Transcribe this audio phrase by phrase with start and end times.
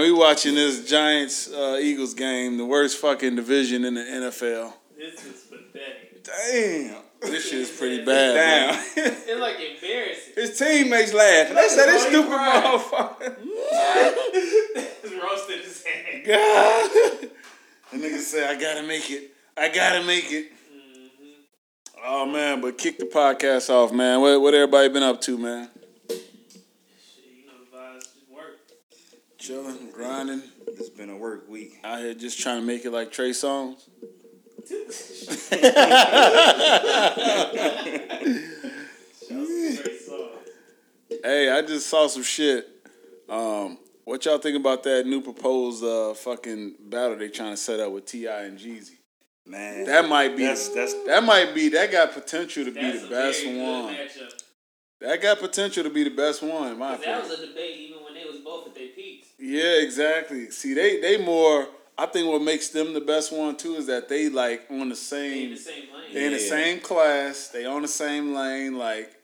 [0.00, 4.00] Hey man, we watching this Giants uh, Eagles game, the worst fucking division in the
[4.00, 4.72] NFL.
[4.96, 6.24] This is pathetic.
[6.24, 7.02] Damn.
[7.20, 8.34] This shit is pretty bad.
[8.34, 8.84] Damn.
[8.96, 10.32] It's like embarrassing.
[10.36, 11.54] His teammates laughing.
[11.54, 12.64] They said this Bro, he stupid cried.
[12.64, 13.36] motherfucker.
[15.02, 16.24] It's roasted his head.
[16.26, 17.30] God.
[17.92, 19.34] The nigga say, I gotta make it.
[19.54, 20.46] I gotta make it.
[22.02, 24.22] Oh man, but kick the podcast off, man.
[24.22, 25.68] What what everybody been up to, man?
[26.08, 26.22] Shit,
[27.36, 28.60] you know the vibes just work.
[29.40, 31.78] Chilling, grinding, It's been a work week.
[31.82, 33.88] out here just trying to make it like Trey Songz.
[41.22, 42.66] Hey, I just saw some shit.
[43.28, 47.80] Um, what y'all think about that new proposed uh, fucking battle they trying to set
[47.80, 48.96] up with Ti and Jeezy?
[49.46, 49.84] Man.
[49.84, 53.44] That might be that's that's that might be that got potential to be the best
[53.46, 53.94] one.
[53.94, 54.42] matchup.
[55.00, 57.76] That got potential to be the best one, in my 'Cause That was a debate
[57.78, 59.19] even when they was both at their peaks.
[59.40, 60.50] Yeah, exactly.
[60.50, 61.68] See, they they more.
[61.98, 64.84] I think what makes them the best one too is that they like on the
[64.84, 65.50] They in same.
[65.50, 66.14] the same lane.
[66.14, 67.48] They in the same class.
[67.48, 68.78] They on the same lane.
[68.78, 69.14] Like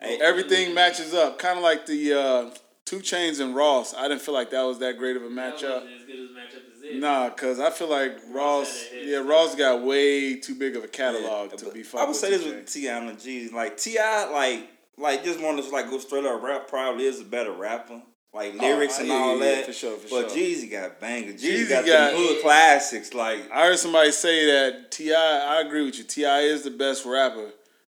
[0.00, 1.38] Hey, everything matches up.
[1.38, 2.50] Kind of like the uh,
[2.86, 3.94] Two Chainz and Ross.
[3.94, 5.82] I didn't feel like that was that great of a That matchup.
[5.82, 7.00] wasn't as good as matchup.
[7.00, 9.18] Nah, cause I feel like Ross, had a head yeah.
[9.18, 11.84] Ross got way too big of a catalog Yeah, to but be.
[11.96, 12.72] I would say this with Chainz.
[12.72, 13.52] Ti and the G's.
[13.52, 13.96] Like Ti,
[14.32, 16.66] like like just want to like go straight up rap.
[16.68, 18.02] Probably is a better rapper.
[18.32, 19.66] Like lyrics Oh, and all yeah, yeah, that.
[19.66, 20.38] for sure, for but sure.
[20.38, 21.42] Jeezy got bangers.
[21.42, 23.12] Jeezy Jeezy got, got- the hood classics.
[23.12, 25.12] Like I heard somebody say that Ti.
[25.14, 26.04] I agree with you.
[26.04, 27.50] Ti is the best rapper,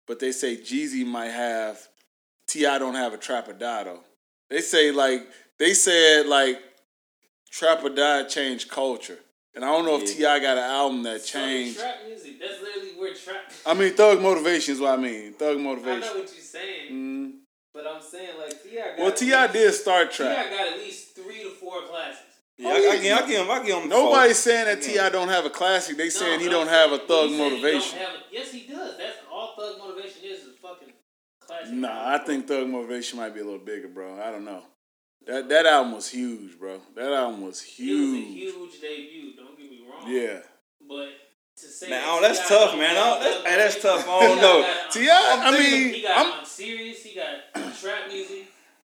[0.07, 1.79] but they say Jeezy might have.
[2.49, 4.01] Ti don't have a Trap or Die though.
[4.51, 5.27] They say like
[5.59, 6.59] they said like
[7.51, 9.19] Trap or Die changed culture,
[9.55, 11.79] and I don't know if Ti got an album that So changed.
[11.81, 13.51] trap music, that's literally where trap.
[13.65, 15.33] I mean, Thug Motivation is what I mean.
[15.33, 16.03] Thug Motivation.
[16.03, 17.33] I know what you're saying, Mm.
[17.77, 18.79] But I'm saying like Ti.
[18.99, 20.51] Well, Ti least- did start Ti trap.
[20.51, 22.23] got at least three to four classics.
[22.57, 23.51] yeah, Oh, I, yeah, I, give, I oh, give him.
[23.51, 23.89] I give him.
[23.91, 24.53] Nobody's four.
[24.53, 25.05] saying that Yeah.
[25.05, 25.97] Ti don't have a classic.
[25.99, 27.99] They No, saying he but don't have a Thug he said he Motivation.
[27.99, 28.97] have a- yes, he does.
[28.99, 30.41] That's all Thug Motivation is.
[30.41, 30.93] Is fucking
[31.41, 31.75] classic.
[31.75, 34.19] Nah, I think Thug Motivation might be a little bigger, bro.
[34.21, 34.63] I don't know.
[35.27, 36.81] That that album was huge, bro.
[36.95, 37.89] That album was huge.
[37.91, 38.55] It was a huge.
[38.55, 39.37] huge debut.
[39.37, 40.05] Don't get me wrong.
[40.11, 40.39] Yeah.
[40.89, 41.09] But
[41.59, 42.95] to say Man, that oh, that's tough, man.
[42.97, 44.07] Oh, that's- hey, that's tough.
[44.09, 44.63] I don't know.
[44.93, 47.03] Ti, I mean, I'm, serious.
[47.03, 48.49] He got trap music.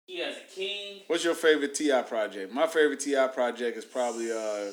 [0.06, 1.00] He has a king.
[1.06, 2.52] what's your favorite Ti project?
[2.52, 4.70] My favorite Ti project is probably uh,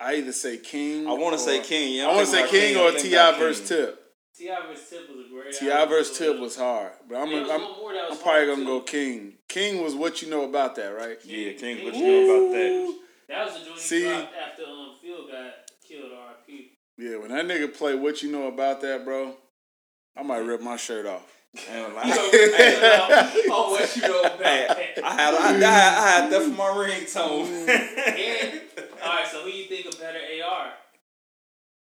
[0.00, 1.06] I either say King.
[1.06, 1.96] I want to say King.
[1.96, 3.98] Yeah, I want to say King or Ti versus Tip.
[4.36, 5.54] Ti vs Tip was a great.
[5.54, 5.88] Ti album.
[5.90, 8.46] versus Tip was hard, but I'm There was I'm, one more that was I'm probably
[8.46, 8.80] gonna go.
[8.80, 9.34] King.
[9.48, 11.18] King was what you know about that, right?
[11.24, 11.84] Yeah, King.
[11.84, 12.98] What you know about that?
[13.28, 14.04] That was the joint See?
[14.04, 15.52] he after um Phil got
[15.86, 16.12] killed.
[16.12, 16.72] R.I.P.
[16.98, 19.36] Yeah, when that nigga play what you know about that, bro,
[20.16, 21.41] I might rip my shirt off.
[21.54, 24.94] I ain't gonna oh, what you know about Hey.
[25.04, 27.68] I had I, I, had- I had that for my ringtone.
[27.68, 28.60] And
[29.04, 30.68] all right, so who do you think a better AR?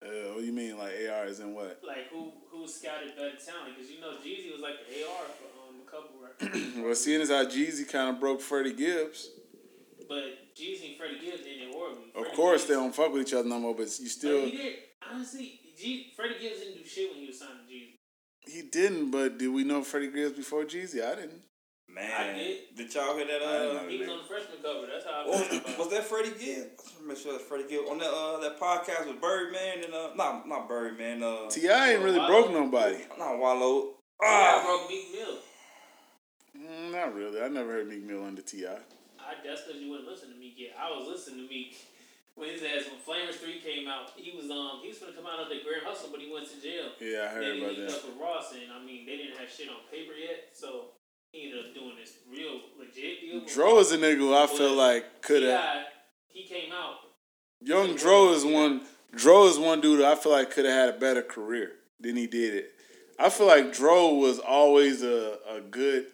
[0.04, 1.80] Uh, what do you mean, like AR is in what?
[1.86, 3.76] Like who who scouted better talent?
[3.76, 7.22] Because you know Jeezy was like the AR for um a couple records, Well, seeing
[7.22, 9.30] as how Jeezy kind of broke Freddie Gibbs,
[10.10, 10.24] but
[10.60, 12.10] Jeezy and Freddie Gibbs ended horribly.
[12.16, 14.12] of Freddie course Gibbs- they don't fuck with each other no more, but you But
[14.12, 14.76] still, he did
[15.10, 15.60] honestly.
[15.78, 17.96] G, Freddie Gibbs didn't do shit when he was signed to Jeezy.
[18.46, 19.12] He didn't.
[19.12, 21.04] But did we know Freddie Gibbs before Jeezy?
[21.04, 21.42] I didn't.
[21.90, 22.58] Man, I did.
[22.76, 23.42] did y'all hear that?
[23.44, 23.46] I
[23.86, 24.88] Uh, He was on the freshman cover.
[24.92, 26.74] That's how I was, was that Freddie Gibbs?
[26.80, 29.84] I just wanna make sure that's Freddie Gibbs on that uh that podcast with Birdman
[29.84, 32.98] and uh not not Birdman uh Ti ain't really broke nobody.
[33.20, 33.94] not Wallow.
[34.22, 35.38] I Ah, broke Meek Mill.
[36.58, 37.42] Mm, not really.
[37.42, 38.66] I never heard Meek Mill under Ti.
[38.68, 38.78] I,
[39.46, 40.76] that's because you wouldn't listen to Meek yet.
[40.80, 41.76] I was listening to Meek
[42.36, 44.12] when his ass when Flamers Three came out.
[44.16, 46.48] He was um he was gonna come out of the Grand Hustle, but he went
[46.50, 46.92] to jail.
[47.00, 47.98] Yeah, I Then heard he about linked that.
[48.00, 50.92] up with Ross, and I mean they didn't have shit on paper yet, so
[51.32, 53.42] he ended up doing this real legit deal.
[53.42, 55.86] with Dro is a nigga who I feel like could have.
[56.28, 56.96] He came out.
[57.62, 58.82] Young Dro is one.
[59.16, 62.26] Dro is one dude I feel like could have had a better career than he
[62.28, 62.72] did it.
[63.20, 66.08] I feel like Dro was always a, a good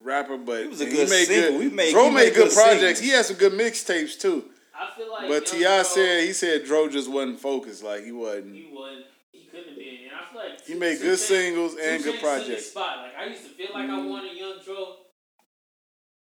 [0.00, 1.58] rapper, but He was a and good made single.
[1.58, 1.62] good.
[1.70, 2.80] He made- Dro made, made good good projects.
[2.80, 2.98] singles.
[3.00, 4.44] He had some good mixtapes too.
[4.78, 5.28] I feel like.
[5.28, 7.82] But Young Ti said he said Dro just wasn't focused.
[7.82, 8.54] Like he wasn't.
[8.54, 9.06] he wasn't.
[9.32, 11.72] He couldn't have been, and I feel like He Two- made Two good Chainz- singles
[11.80, 12.66] and good Chainz took his projects.
[12.70, 14.08] Spot like I used to feel like I Mhm.
[14.10, 14.96] wanted Young Dro,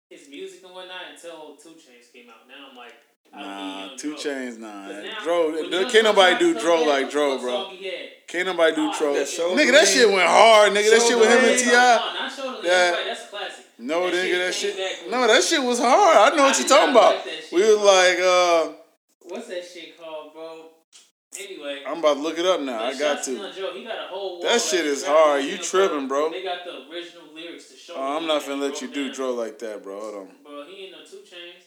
[0.09, 2.47] his music and whatnot until Two Chainz came out.
[2.47, 2.93] Now I'm like,
[3.31, 4.17] I don't need Nah, two Dro.
[4.17, 4.87] chains, nah.
[4.87, 7.51] 'Cause now, Dro, when there- Young can't nobody do to Dro like back, Dro, bro.
[7.65, 8.09] song he had?
[8.27, 9.13] Can't nobody do Oh, Dro.
[9.13, 10.89] that Nigga, that shit went hard, nigga.
[10.89, 11.65] That shit with him and Ti.
[11.65, 13.18] No, not showing the That- that, that's classic.
[13.81, 14.77] No, That nigga, shit that shit.
[14.77, 16.33] back with- No, that shit was hard.
[16.33, 17.15] I know I what you're talking about.
[17.15, 18.73] like that shit, We was like, uh,
[19.21, 20.65] What's that shit called, bro?
[21.39, 21.83] Anyway.
[21.87, 22.83] I'm about to look it up now.
[22.83, 23.31] I got to.
[23.31, 25.45] Young Dro, he got a whole That shit is hard.
[25.45, 26.29] You tripping, bro.
[26.31, 27.93] They got the original lyrics to show.
[27.95, 29.99] Oh, I'm not that finna let you broke do draw like that, bro.
[29.99, 30.27] Hold on.
[30.43, 31.63] Bro, he ain't no Two Chainz.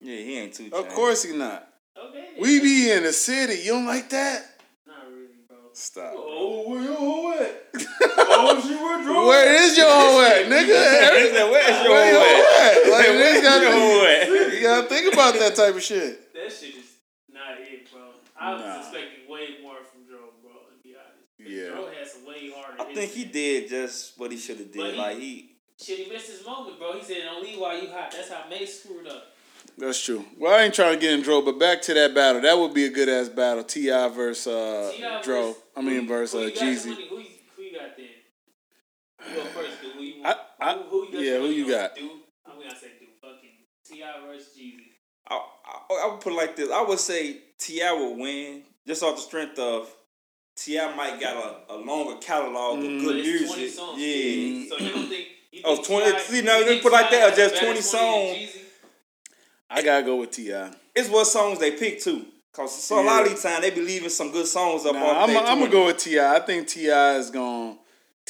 [0.00, 0.70] Yeah, he ain't too.
[0.72, 1.68] Of course he not.
[1.96, 2.28] Okay.
[2.40, 3.60] We be in the city.
[3.62, 4.46] You don't like that?
[4.86, 5.58] Not really, bro.
[5.74, 6.14] Stop.
[6.16, 7.64] Oh, where your hoe at?
[7.74, 8.28] oh, she was drunk.
[8.44, 11.16] Where is your hoe at, nigga?
[11.18, 12.74] He said, Where's your Where your hoe at?
[12.74, 12.92] hoe at?
[12.92, 14.52] Like, Where's niggas gotta your hoe at?
[14.54, 16.32] you gotta think about that type of shit.
[16.34, 16.90] That shit is
[17.32, 18.00] not it, bro.
[18.38, 18.78] I was Nah.
[18.80, 20.52] expecting way more from Dro, bro.
[20.52, 21.28] To be honest.
[21.38, 21.70] Yeah.
[21.74, 22.82] Dro had some way harder.
[22.82, 24.94] I think he did just what he should have did.
[24.94, 25.46] he- Like he,
[25.82, 26.92] Shit, he missed his moment, bro.
[26.92, 29.28] He said, "Don't leave while you hot." That's how Mase screwed up.
[29.78, 30.24] That's true.
[30.38, 32.42] Well, I ain't trying to get in Dro, but back to that battle.
[32.42, 33.64] That would be a good ass battle.
[33.64, 35.22] Ti versus uh, T.I.
[35.22, 35.42] Dro.
[35.48, 36.82] versus- I mean who- versus who uh, you got Jeezy.
[36.82, 37.26] the money- Who, you-
[37.56, 38.06] who you got then?
[39.28, 39.92] You go first, dude.
[39.92, 41.94] Who you, I- I- who, who you got yeah, who you got?
[41.94, 42.10] Dude,
[42.46, 43.08] I'm gonna say dude.
[43.20, 43.50] Fucking
[43.86, 44.86] Ti versus Jeezy.
[45.28, 46.70] I, I, I would put it like this.
[46.70, 49.88] I would say Ti would win just off the strength of
[50.56, 51.36] Ti might got
[51.70, 53.04] a, a longer catalog of Mm.
[53.04, 53.78] But good it's 20 music.
[53.78, 53.98] songs.
[54.00, 54.76] Yeah.
[54.76, 55.26] So you don't think?
[55.52, 56.18] You Oh, think 20 T.I.
[56.20, 58.48] see, no, you put like that, has just better 20 songs.
[59.68, 60.52] I gotta go with Ti.
[60.94, 62.26] It's what songs they pick too.
[62.52, 65.00] Cause so a lot of these times they be leaving some good songs up Nah,
[65.06, 66.18] off I'm their gonna go with Ti.
[66.20, 67.78] I think Ti is going.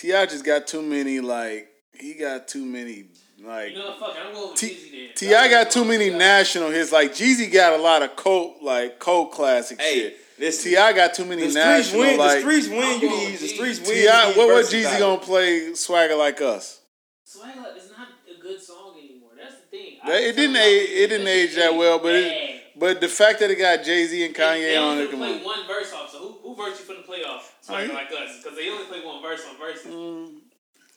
[0.01, 3.05] Ti just got too many like he got too many
[3.43, 3.99] like You know what?
[3.99, 4.17] Fuck.
[4.25, 5.45] I'm going with T- Jeezy then.
[5.45, 6.91] Ti got too many national hits.
[6.93, 10.17] Like Jeezy got a lot of cult like cult classic Hey, shit.
[10.39, 12.17] listen, Ti got too many the streets national win.
[12.19, 12.83] like the streets win.
[12.83, 13.89] I'm You need the streets win.
[13.91, 14.07] Ti.
[14.39, 14.65] What what.
[14.67, 16.81] Jeezy gonna play swagger like us?
[17.25, 19.31] Swagger is not a good song anymore.
[19.39, 19.99] That's the thing.
[20.07, 22.60] That- it didn't age- it didn't age that well, but it- Bad.
[22.81, 25.21] But the fact that it got Jay Z and They- Kanye they on it, come
[25.21, 25.45] play on.
[25.45, 26.11] one verse off.
[26.11, 27.55] So who who verse you finna play off?
[27.61, 29.87] Swagger you- like us, because they only play one verse on verses.
[29.87, 30.41] Mm.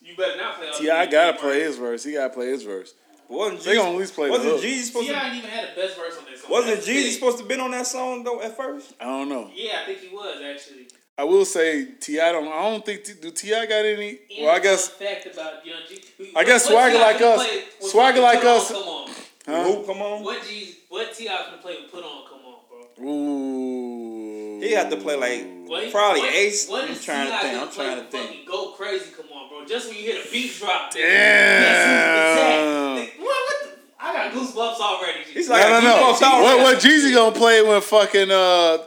[0.02, 0.68] You better not play.
[0.70, 1.42] all Ti I gotta verses.
[1.44, 2.04] play his verse.
[2.06, 2.94] He gotta play his verse.
[3.30, 4.62] Wasn't They gonna at Jeezy, least play the wasn't hook.
[4.64, 5.26] Jeezy supposed Ti to?
[5.26, 6.52] ain't even had the best verse on that song.
[6.52, 8.94] Wasn't That's the Jeezy supposed to been on that song though at first?
[9.00, 9.50] I don't know.
[9.54, 10.88] Yeah, I think he was actually.
[11.18, 12.48] I will say Ti don't.
[12.48, 14.10] I don't think do Ti got any.
[14.10, 16.02] And Well, I guess fact about Young G.
[16.36, 19.13] I guess what Swagger like us- play Swagger like us- Come on.
[19.46, 19.64] Huh?
[19.64, 20.24] Who come on?
[20.24, 20.76] What G?
[20.90, 22.24] What Ti finna play with Put On?
[22.30, 22.56] Come on,
[22.98, 23.06] bro.
[23.06, 24.60] Ooh.
[24.62, 26.70] He had to play like What, Probably what, Ace.
[26.70, 27.42] What I'm is trying to T.I.
[27.42, 27.54] think.
[27.54, 28.48] gonna I'm play trying to think.
[28.48, 29.66] Go crazy, come on, bro.
[29.66, 30.94] Just when you hear the beat drop.
[30.94, 32.96] Damn.
[32.96, 33.70] What, what the,
[34.00, 35.24] I got goosebumps already.
[35.26, 35.32] G.
[35.34, 36.42] He's like, no, he no.
[36.42, 38.78] What what Jeezy gonna play when fucking uh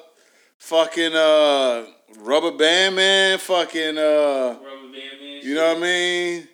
[0.58, 1.84] fucking uh
[2.20, 5.40] rubber band man fucking uh Rubber band man.
[5.42, 6.48] you know what I mean?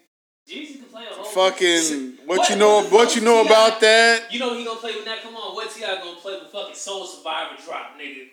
[0.48, 3.22] Jeezy can play a whole Fucking what, What- you know what the what fuck you
[3.22, 4.32] know about that?
[4.32, 5.22] You know he gonna play with that.
[5.22, 8.28] Come on, what Ti gonna play with fucking Soul Survivor drop, nigga?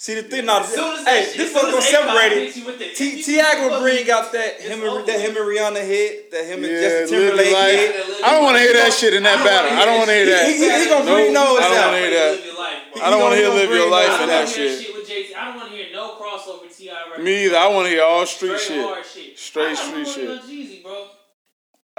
[0.00, 1.92] See the thing now, As soon as hey, shit- this as fuck soon gonna as
[1.92, 2.60] Akon separate hits it.
[2.60, 5.36] you with the- T you- Ti you gonna bring out that him and that him
[5.36, 7.76] and Rihanna hit, that him and Yeah, Justin Timberlake Life.
[7.76, 8.24] hit.
[8.24, 9.70] I don't want to hear that shit in that I battle.
[9.70, 10.48] wanna I don't want to hear that that.
[10.48, 11.14] He, he, he gonna Nope.
[11.20, 12.30] bring those I don't wanna hear that.
[12.32, 13.02] Live your life, bro.
[13.04, 14.80] I don't want to hear live your life I in don't that wanna hear shit.
[14.86, 15.34] shit with JT.
[15.36, 17.22] I don't want to hear no crossover Ti record.
[17.22, 17.58] Me either.
[17.58, 19.06] I want to hear all street Straight shit.
[19.12, 19.38] shit.
[19.38, 21.19] Straight I got street no shit.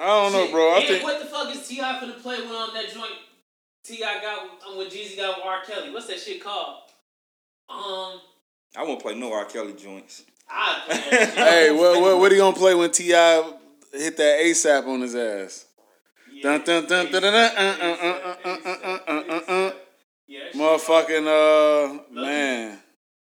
[0.02, 0.72] I don't know, bro.
[0.72, 3.12] I and think what the fuck is Ti gonna play when um that joint
[3.84, 5.92] Ti got um, when Jeezy got with R Kelly?
[5.92, 6.78] What's that shit called?
[7.70, 8.20] Um,
[8.76, 10.24] I won't play no R Kelly joints.
[10.50, 10.82] I
[11.36, 15.66] hey, what what what he gonna play when Ti hit that ASAP on his ass?
[20.56, 22.80] Motherfucking uh man.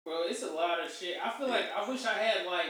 [0.05, 1.17] Bro, it's a lot of shit.
[1.23, 2.67] I feel like I wish I had like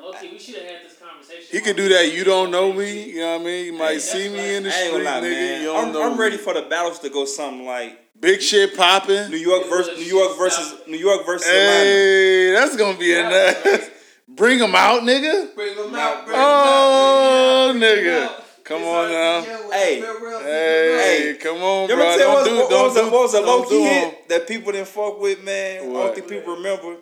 [0.00, 1.46] Damn, okay, we should have had this conversation.
[1.50, 2.12] He could do that.
[2.12, 3.10] You don't know me.
[3.10, 3.66] You know what I mean?
[3.66, 5.30] You might Hey, see that's me in the street, gonna lie, nigga.
[5.30, 5.60] man.
[5.62, 6.02] You don't I'm, know.
[6.12, 6.42] I'm ready me.
[6.42, 9.30] for the battles to go something like Big shit popping.
[9.30, 11.84] New York versus New York versus New York versus Atlanta.
[11.84, 13.90] Hey, that's gonna be a nice.
[14.28, 15.54] Bring them out, nigga.
[15.54, 18.44] Bring them out, oh, bring Oh, them out, nigga.
[18.64, 19.40] Come on now.
[19.72, 20.00] Hey.
[20.02, 22.04] what's real, real, Hey, Hey, come on, You bro.
[22.06, 23.86] ever tell Don't what, do, what, don't was a, what was a low do key
[23.86, 24.10] 'em.
[24.10, 25.82] hit that people didn't fuck with, man?
[25.82, 26.06] I What?
[26.06, 26.96] don't think people remember.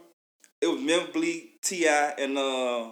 [0.61, 2.15] It was Memphis Bleek, T.I.
[2.19, 2.91] and uh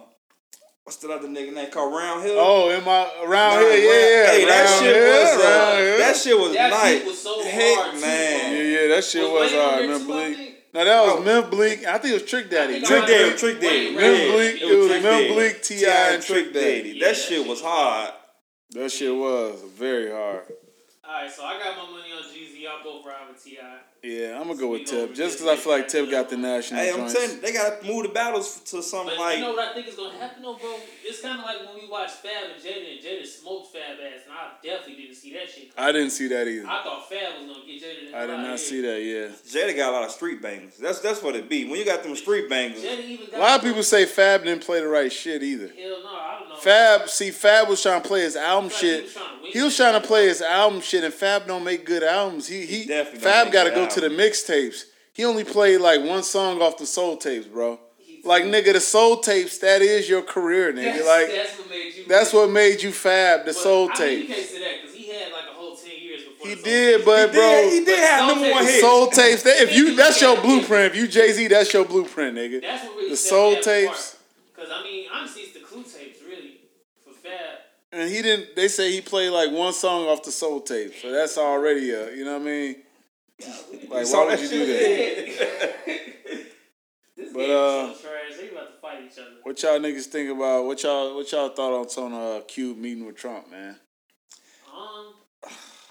[0.83, 2.35] what's the other nigga name called Round Here?
[2.37, 3.69] Oh, am I around Nah, here?
[3.69, 4.31] Round- Yeah, yeah.
[4.31, 6.99] Hey, that shit here, was uh, round that shit was That nice.
[6.99, 8.53] beat was so Heck, hard, too, man.
[8.53, 9.79] Yeah, yeah, that shit Was was Wayne on hard.
[9.81, 10.35] there Memphis Bleek.
[10.37, 10.55] think?
[10.73, 11.23] No, that was Oh.
[11.23, 11.85] Memphis Bleek.
[11.85, 12.81] I think it was Trick Daddy.
[12.81, 13.87] Trick Daddy, heard Trick Daddy.
[13.87, 13.93] Ray.
[13.95, 14.55] Memphis Bleek.
[14.55, 15.33] It It was was Trick Memphis Daddy.
[15.33, 16.09] Bleek, Ti, T.I.
[16.13, 16.99] and Trick Daddy.
[16.99, 18.13] That that shit shit was was hard.
[18.71, 20.43] That shit was very hard.
[21.07, 22.61] Alright, so I got my money on Jeezy.
[22.63, 23.59] Y'all both ride with Ti.
[24.01, 26.09] Yeah, I'm gonna go with We Tip just just because I feel like make Tip
[26.09, 27.13] got the national Hey, I'm joints.
[27.13, 29.73] telling you, they gotta move the battles to something But like you know what I
[29.73, 30.79] think is gonna happen though, bro?
[31.03, 34.25] It's kind of like when we watched Fab and Jada, and Jada smoked Fab ass,
[34.25, 35.69] and I definitely didn't see that shit.
[35.77, 36.65] I didn't see that either.
[36.67, 37.53] I thought Fab was gonna get Jada.
[37.53, 37.54] the
[38.29, 39.01] I did not see that.
[39.01, 39.27] Yeah.
[39.63, 40.77] Jada got a lot of street bangers.
[40.77, 41.65] That's that's what it be.
[41.69, 44.43] When you got them street bangers, Jada even got A lot of people say Fab
[44.43, 45.67] didn't play the right shit either.
[45.67, 46.55] Hell no, I don't know.
[46.55, 49.03] Fab, see, Fab was trying to play his album It's like he shit.
[49.03, 51.85] was trying to He was trying to play his album shit, and Fab don't make
[51.85, 52.47] good albums.
[52.47, 54.83] He he, definitely don't Fab got to good go to the mixtapes.
[55.13, 57.79] He only played like one song off the soul tapes, bro.
[58.23, 60.93] Like nigga, the soul tapes that is your career, nigga.
[60.93, 62.05] That's, like that's what made you.
[62.07, 64.51] that's what made you Fab, the But, soul I mean, you tapes.
[66.53, 68.81] The did, but He bro, did, he did But have Soul number one Tapes- hit.
[68.81, 69.43] soul tapes.
[69.43, 70.93] That, if you, that's your blueprint.
[70.93, 72.61] If you Jay Z, that's your blueprint, nigga.
[72.61, 74.17] That's what really The Soul Tapes.
[74.55, 76.59] Because I mean, honestly, it's the Clue tapes really
[77.03, 77.31] for Fab.
[77.91, 78.55] And he didn't.
[78.55, 82.13] They say he played like one song off the soul tape, so that's already a.
[82.15, 82.75] You know what I mean?
[83.89, 85.75] Like, why would you do that?
[87.17, 88.37] this But, game uh, so trash.
[88.39, 89.29] They about to fight each other.
[89.43, 90.65] What y'all niggas think about?
[90.65, 93.77] What y'all what y'all thought on on uh, Cube meeting with Trump, man?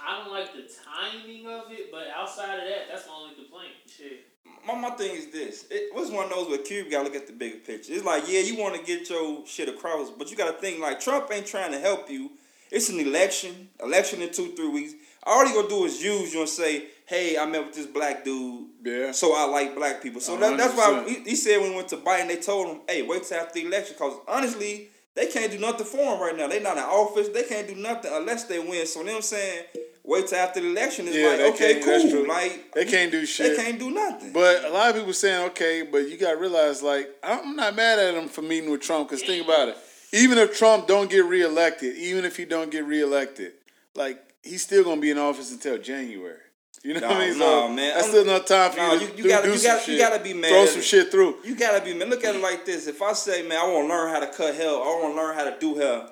[0.06, 3.72] I don't like the timing of it, but outside of that, that's my only complaint.
[3.86, 4.26] Shit.
[4.66, 5.66] My, my thing is this.
[5.70, 7.92] It was one of those where Cube got to look at the bigger picture.
[7.92, 10.80] It's like, yeah, you want to get your shit across, but you got to think
[10.80, 12.30] like Trump ain't trying to help you.
[12.70, 13.68] It's an election.
[13.82, 14.94] Election in two, three weeks.
[15.22, 18.24] All he gonna do is use you and say, hey, I met with this black
[18.24, 19.12] dude, Yeah.
[19.12, 20.20] so I like black people.
[20.20, 22.80] So that, that's why he, he said when he went to Biden, they told him,
[22.86, 26.36] hey, wait till after the election, because honestly, they can't do nothing for him right
[26.36, 26.48] now.
[26.48, 27.28] They not in office.
[27.28, 28.86] They can't do nothing unless they win.
[28.86, 29.64] So them saying,
[30.04, 32.28] wait till after the election is Yeah, like, okay, cool.
[32.28, 33.56] Like They can't do shit.
[33.56, 34.32] they can't do nothing.
[34.32, 37.98] But a lot of people saying, okay, but you gotta realize, like, I'm not mad
[37.98, 39.08] at him for meeting with Trump.
[39.08, 39.76] Cause think about it,
[40.12, 43.52] even if Trump don't get reelected, even if he don't get reelected,
[43.94, 46.38] like he's still gonna be in office until January.
[46.82, 47.38] You know what I mean?
[47.38, 47.94] nah, So man.
[47.94, 49.92] That's still enough time for you to you- you do, gotta- do you some gotta-
[49.92, 51.38] you gotta be mad Throw some shit through.
[51.42, 52.10] You gotta be man.
[52.10, 52.86] Look at it like this.
[52.86, 55.22] If I say, man, I want to learn how to cut hair, I want to
[55.22, 56.08] learn how to do hair.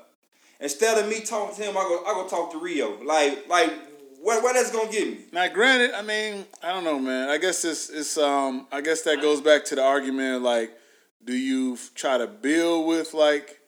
[0.62, 3.02] Instead of me talking to him, I go, I go talk to Rio.
[3.04, 3.72] Like, like,
[4.20, 5.24] what, what that's gonna get me?
[5.32, 7.28] Now, granted, I mean, I don't know, man.
[7.28, 10.70] I guess it's it's um, I guess that goes back to the argument like,
[11.24, 13.58] do you f- try to build with like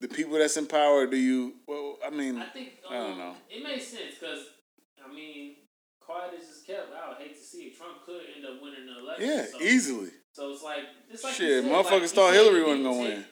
[0.00, 1.06] the people that's in power?
[1.06, 1.54] Do you?
[1.68, 3.34] Well, I mean, I think um, I don't know.
[3.50, 4.38] It makes sense because
[5.06, 5.56] I mean,
[6.00, 6.88] quiet as it's kept.
[6.94, 7.76] I would hate to see it.
[7.76, 9.26] Trump could end up winning the election.
[9.28, 10.10] yeah, so, easily.
[10.32, 13.16] So it's like it's like Shit, said, motherfuckers like, thought Hillary wasn't didn't gonna take-
[13.18, 13.24] win.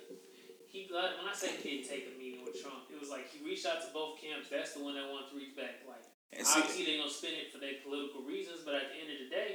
[0.68, 3.28] He like, when I say he didn't take a meeting with Trump, it was like
[3.30, 4.48] he reached out to both camps.
[4.52, 5.80] That's the one that wanted to reach back.
[5.88, 8.96] Like And see, obviously they're gonna spin it for their political reasons, but at the
[9.00, 9.50] end of the day,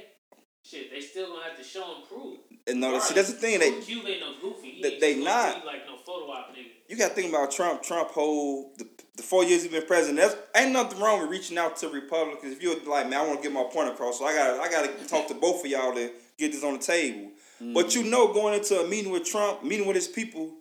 [0.62, 2.38] shit, they still gonna have to show and prove.
[2.66, 3.60] and no, see, that's the thing.
[3.60, 4.70] They, Cube ain't no goofy.
[4.70, 5.64] He they- ain't they not.
[5.64, 6.74] like no photo op nigga.
[6.88, 7.82] you got to think about Trump.
[7.82, 10.18] Trump hold the, the four years he's been president.
[10.18, 12.52] That's ain't nothing wrong with reaching out to Republicans.
[12.52, 14.68] If you're like, man, I want to get my point across, so I gotta I
[14.70, 17.30] got to talk to both of y'all to get this on the table.
[17.60, 17.94] But mm.
[17.96, 20.58] you know, going into a meeting with Trump, meeting with his people,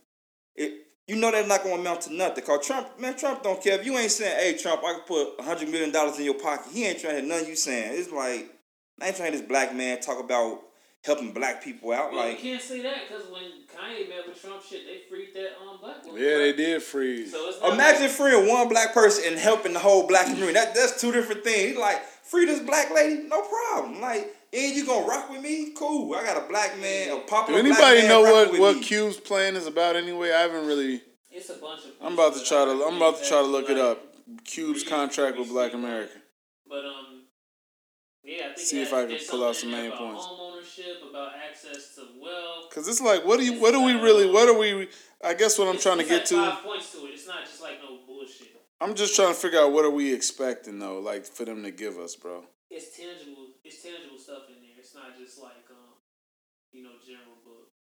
[0.55, 2.43] it you know they're not going to amount to nothing.
[2.43, 5.39] Cause Trump, man, Trump don't care if you ain't saying, "Hey, Trump, I can put
[5.39, 7.97] a hundred million dollars in your pocket." He ain't trying to hear nothing you saying.
[7.97, 8.51] It's like
[9.01, 10.61] I ain't trying to hear this black man talk about
[11.03, 12.11] helping black people out.
[12.11, 15.29] Well, like you can't say that because when Kanye met with Trump, shit, they freed
[15.35, 16.21] that um black woman.
[16.21, 17.31] Yeah, they did freeze.
[17.31, 20.53] So it's not Imagine freeing one black person and helping the whole black community.
[20.53, 21.71] That that's two different things.
[21.71, 24.01] He's like, free this black lady, no problem.
[24.01, 25.71] Like, and you gonna rock with me?
[25.75, 26.13] Cool.
[26.15, 28.83] I got a black man, a Do popular black anybody man know what what me.
[28.83, 30.31] Cube's plan is about anyway?
[30.31, 31.01] I haven't really.
[31.31, 31.91] It's a bunch of.
[32.01, 32.71] I'm about to try to.
[32.85, 34.01] I'm about to try to look it up.
[34.45, 36.13] Cube's contract with Black America.
[36.67, 37.23] But um,
[38.23, 40.25] yeah, I think See if I can pull out some main there about points.
[40.25, 42.69] Home ownership, about access to wealth.
[42.73, 43.59] Cause it's like, what do you?
[43.61, 44.29] What do we really?
[44.29, 44.89] What are we?
[45.23, 46.55] I guess what I'm It's- trying to it's get like to.
[46.55, 47.09] Five points to it.
[47.13, 48.47] It's not just like no bullshit.
[48.79, 51.71] I'm just trying to figure out what are we expecting though, like for them to
[51.71, 52.43] give us, bro.
[52.69, 53.46] It's tangible.
[53.67, 54.79] It's tangible stuff in there.
[54.79, 55.99] It's not just like um,
[56.71, 57.75] you know, general book.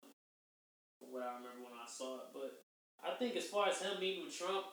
[0.99, 2.67] What I remember when I saw it, but
[2.99, 4.67] I think as far as him meeting with Trump,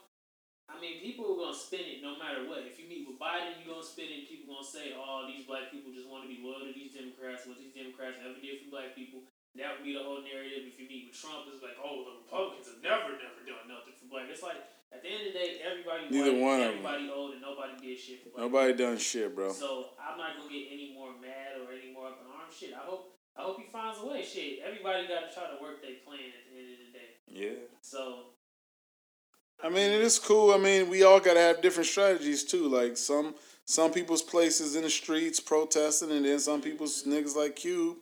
[0.66, 2.66] I mean, people are gonna spin it no matter what.
[2.66, 4.26] If you meet with Biden, you're gonna spin it.
[4.26, 7.46] People gonna say, "Oh, these black people just want to be loyal to these Democrats.
[7.46, 10.66] What these Democrats ever did for black people." That would be the whole narrative.
[10.66, 13.94] If you meet with Trump, it's like, "Oh, the Republicans have never, never done nothing
[13.94, 14.58] for black." It's like
[14.94, 16.72] at the end of the day, everybody Neither white, one of 'em.
[16.78, 18.40] everybody old, and nobody did shit for black.
[18.46, 19.52] Nobody done shit, bro.
[19.52, 22.54] So I'm not gonna get any more mad or any more up in arms.
[22.56, 24.22] Shit, I hope I hope he finds a way.
[24.22, 27.10] Shit, everybody got to try to work their plan at the end of the day.
[27.26, 27.66] Yeah.
[27.80, 28.26] So
[29.62, 30.52] I mean, it is cool.
[30.52, 32.68] I mean, we all gotta have different strategies too.
[32.68, 33.34] Like some
[33.64, 37.12] some people's places in the streets protesting, and then some people's mm-hmm.
[37.12, 37.96] niggas like Cube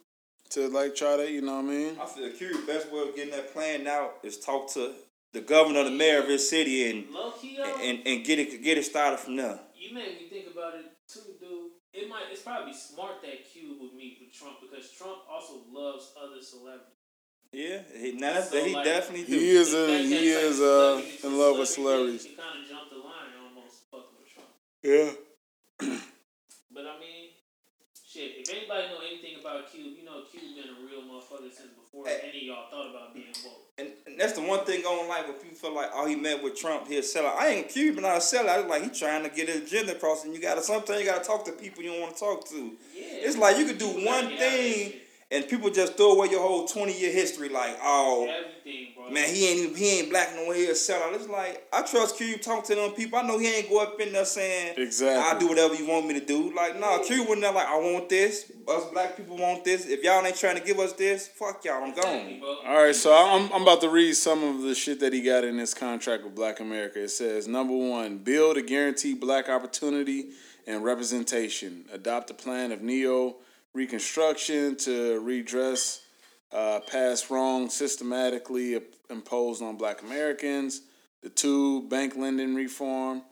[0.51, 1.99] to like try to, you know what I mean?
[2.01, 4.93] I feel Curie best way of getting that plan out is talk to
[5.33, 7.07] the governor or the mayor of his city and
[7.41, 9.59] key and, and get it get it started from there.
[9.75, 11.71] you made me think about it too, dude.
[11.93, 16.13] It might it's probably smart that Cube would meet with Trump because Trump also loves
[16.17, 16.89] other celebrities.
[17.53, 19.39] Yeah, he, now that's, So, he like, definitely do.
[19.39, 22.25] He is a, fact he it's is like uh in love with celebrity, celebrities.
[22.25, 24.49] You kind of jumped the line almost fucking with Trump.
[24.81, 25.13] Yeah.
[26.73, 27.37] But I mean,
[28.09, 28.41] shit.
[28.41, 32.09] If anybody know anything about Cube, you know Cube been a real motherfucker since before
[32.09, 32.33] Hey.
[32.33, 33.69] any of y'all thought about being woke.
[33.77, 36.15] And, and that's the one thing going on life where people feel like, oh, he
[36.15, 37.37] met with Trump, he'll sell out.
[37.39, 38.61] I ain't Cuban, not a sellout.
[38.61, 41.25] It's like he trying to get his agenda across, and you gotta sometimes you gotta
[41.25, 42.73] talk to people you don't want to talk to.
[42.95, 43.05] Yeah.
[43.05, 44.93] It's like you could do one thing.
[45.33, 48.31] And people just throw away your whole twenty year history, like, oh
[48.97, 49.11] bro.
[49.11, 50.59] man, he ain't he ain't black no way.
[50.59, 51.15] He a sellout.
[51.15, 52.37] It's like I trust Q.
[52.39, 53.19] Talk to them people.
[53.19, 55.23] I know he ain't go up in there saying Exactly.
[55.25, 56.55] I do whatever you want me to do.
[56.55, 58.53] Like, nah, Q went there like I want this.
[58.69, 59.87] Us black people want this.
[59.87, 61.83] If y'all ain't trying to give us this, fuck y'all.
[61.83, 62.67] I'm Exactly, gone.
[62.67, 65.45] All right, so I'm I'm about to read some of the shit that he got
[65.45, 67.03] in his contract with Black America.
[67.03, 70.27] It says number one, build a guaranteed black opportunity
[70.67, 71.85] and representation.
[71.93, 73.37] Adopt a plan of neo
[73.75, 76.03] reconstruction to redress
[76.53, 80.83] uh, past wrongs systematically imposed on Black Americans.
[81.23, 83.23] The two, bank lending reform.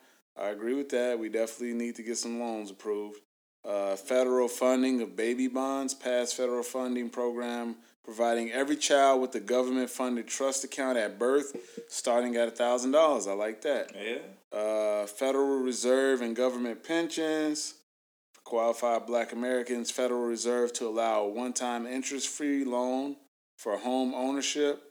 [0.41, 1.19] I agree with that.
[1.19, 3.21] We definitely need to get some loans approved.
[3.65, 9.41] Uh, federal funding of baby bonds, past federal funding program providing every child with a
[9.41, 11.57] government funded trust account at birth,
[11.89, 13.27] starting at thousand dollars.
[13.27, 13.93] I like that.
[13.95, 14.59] Yeah.
[14.59, 17.75] Uh, Federal Reserve and government pensions
[18.51, 19.93] qualified Black Americans.
[19.93, 23.15] Federal Reserve to allow a one-time interest-free loan
[23.57, 24.83] for home ownership.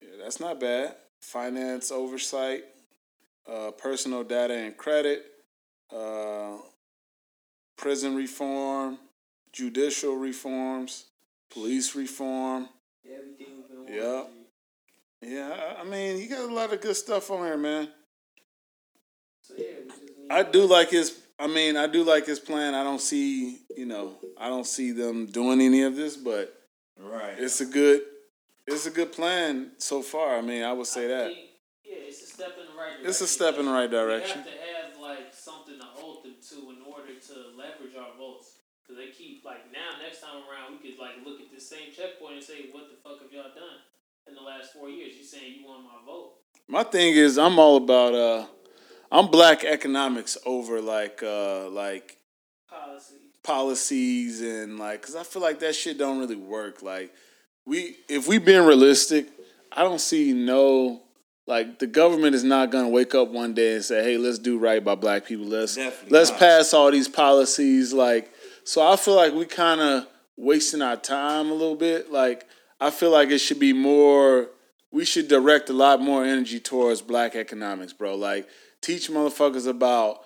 [0.00, 0.94] Yeah, that's not bad.
[1.20, 2.64] Finance oversight,
[3.48, 5.26] uh, personal data and credit,
[5.92, 6.58] uh,
[7.76, 8.98] prison reform,
[9.52, 11.06] judicial reforms,
[11.50, 12.68] police reform.
[13.04, 14.24] Everything Yeah.
[15.20, 17.92] Yeah, I- mean, you got a lot of good stuff on here, man.
[19.42, 21.18] So yeah, just I do like his.
[21.38, 22.74] I mean, I do like his plan.
[22.74, 26.54] I don't see, you know, I don't see them doing any of this, but
[26.98, 27.38] Right.
[27.38, 28.02] it's a good,
[28.66, 30.36] it's a good plan so far.
[30.36, 31.32] I mean, I would say I that.
[31.34, 31.46] think,
[31.84, 33.06] yeah, it's a step in the right direction.
[33.10, 34.42] It's a step in the right direction.
[34.44, 38.16] We have to have like something to hold them to in order to leverage our
[38.18, 38.54] votes.
[38.88, 41.92] Cause they keep like now next time around we could like look at this same
[41.94, 43.84] checkpoint and say what the fuck have y'all done
[44.26, 45.14] in the last four years?
[45.14, 46.32] You saying you want my vote?
[46.68, 48.14] My thing is, I'm all about.
[48.14, 48.46] uh
[49.10, 52.16] I'm black economics over like, uh like
[52.68, 53.14] Policy.
[53.42, 56.82] policies and like because i feel like that shit don't really work.
[56.82, 57.12] Like
[57.66, 59.26] we if we being realistic
[59.72, 61.02] i don't see no
[61.46, 64.58] like the government is not gonna wake up one day and say hey let's do
[64.58, 65.46] right by black people.
[65.46, 66.38] Let's Definitely let's not.
[66.38, 67.92] pass all these policies.
[67.92, 68.30] Like
[68.64, 72.12] so i feel like we kind of wasting our time a little bit.
[72.12, 72.46] Like
[72.80, 74.48] i feel like it should be more
[74.92, 78.14] we should direct a lot more energy towards black economics bro.
[78.14, 78.46] Like
[78.80, 80.20] teach motherfuckers about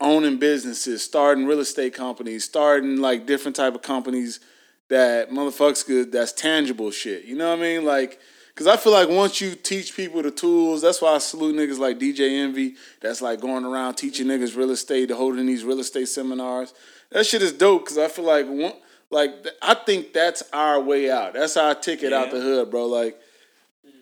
[0.00, 4.40] owning businesses, starting real estate companies, starting like different type of companies
[4.88, 7.24] that motherfuckers could that's tangible shit.
[7.24, 7.84] You know what I mean?
[7.84, 8.18] Like,
[8.54, 11.78] cause I feel like once you teach people the tools, that's why I salute niggas
[11.78, 12.76] like DJ Envy.
[13.00, 16.74] That's like going around teaching niggas real estate, holding these real estate seminars.
[17.10, 17.86] That shit is dope.
[17.86, 18.72] Cause I feel like one,
[19.10, 21.34] like I think that's our way out.
[21.34, 22.86] That's our ticket out the hood, bro.
[22.86, 23.20] Like,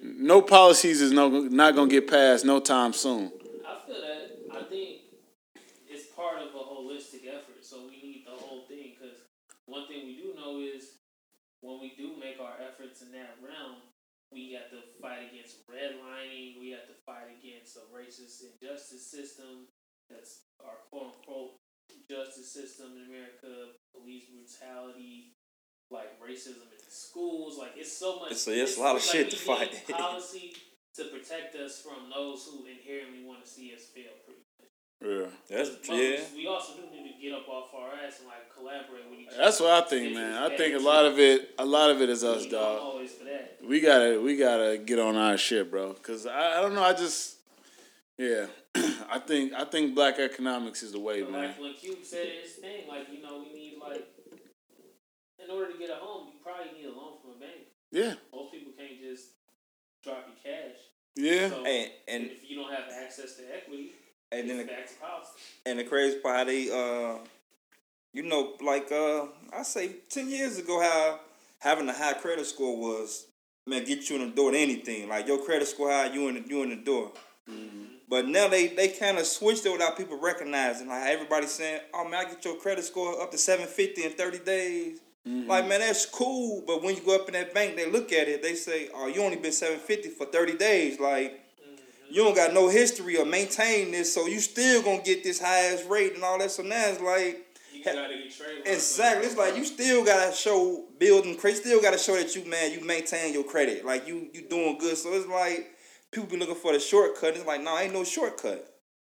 [0.03, 3.33] no policies is no not gonna get passed no time soon.
[3.67, 4.61] I feel that.
[4.61, 5.01] I think
[5.89, 8.93] it's part of a holistic effort, so we need the whole thing.
[8.99, 9.17] Because
[9.67, 10.85] one thing we do know is
[11.69, 13.85] when we do make our efforts in that realm,
[14.33, 16.57] we got to fight against redlining.
[16.57, 19.69] We have to fight against a racist injustice system.
[20.09, 21.61] That's our quote unquote
[22.09, 23.77] justice system in America.
[23.93, 25.37] Police brutality,
[25.93, 27.59] like racism in the schools.
[27.61, 28.33] Like it's so much.
[28.33, 29.77] It's a- it's a lot of like shit to fight.
[29.89, 30.57] Policy
[30.97, 34.17] to protect us from those who inherently want to see us fail.
[34.25, 34.41] Pretty.
[35.05, 35.27] Yeah.
[35.49, 36.21] That's But yeah.
[36.35, 39.29] we also do need to get up off our ass and like collaborate with each
[39.29, 39.37] other.
[39.45, 40.43] That's what I think, man.
[40.43, 43.07] I think a lot of it, a lot of it is us, dog.
[43.09, 43.59] for that.
[43.67, 45.93] We gotta, we gotta get on our shit, bro.
[45.95, 46.83] Cause I, I don't know.
[46.83, 47.37] I just,
[48.17, 48.47] yeah.
[49.11, 51.45] I think, I think black economics is the way, But man.
[51.49, 54.05] like when Cube said his thing, like you know, we need like
[55.43, 57.71] in order to get a home, you probably need a loan from a bank.
[57.93, 59.29] Yeah, Most people can't just
[60.05, 60.77] drop your cash.
[61.17, 61.49] yeah.
[61.49, 63.93] So And and if you don't have access to equity,
[64.33, 64.73] and then the,
[65.67, 67.19] and the crazy part, they uh,
[68.13, 71.21] you know, like uh, I say ten years ago, how
[71.59, 73.27] having a high credit score was
[73.67, 75.09] man get you in the door to anything.
[75.09, 77.13] Like your credit score high, you in the, you in the door.
[78.09, 80.89] But now they they kind of switched it without people recognizing.
[80.89, 84.13] Like everybody saying, "Oh man, I get your credit score up to seven fifty in
[84.13, 85.01] thirty days."
[85.47, 86.63] Like man, that's cool.
[86.67, 88.43] But when you go up in that bank, they look at it.
[88.43, 91.41] They say, "Oh, you only been seven fifty for thirty days." Like
[92.11, 95.89] you don't got no history of maintaining this, so you still gonna get this highest
[95.89, 96.51] rate and all that.
[96.51, 99.27] So now it's like You gotta get exactly.
[99.27, 101.59] It's like you still gotta show building credit.
[101.59, 103.85] Still gotta show that you man you maintain your credit.
[103.85, 104.97] Like you you doing good.
[104.97, 105.71] So it's like
[106.11, 107.37] people be looking for the shortcut.
[107.37, 108.65] It's like no, ain't no shortcut.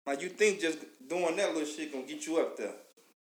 [0.06, 0.78] Like you think just
[1.08, 2.74] doing that little shit gonna get you up there.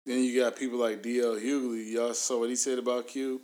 [0.05, 1.35] Then you got people like D.L.
[1.35, 1.93] Hughley.
[1.93, 3.41] Y'all saw what he said about Cube.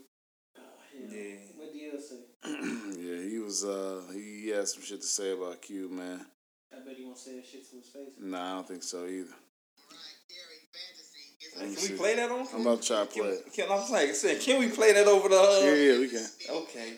[1.11, 1.35] Yeah.
[1.56, 2.16] What do you say?
[2.44, 3.64] yeah, he was.
[3.64, 6.24] uh He had some shit to say about Cube, man.
[6.72, 8.14] I bet he won't say that shit to his face.
[8.20, 9.28] Nah, I don't think so either.
[9.28, 12.46] ride-carrying fantasy is Can we play that on?
[12.55, 13.52] I'm about to try to Can, play it.
[13.52, 15.37] can, I'm saying, saying, can we play that over the?
[15.37, 16.24] Uh, Yeah, yeah, we can.
[16.64, 16.96] Okay.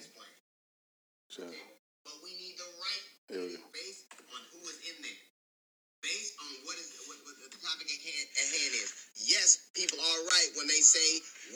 [1.28, 1.50] Sure.
[2.07, 3.04] But we need the right
[3.35, 3.62] Here we go.
[3.74, 5.20] based on who is in there.
[6.07, 8.90] Based on what is what, what the topic at hand, at hand is.
[9.26, 11.02] Yes, people are right when they say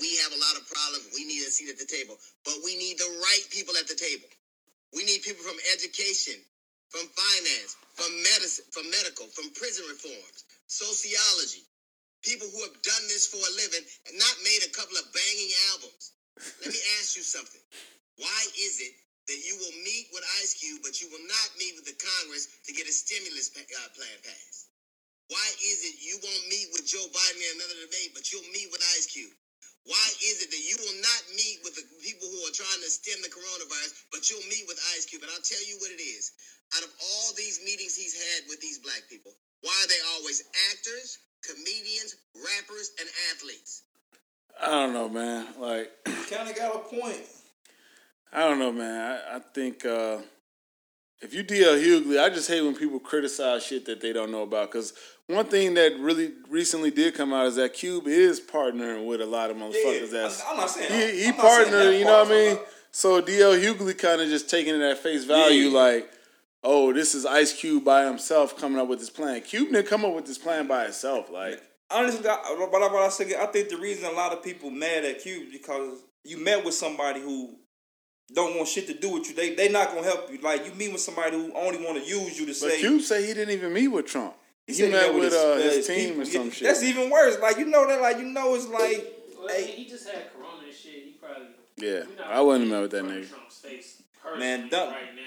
[0.02, 1.06] we have a lot of problems.
[1.14, 3.94] We need a seat at the table, but we need the right people at the
[3.94, 4.26] table.
[4.94, 6.40] We need people from education,
[6.88, 11.64] from finance, from medicine, from medical, from prison reforms, sociology,
[12.24, 15.52] people who have done this for a living and not made a couple of banging
[15.76, 16.16] albums.
[16.64, 17.60] Let me ask you something.
[18.16, 18.94] Why is it
[19.28, 22.48] that you will meet with Ice Cube, but you will not meet with the Congress
[22.64, 24.72] to get a stimulus uh, plan passed?
[25.28, 28.72] Why is it you won't meet with Joe Biden in another debate, but you'll meet
[28.72, 29.34] with Ice Cube?
[29.84, 32.90] Why is it that you will not meet with the people who are trying to
[32.90, 35.22] stem the coronavirus, but you'll meet with Ice Cube?
[35.22, 36.32] And I'll tell you what it is.
[36.76, 40.44] Out of all these meetings he's had with these black people, why are they always
[40.70, 43.84] actors, comedians, rappers, and athletes?
[44.60, 45.46] I don't know, man.
[45.58, 45.90] Like,
[46.30, 47.24] Kind of got a point.
[48.32, 49.00] I don't know, man.
[49.00, 50.18] I, I think uh,
[51.22, 54.42] if you DL Hughley, I just hate when people criticize shit that they don't know
[54.42, 54.70] about.
[54.70, 54.92] Because
[55.28, 59.26] one thing that really recently did come out is that Cube is partnering with a
[59.26, 60.12] lot of motherfuckers.
[60.12, 61.94] Yeah, that's I'm not saying he, he I'm not saying partnered.
[61.96, 62.58] You know what I mean?
[62.90, 65.78] So DL Hughley kind of just taking it at face value, Yeah.
[65.78, 66.10] like,
[66.64, 69.42] oh, this is Ice Cube by himself coming up with this plan.
[69.42, 71.30] Cube didn't come up with this plan by himself.
[71.30, 74.42] Like, Honestly, I- but I, but I say I think the reason a lot of
[74.42, 77.54] people mad at Cube is because you met with somebody who
[78.34, 79.34] don't want shit to do with you.
[79.34, 80.38] They they not gonna help you.
[80.40, 82.80] Like you meet with somebody who only want to use you to but say.
[82.80, 84.34] Cube said he didn't even meet with Trump.
[84.68, 86.22] He, said met with, uh, his, his team people.
[86.22, 86.68] or some shit.
[86.68, 87.38] That's even worse.
[87.40, 88.00] Like you know that.
[88.00, 89.14] Like you know it's like.
[89.38, 89.66] Well, Hey.
[89.72, 90.92] He just had corona and shit.
[91.04, 91.46] He probably.
[91.76, 93.28] Yeah, I wouldn't have met with that nigga.
[93.28, 94.02] Trump's face
[94.38, 95.22] Man, don't- right now.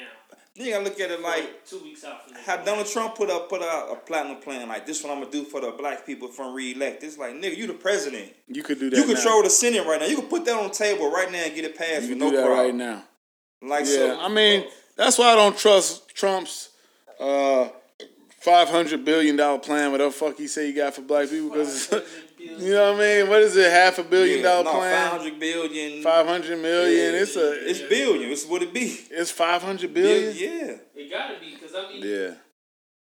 [0.54, 3.50] You gotta look at it like two weeks out from how Donald Trump put up
[3.50, 5.02] put out a platinum plan like this.
[5.02, 7.04] What I'm gonna do for the black people from reelect.
[7.04, 8.34] It's like nigga, you the president.
[8.50, 8.98] You could do that.
[8.98, 9.14] You now.
[9.14, 10.08] control the Senate right now.
[10.08, 12.10] You can put that on the table right now and get it passed You with
[12.10, 12.66] can no do that problem.
[12.68, 13.04] right now.
[13.64, 14.66] Like Yeah, so, I mean
[14.98, 16.70] that's why I don't trust Trump's
[17.20, 17.70] uh,
[18.42, 19.92] five hundred billion dollar plan.
[19.92, 21.92] Whatever the fuck he say he got for black people because
[22.38, 23.30] you know what I mean.
[23.30, 23.72] What is it?
[23.72, 25.10] Half a billion yeah, dollar no, plan.
[25.10, 26.04] five hundred billion.
[26.04, 27.16] Five hundred million.
[27.16, 28.30] It's a It's billion.
[28.32, 29.00] It's what it be.
[29.10, 30.36] it's five hundred billion.
[30.36, 30.76] Yeah.
[30.96, 32.34] It gotta be because I mean, Yeah.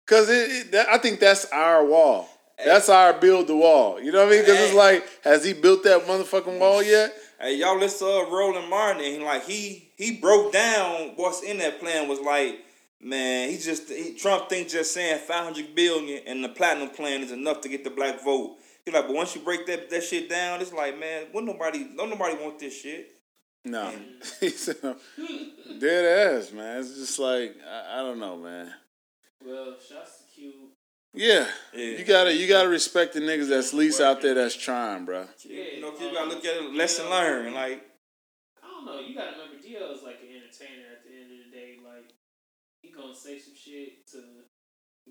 [0.08, 2.28] Cause it, it that, I think that's our wall.
[2.64, 4.00] That's our build the wall.
[4.02, 4.42] You know what I mean?
[4.42, 7.14] Because it's like, has he built that motherfucking wall yet?
[7.40, 9.02] Hey, y'all listen to uh, Roland Martin.
[9.04, 12.08] And like he he broke down what's in that plan.
[12.08, 12.60] Was like,
[13.04, 17.22] man, he just he, Trump thinks just saying five hundred billion and the platinum plan
[17.22, 18.58] is enough to get the black vote.
[18.86, 21.88] He's like, but once you break that that shit down, it's like, man, what nobody,
[21.96, 23.12] don't nobody want this shit.
[23.64, 23.92] No.
[24.40, 24.78] He said,
[25.80, 26.80] dead ass, man.
[26.80, 28.74] It's just like I, I don't know, man.
[29.46, 30.54] well, shots to Q.
[31.14, 31.46] Yeah.
[31.74, 31.98] Yeah.
[31.98, 35.26] You gotta you gotta respect the niggas that's least out there that's trying, bro.
[35.46, 37.16] Yeah, you know, you gotta um, look at it, lesson yeah.
[37.16, 37.54] learned.
[37.54, 37.86] Like,
[38.64, 39.00] I don't know.
[39.00, 41.11] You gotta remember, DL is like an entertainer at the end of the day.
[41.11, 41.11] Like
[42.92, 44.18] he gonna say some shit to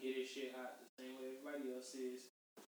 [0.01, 2.29] get his shit hot the same way everybody else is.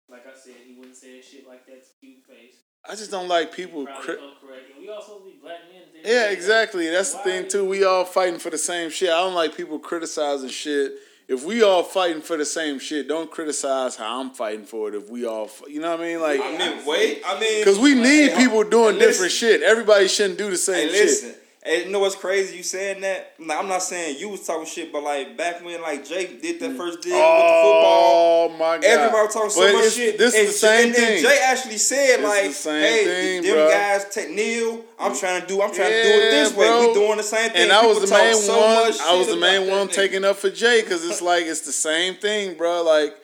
[0.09, 2.57] Like I said, he wouldn't say shit like that to Q face.
[2.89, 3.87] I just don't like people.
[3.87, 5.83] Cri- come correct, and we all supposed to be black men.
[5.83, 6.89] at the end of yeah, the exactly.
[6.91, 7.65] That's the thing too.
[7.65, 9.09] We all fighting for the same shit.
[9.09, 10.93] I don't like people criticizing shit.
[11.27, 14.95] If we all fighting for the same shit, don't criticize how I'm fighting for it.
[14.95, 16.21] If we all, you know what I mean?
[16.21, 19.63] Like, I mean, wait, I mean, because we need people doing hey, different shit.
[19.63, 21.44] Everybody shouldn't do the same Hey, shit.
[21.67, 22.59] Hey, you know what's crazy?
[22.59, 23.33] You saying that?
[23.41, 26.61] Nah, I'm not saying you was talking shit, but like back when like Jake did
[26.61, 28.85] that first deal with the oh, football, Oh my god!
[28.85, 30.19] everybody was talking so But much shit.
[30.19, 31.23] This and, is the same and then thing.
[31.23, 32.23] Jay actually said It's
[32.67, 33.71] like, the "Hey, thing, them bruh.
[33.71, 34.85] guys take Neil.
[35.01, 35.63] I'm trying to do.
[35.63, 36.67] I'm trying to do it Yeah, this way.
[36.67, 36.89] bro.
[36.89, 38.93] We doing the same thing." and I was the main so one.
[39.01, 42.17] I was the main one taking up for Jay because it's like it's the same
[42.17, 42.83] thing, bro.
[42.83, 43.17] Like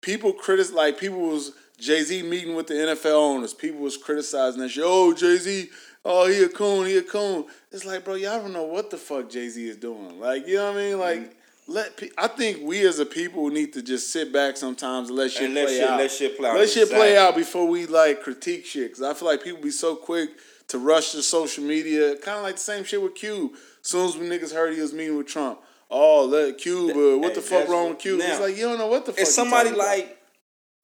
[0.00, 3.52] people critic, like people was Jay Z meeting with the NFL owners.
[3.52, 4.82] People was criticizing that shit.
[4.86, 5.68] Oh, Jay Z,
[6.06, 7.44] oh he a coon, he a coon.
[7.72, 10.20] It's like, bro, y'all don't know what the fuck Jay Z is doing.
[10.20, 10.98] Like, you know what I mean?
[10.98, 11.18] Like.
[11.20, 11.32] Mm-hmm.
[11.68, 15.16] Let pe- I think we as a people need to just sit back sometimes and
[15.16, 15.96] let shit And let play shit- out.
[16.00, 16.56] let shit play out.
[16.56, 18.92] Let shit play out before we like critique shit.
[18.92, 20.30] Cause I feel like people be so quick
[20.68, 22.16] to rush to social media.
[22.16, 23.52] Kind of like the same shit with Cube.
[23.54, 26.96] As soon as we niggas heard he was meeting with Trump, oh let Cube.
[26.96, 28.18] Uh, what Hey, the fuck wrong with Cube?
[28.18, 29.20] now, it's like you don't know what the fuck.
[29.22, 30.18] If somebody like,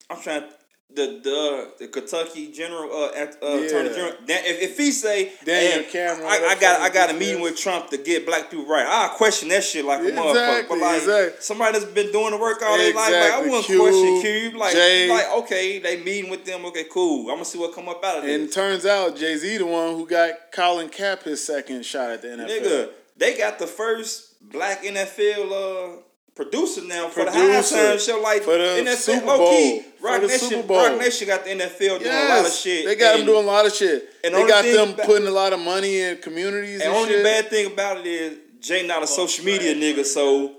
[0.09, 0.43] I'm trying.
[0.91, 3.67] The the the Kentucky General uh, at, uh Yeah.
[3.67, 4.13] Attorney General.
[4.25, 7.41] That, if, if he say, Daniel "Hey, Cameron, I, I got I got a meeting
[7.41, 7.57] with.
[7.59, 8.85] Trump to get black people right.
[8.87, 10.29] I question that shit like a motherfucker.
[10.61, 11.41] Exactly, like exactly.
[11.41, 14.55] somebody that's been doing the work all their life, like I wouldn't Cube, question Cube.
[14.55, 15.09] Like Jay.
[15.09, 16.65] like okay, they meeting with them.
[16.65, 17.29] Okay, cool.
[17.29, 18.33] I'm gonna see what come up out of it.
[18.33, 18.51] and this.
[18.51, 22.21] it turns out Jay Z the one who got Colin Cap his second shot at
[22.21, 22.47] the NFL.
[22.47, 26.01] Nigga, they got the first black NFL uh,
[26.43, 27.41] producer now for Producer.
[27.41, 28.21] the halftime show.
[28.21, 29.83] Like For the NFL, Super low key, Bowl.
[29.99, 30.77] For Rock the Nation, Super Bowl.
[30.89, 32.85] Roc Nation got the NFL doing a lot of Yes, shit.
[32.85, 34.09] They got them doing a lot of shit.
[34.23, 37.13] and they got them about- putting a lot of money in communities and, And only
[37.13, 37.23] shit.
[37.23, 40.05] bad thing about it is Jay not a social media trash, nigga, man.
[40.05, 40.55] so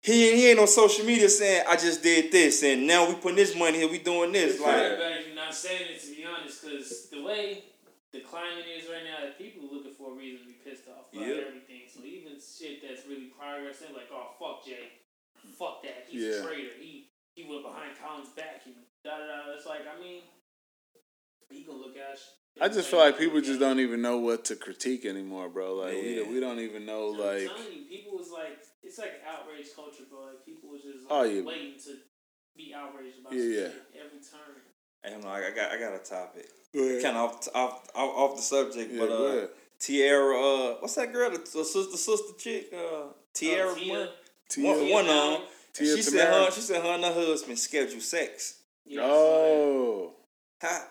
[0.00, 3.36] he he ain't on social media saying I just did this and now we putting
[3.36, 4.54] this money here, we doing this.
[4.54, 7.64] It's Like better if you're not saying it, to be honest, because the way
[8.12, 11.06] the climate is right now, people are looking for a reason to be pissed off
[11.12, 11.46] about Yep.
[11.48, 11.82] everything.
[11.92, 14.90] So even shit that's really progress, they're like, oh, fuck Jay.
[15.58, 16.06] Fuck that.
[16.08, 16.40] He's Yeah.
[16.40, 16.70] a traitor.
[16.80, 19.52] He he went behind Colin's back and da da da.
[19.56, 20.22] It's like, I mean,
[21.50, 22.18] he can look at
[22.60, 25.74] I just feel like people just don't even know what to critique anymore, bro.
[25.74, 26.28] Like we, Yeah.
[26.28, 30.04] we don't even know I'm like telling you, people was like, it's like outrage culture,
[30.08, 30.26] bro.
[30.26, 31.40] Like people was just Oh, like, yeah.
[31.42, 31.96] waiting to
[32.56, 34.00] be outraged about Yeah, yeah.
[34.00, 34.62] every turn.
[35.04, 36.48] I don't I got I got a topic.
[36.72, 37.02] Yeah.
[37.02, 39.48] Kind of off, off off off the subject, Yeah, but uh ahead.
[39.80, 44.06] Tierra, uh what's that girl, the, the sister sister chick, uh Tierra Uh,
[44.48, 44.66] Tia.
[44.70, 45.40] One, one on.
[45.72, 46.44] Tia She said Tamera.
[46.46, 48.60] her she said her and her husband scheduled sex.
[48.86, 50.12] Yeah, so, Oh,
[50.60, 50.82] How,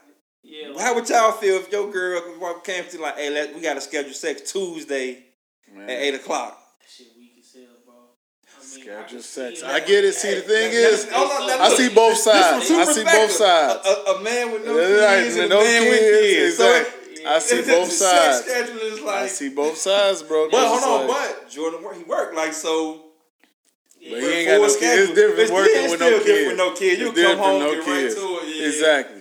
[0.44, 0.70] yeah.
[0.70, 3.76] like- how would y'all feel if your girl came to like, hey, let, we got
[3.76, 5.24] to schedule sex Tuesday
[5.72, 5.90] man.
[5.90, 6.60] at eight o'clock?
[6.82, 7.94] That shit weak as hell, bro.
[7.96, 9.64] I mean, I Schedule sex.
[9.64, 10.16] I get it.
[10.16, 12.72] See, the thing is, hold on, now I see both this- this sides.
[12.72, 13.88] I see both sides.
[13.88, 16.34] A, a, a man with no Yeah, kids like, and a no man with kids,
[16.36, 16.60] kids.
[16.60, 17.26] exactly.
[17.26, 18.46] I see it's- both sides.
[18.46, 20.50] Sex schedule is I see both sides, bro.
[20.50, 23.03] but 'cause hold on, it's like- but Jordan work- he worked like so.
[24.10, 24.82] But he ain't got no kids.
[24.84, 26.48] It's different It's- working it's with still no different kids.
[26.50, 27.00] with no kids.
[27.02, 28.56] You It's come home, no get right to it.
[28.56, 29.20] Yeah, Exactly.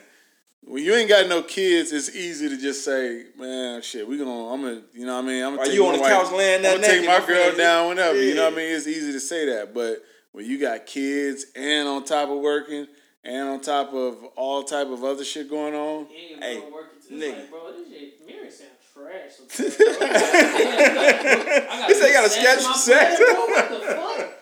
[0.65, 4.53] When you ain't got no kids, it's easy to just say, "Man, shit, we gonna,
[4.53, 5.43] I'm gonna, you know what I mean?
[5.43, 7.09] I'm gonna take you my on the wife- couch laying there I'm gonna take naked,
[7.15, 7.57] my my girl friend?
[7.59, 8.23] down whenever.
[8.23, 8.75] You know what I mean?
[8.77, 12.87] It's easy to say that, but when you got kids and on top of working
[13.25, 17.09] and on top of all type of other shit going on, Hey, Hey, bro, working
[17.09, 17.15] too.
[17.17, 17.37] nigga.
[17.41, 19.33] Like, bro, this shit, mirror sound trash.
[19.49, 19.87] sometimes, bro.
[20.07, 23.19] I He said he gotta do schedule in my sex.
[23.19, 23.47] bed, bro.
[23.47, 24.39] What the fuck?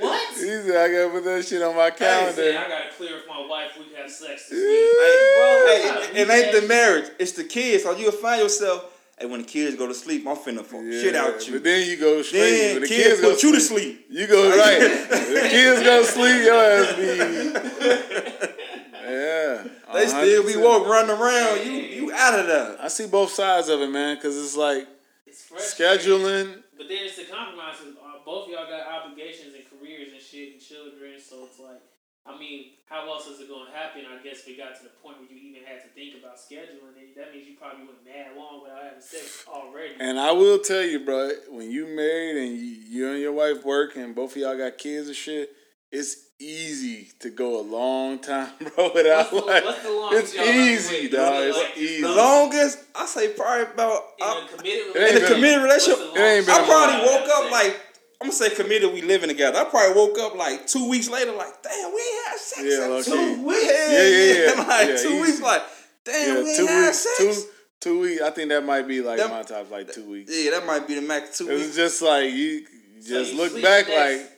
[0.00, 0.34] What?
[0.34, 3.14] he said, "I gotta put that shit on my I said, calendar." I gotta clear
[3.16, 3.70] with my wife.
[3.78, 5.36] We can have sex this Hey, week.
[5.36, 7.82] Bro, hey, what it, it ain't the marriage, it's the kids.
[7.84, 11.00] So you'll find yourself, hey, when the kids go to sleep, I'm finna fuck Yeah,
[11.00, 11.54] shit out you.
[11.54, 12.40] But then you go straight.
[12.40, 14.06] Then when the kids, kids, go put you to sleep.
[14.10, 14.80] You go right.
[15.10, 16.44] The kids go to sleep.
[16.44, 18.50] Your ass be.
[19.04, 19.64] Yeah.
[19.92, 20.62] They still be 100%.
[20.64, 21.66] walking running around.
[21.66, 22.76] You you out of there.
[22.80, 24.88] I see both sides of it, man, because it's like
[25.26, 26.62] It's scheduling.
[26.76, 27.76] But then it's the compromise.
[28.24, 31.80] 'Cause, both of y'all got obligations and careers and shit and children, so it's like,
[32.26, 34.02] I mean, how else is it going to happen?
[34.08, 36.36] I guess if it got to the point where you even had to think about
[36.38, 37.14] scheduling it.
[37.16, 39.94] That means you probably went mad long without having sex already.
[40.00, 43.62] And I will tell you, bro, when you married and you, you and your wife
[43.64, 45.50] work and both of y'all got kids and shit,
[45.92, 49.64] it's easy to go a long time, bro, without What's the- like.
[49.66, 50.48] what's the longest It's
[50.90, 51.12] easy, went?
[51.12, 51.30] dog.
[51.34, 52.02] Like, It's like, easy.
[52.02, 55.98] The longest, I say probably about in I- a committed ain't in a committed relationship.
[56.00, 57.80] what's the It ain't been I a probably woke up like
[58.24, 58.92] I'm gonna say committed.
[58.92, 59.58] We living together.
[59.58, 62.84] I probably woke up like two weeks later, like damn, we ain't had sex Yeah,
[62.84, 63.10] in low-key.
[63.10, 63.64] two weeks.
[63.64, 64.64] Yeah, yeah, yeah.
[64.68, 65.20] like Yeah, two easy.
[65.20, 65.62] weeks, like
[66.04, 66.98] damn, we ain't two had weeks.
[66.98, 67.18] sex.
[67.18, 67.48] Two
[67.80, 68.22] two weeks.
[68.22, 70.32] I think that might be like That- my top, like two weeks.
[70.34, 72.64] Yeah, that might be the max two It was just like you
[72.96, 74.30] you So just you look back next- like.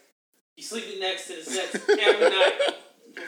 [0.57, 2.55] You sleeping next to the sex every night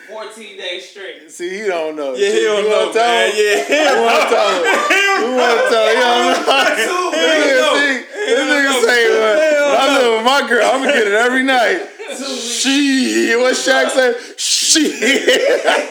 [0.07, 1.31] for 14 days straight.
[1.31, 2.15] See, he don't know.
[2.15, 3.31] Yeah, he You don't wanna know, man.
[3.35, 4.35] Yeah, he You don't want to know.
[4.35, 5.31] tell him?
[5.31, 5.95] You want to tell him?
[5.95, 7.39] You don't know.
[7.39, 8.05] He don't know.
[8.29, 9.99] This nigga say, uh, He "Well, don't when I know.
[10.01, 11.81] live with my girl, I'm gonna get it every night.
[12.09, 14.15] She, what Shaq said?
[14.37, 14.83] She.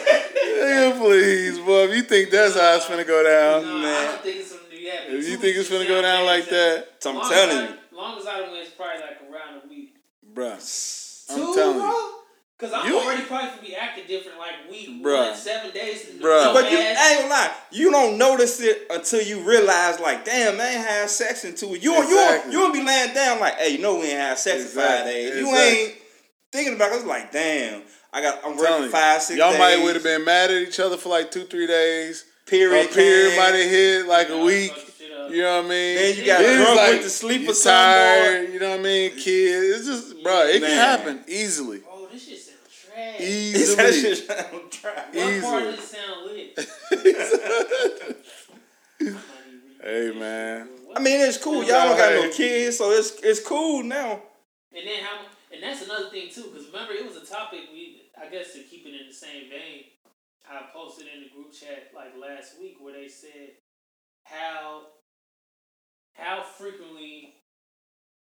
[0.59, 1.83] Nigga, please, boy.
[1.89, 4.05] If you think that's how it's gonna go down, No, I man.
[4.11, 5.09] don't think it's gonna do that.
[5.09, 7.01] if you think it's weeks finna go down like fantastic.
[7.01, 7.73] that, I'm telling you.
[7.91, 9.95] I, long as I don't win, it's probably like around a week.
[10.33, 12.18] bruh, I'm Two, telling you.
[12.59, 12.69] Bro?
[12.69, 15.35] Cause I'm You- already probably gonna be acting different like we Bruh.
[15.35, 16.05] seven days.
[16.19, 16.53] Bruh.
[16.53, 20.57] But you I ain't gonna lie, you don't notice it until you realize, like, damn,
[20.57, 21.83] man, ain't had sex in two weeks.
[21.83, 24.37] You won't- you you won't be laying down like, hey, you know we ain't had
[24.39, 25.13] sex in five Exactly.
[25.13, 25.35] days.
[25.37, 25.93] You ain't
[26.51, 26.95] thinking about it.
[26.95, 28.89] It's like, damn, I got I'm telling working you.
[28.89, 29.59] five, six Y'all days.
[29.59, 32.25] might would have been mad at each other for like two, three days.
[32.45, 32.89] period.
[32.89, 33.37] A period came.
[33.39, 34.71] might have hit like a week.
[34.71, 35.29] fuck shit up.
[35.31, 35.95] You know what I mean?
[35.97, 38.79] Then you got it's drunk, went to sleep you or something, tired, You know what
[38.79, 39.11] I mean?
[39.11, 41.81] Kids, it's just, bro, it can happen easily.
[42.99, 45.05] Bro, this shit sound trash.
[45.13, 45.41] He that Easily.
[45.41, 45.41] shit sound dry.
[45.41, 45.67] What part easily.
[45.67, 46.59] of this sound lit?
[49.83, 51.63] hey man, I mean, it's cool.
[51.63, 54.21] Y'all don't got no kids, so it's it's cool now.
[54.75, 55.25] And then how?
[55.53, 58.59] And that's another thing too, because remember it was a topic we, I guess, to
[58.59, 59.85] keep it in the same vein.
[60.49, 63.51] I posted in the group chat like last week where they said
[64.23, 64.81] how
[66.13, 67.35] how frequently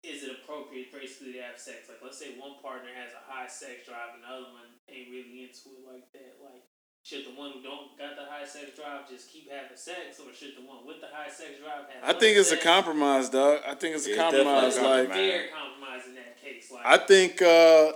[0.03, 1.87] is it appropriate basically to have sex?
[1.87, 5.09] Like, let's say one partner has a high sex drive and the other one ain't
[5.09, 6.43] really into it like that.
[6.43, 6.67] Like,
[7.03, 10.33] should the one who don't got the high sex drive just keep having sex, or
[10.33, 12.15] should the one with the high sex drive have?
[12.15, 13.59] I think less it's a compromise, dog.
[13.67, 14.77] I think it's a It's compromise.
[14.77, 16.71] Like, fair compromise in that case.
[16.71, 17.91] Like, I think uh,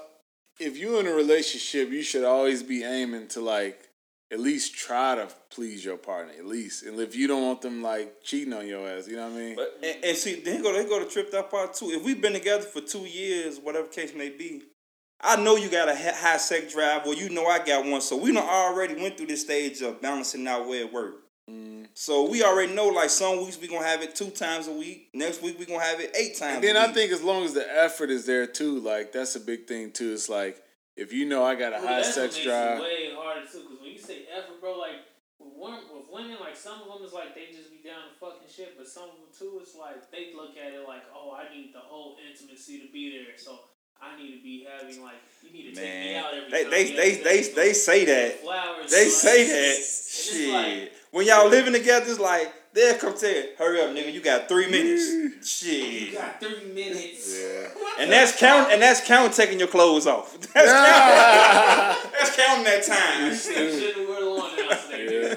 [0.59, 3.86] if you're in a relationship, you should always be aiming to like
[4.31, 6.83] at least try to please your partner, at least.
[6.83, 9.39] And if you don't want them like cheating on your ass, you know what I
[9.39, 9.55] mean?
[9.55, 11.91] But and, and see, then go they go to trip that part too.
[11.91, 14.63] If we've been together for two years, whatever case may be,
[15.21, 18.01] I know you got a high sex drive, or you know I got one.
[18.01, 21.23] So we done already went through this stage of balancing out where it worked.
[21.49, 21.87] Mm.
[21.93, 25.09] So we already know like some weeks we gonna have it two times a week.
[25.13, 26.55] Next week we gonna have it eight times.
[26.55, 26.95] And then a I week.
[26.95, 30.11] think as long as the effort is there too, like that's a big thing too.
[30.11, 30.61] It's like
[30.97, 32.79] if you know I got a Well, high that's what sex makes drive,
[34.07, 35.03] Say effort, bro, like
[35.35, 38.15] with women, with women, like some of them is like they just be down to
[38.15, 41.35] fucking shit, but some of them too, it's like they look at it like, oh,
[41.35, 43.67] I need the whole intimacy to be there, so
[44.01, 46.63] I need to be having like you need to take me Man, out every they
[46.63, 46.71] time.
[46.71, 48.39] they we they they they say that.
[48.41, 48.91] flowers.
[48.91, 49.83] They like- say that.
[49.83, 50.53] Shit.
[50.53, 54.21] like, when y'all living together, it's like they'll come tell you, hurry up, nigga, you
[54.21, 55.47] got three minutes.
[55.47, 56.09] Shit.
[56.11, 57.39] You got three minutes.
[57.39, 57.69] Yeah.
[57.99, 60.37] And that's count and that's counting taking your clothes off.
[60.53, 63.35] That's counting, that's counting that time.
[63.35, 65.35] Shouldn't wear the yeah.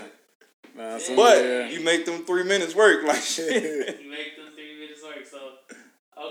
[0.77, 1.68] Nah, But yeah.
[1.68, 4.01] you make them three minutes work like shit.
[4.03, 5.27] You make them three minutes work.
[5.31, 5.38] So,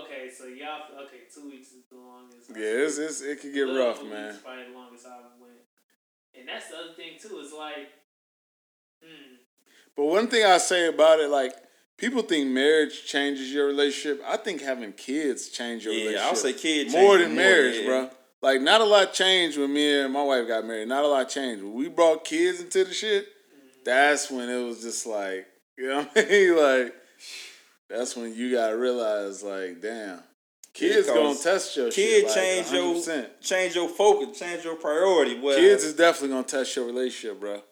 [0.04, 2.50] okay, so y'all, okay, two weeks is the longest.
[2.50, 4.28] yeah, it's, it's, it could get Little rough, two man.
[4.28, 5.52] weeks Probably the longest I went.
[6.38, 7.38] And that's the other thing too.
[7.38, 7.88] Is like,
[9.02, 9.34] hmm,
[9.96, 11.52] But one thing I say about it, like
[11.96, 14.22] people think marriage changes your relationship.
[14.26, 16.28] I think having kids change your Yeah, relationship.
[16.28, 17.86] I'll say kids more change than more, marriage, yeah.
[17.86, 18.10] bro.
[18.42, 20.88] Like not a lot changed when me and my wife got married.
[20.88, 21.62] Not a lot changed.
[21.62, 23.26] When we brought kids into the shit,
[23.84, 26.56] that's when it was just like, you know what I mean?
[26.56, 26.94] Like
[27.90, 30.20] that's when you gotta realize, like, damn,
[30.72, 32.34] kids gonna test your Kids shit.
[32.34, 33.40] change like, your 100%.
[33.40, 35.38] change your focus, change your priority.
[35.38, 37.62] Well, Kids is definitely gonna test your relationship, bro.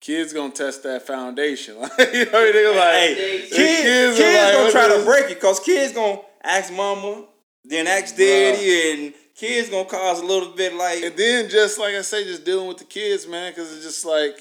[0.00, 1.76] Kids gonna test that foundation.
[1.80, 5.24] Like, you know, they're like, hey, kids, kids kids, are like, gonna try to break
[5.30, 7.24] it because kids gonna ask mama,
[7.64, 11.94] then ask daddy, and kids gonna cause a little bit like And then just like
[11.94, 14.38] I say, just dealing with the kids, man, because it's just like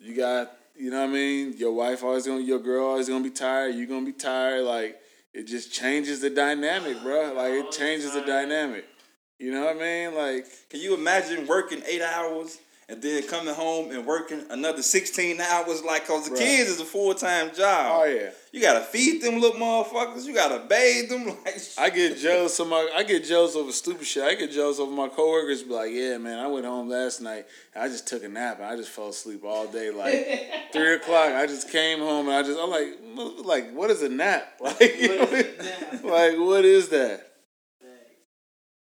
[0.00, 1.54] you got, you know what I mean.
[1.56, 3.74] Your wife always gonna, your girl always gonna be tired.
[3.74, 4.64] You gonna be tired.
[4.64, 5.00] Like
[5.34, 7.32] it just changes the dynamic, bro.
[7.34, 8.84] Like it changes the dynamic.
[9.38, 10.14] You know what I mean?
[10.14, 12.58] Like Can you imagine working eight hours
[12.90, 15.82] and then coming home and working another sixteen hours?
[15.84, 16.38] Like, cause the Bruh.
[16.38, 18.00] kids is a full time job.
[18.00, 20.24] oh yeah, You gotta feed them little motherfuckers.
[20.24, 21.26] You gotta bathe them.
[21.44, 24.22] Like, I get jealous of my, I get jealous over stupid shit.
[24.22, 25.62] I get jealous over my coworkers.
[25.62, 27.46] Be like, yeah, man, I went home last night.
[27.74, 29.90] And I just took a nap and I just fell asleep all day.
[29.90, 34.02] Like three o'clock, I just came home and I just, I'm like, like, what is
[34.02, 34.54] a nap?
[34.60, 36.04] Like, What is a nap?
[36.04, 37.24] like, what is that?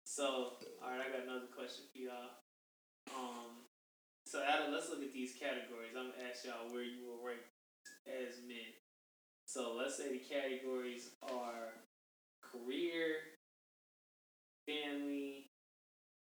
[0.06, 2.13] So, all right, I got another question for y'all.
[3.18, 3.52] Um,
[4.36, 5.95] so Adam, let's look at these categories.
[5.95, 7.39] I'm gonna ask y'all where you will rank
[8.04, 8.76] as men.
[9.48, 11.80] So let's say the categories are
[12.43, 13.39] career,
[14.67, 15.48] family,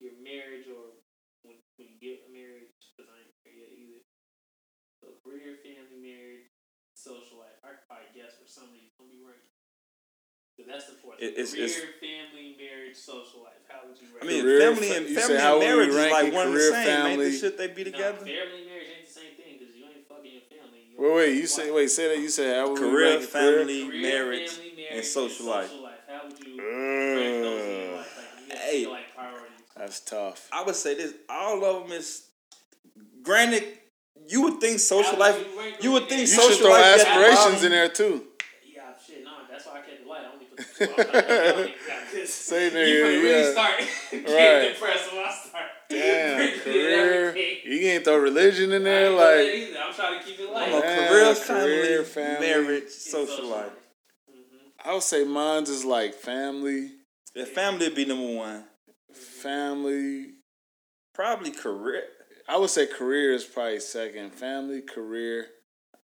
[0.03, 0.99] your marriage, or
[1.47, 4.03] when, when you get married, because I ain't married yet either.
[4.99, 6.51] So career, family, marriage,
[6.99, 7.55] social life.
[7.63, 9.54] I could probably guess where some of these gonna be ranked.
[10.57, 11.19] So that's the fourth.
[11.19, 13.53] It- it's- career, it's- family, marriage, social life.
[13.67, 14.23] How would you rank?
[14.23, 16.71] I mean, Career, family and family how and marriage is like one and the Career,
[16.71, 16.87] same.
[16.87, 17.29] Ain't family?
[17.31, 18.17] the shit they be No, together?
[18.17, 20.79] family and marriage ain't the same thing because you ain't fucking your family.
[20.91, 21.73] You Wait, wait, you say, wife.
[21.75, 22.17] wait, say that.
[22.19, 25.71] You say how would we Career, rank family, Career, marriage, family, marriage, and social life.
[26.07, 28.17] How would you rank those in your Uh, life?
[28.17, 28.83] Like, you Hey.
[28.85, 29.51] to like priorities.
[29.75, 30.47] That's tough.
[30.53, 32.21] I would say this: all of them is.
[33.23, 33.63] Granted,
[34.27, 35.35] you would think social life.
[35.37, 36.35] you You would think You there?
[36.35, 38.27] social should throw life got the aspirations in there too.
[40.79, 43.51] 'cause Say You nigga, finna really yeah.
[43.51, 43.79] start
[44.13, 44.73] Right.
[44.73, 45.63] depressed when I start.
[45.89, 47.35] Damn, career.
[47.63, 49.85] You can't throw religion in I there, ain't like.
[49.87, 50.69] I'm trying to keep it I'm light.
[50.71, 52.47] a Yeah, career, career, family, family.
[52.47, 53.71] marriage, social life.
[54.31, 54.89] Mm-hmm.
[54.89, 56.91] I would say mine's is like family,
[57.35, 58.63] Yeah, family would be number one.
[59.13, 60.31] family.
[61.13, 62.03] Probably career,
[62.49, 64.33] I would say career is probably second.
[64.33, 65.47] Family, career,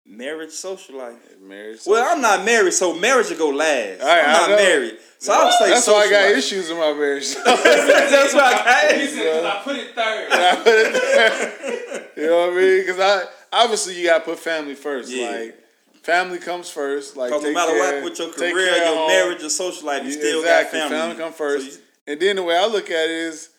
[0.09, 1.17] marriage, social life.
[1.41, 1.81] marriage.
[1.87, 4.01] Well, I'm not married, so marriage will go last.
[4.01, 4.57] All right, I'm I not know.
[4.57, 6.37] married, so I would say That's why I got life.
[6.39, 7.35] issues in my marriage.
[7.45, 10.29] That's why I He got said, 'cause I put it third.
[10.33, 12.25] I put it there.
[12.25, 12.81] you know what I mean?
[12.81, 15.11] Because I obviously you gotta put family first.
[15.11, 15.31] Yeah.
[15.31, 15.59] Like
[16.03, 17.17] family comes first.
[17.17, 19.09] Like Because no matter care- what, with your career, your home.
[19.09, 20.79] marriage, your social life, you You- still exactly.
[20.81, 20.99] got family.
[21.09, 21.67] Family come first.
[21.73, 23.51] So you- And then the way I look at it is,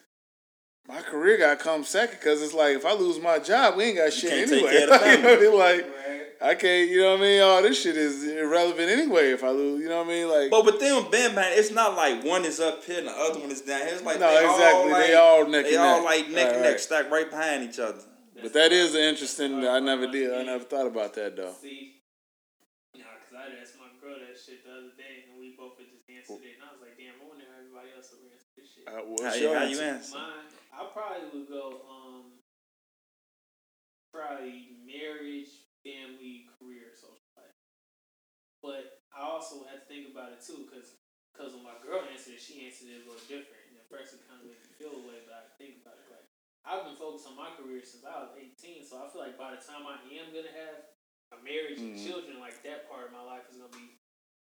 [0.88, 3.84] my career got to come second because it's like if I lose my job, we
[3.86, 4.72] ain't got shit can't take anyway.
[4.72, 5.60] care of the Like, you know what I mean?
[5.60, 6.22] like Right.
[6.41, 7.41] I can't, you know what I mean?
[7.41, 9.81] All this shit is irrelevant anyway if I lose.
[9.81, 10.29] You know what I mean?
[10.29, 13.11] Like But with them, bam, bam, it's not like one is up here and the
[13.11, 13.89] other one is down here.
[13.93, 14.63] It's like no, they exactly.
[14.71, 16.05] All like, they all neck they and all neck.
[16.05, 16.79] like neck Right, and neck, right.
[16.79, 17.99] stacked right behind each other.
[18.41, 19.67] But that is an interesting.
[19.67, 20.31] I never did.
[20.33, 21.51] I never thought about that though.
[21.59, 21.99] See,
[22.95, 25.91] nah, cause I asked my girl that shit the other day, and we both had
[25.91, 28.87] just answered it, and I was like, damn, I wonder how everybody shit.
[28.87, 29.83] Uh, what's How, your how you answer?
[29.83, 30.15] answer?
[30.15, 32.39] Mine, I probably would go um
[34.13, 35.51] probably marriage,
[35.89, 37.55] family, career, social life.
[38.61, 40.93] But I also had to think about it too, because
[41.31, 44.11] because when my girl answered it, she answered it a little different, and at first
[44.13, 45.23] it kind of made me feel a way.
[45.23, 46.27] But I think about it like
[46.67, 49.55] I've been focused on my career since I was eighteen, so I feel like by
[49.55, 50.83] the time I am gonna have
[51.31, 52.03] a marriage and Mhm.
[52.03, 53.99] children, like that part of my life is gonna be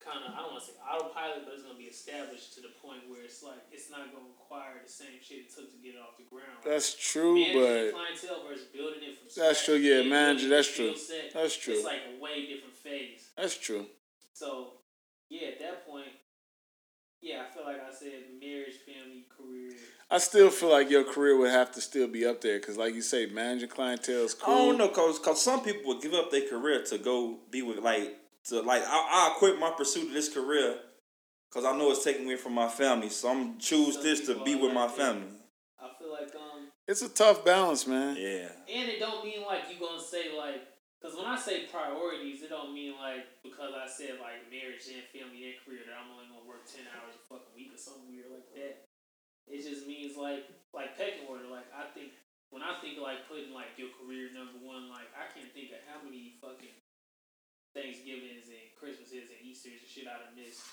[0.07, 2.71] kind of I don't want to say autopilot, but it's gonna be established to the
[2.79, 5.99] point where it's like it's not gonna require the same shit it took to get
[5.99, 6.63] it off the ground.
[6.63, 10.47] That's true, Managing but clientele versus building it from That's scratch true, yeah, and manager,
[10.47, 10.95] building that's true.
[10.95, 11.83] set, that's true.
[11.83, 13.35] It's like a way different phase.
[13.35, 13.91] That's true.
[14.33, 14.79] So,
[15.29, 16.15] yeah, at that point,
[17.21, 19.75] yeah, I feel like I said marriage, family, career.
[20.11, 22.95] I still feel like your career would have to still be up there because, like
[22.95, 24.55] you say, managing clientele is cool.
[24.55, 27.63] I don't know, cause, cause some people would give up their career to go be
[27.63, 28.15] with like
[28.49, 30.77] to like I I quit my pursuit of this career,
[31.51, 33.09] cause I know it's taking away from my family.
[33.09, 35.29] So I'm choose Some this to be are with my like family.
[35.81, 38.17] I feel like um, It's a tough balance, man.
[38.17, 38.49] Yeah.
[38.71, 40.63] and it don't mean like you gonna say like,
[41.03, 45.03] cause when I say priorities, it don't mean like because I said like marriage and
[45.11, 48.07] family and career that I'm only gonna work ten hours a fucking week or something
[48.09, 48.87] weird like that.
[49.47, 51.51] It just means like like pecking order.
[51.51, 52.15] Like I think
[52.55, 55.75] when I think of like putting like your career number one, like I can't think
[55.75, 56.75] of how many fucking
[57.77, 60.64] Thanksgivings and Christmases and Easter's and shit I done missed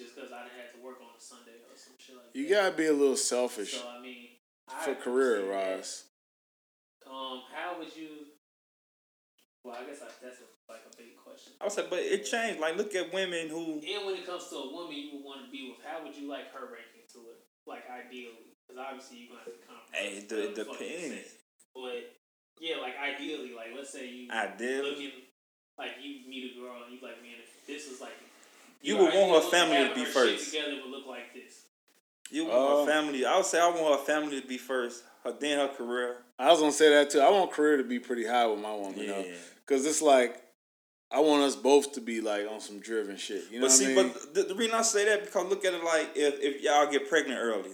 [0.00, 2.48] just because I done had to work on a Sunday or some shit like You
[2.48, 2.48] that.
[2.48, 5.76] You gotta be a little selfish So I mean, I for career understand that.
[5.76, 6.08] wise.
[7.04, 8.32] Um, how would you?
[9.60, 11.52] Well, I guess I, that's a, like a big question.
[11.60, 12.64] I would say, but it changed.
[12.64, 13.76] Like, look at women who.
[13.84, 16.16] And when it comes to a woman you would want to be with, how would
[16.16, 17.44] you like her ranking to it?
[17.68, 19.92] Like ideally, because obviously you're gonna have to compromise.
[19.92, 21.36] Hey, it, the depends.
[21.76, 22.16] But
[22.56, 25.12] yeah, like ideally, like let's say you Ideally, looking
[25.80, 28.12] like you meet a girl and you like, man, if this is like
[28.82, 30.44] You your would want her family to be her first.
[30.52, 31.62] Shit together would look like this.
[32.30, 33.24] you want Uh, her family.
[33.24, 35.04] I would say I want her family to be first.
[35.24, 36.18] Her then her career.
[36.38, 37.20] I was gonna say that too.
[37.20, 39.06] I want career to be pretty high with my woman, Yeah.
[39.12, 39.24] though,
[39.66, 40.42] because it's like
[41.10, 43.44] I want us both to be like on some driven shit.
[43.50, 44.12] You know but what see, I mean?
[44.14, 46.86] but the, the reason I say that because look at it like if, if y'all
[46.90, 47.70] get pregnant early,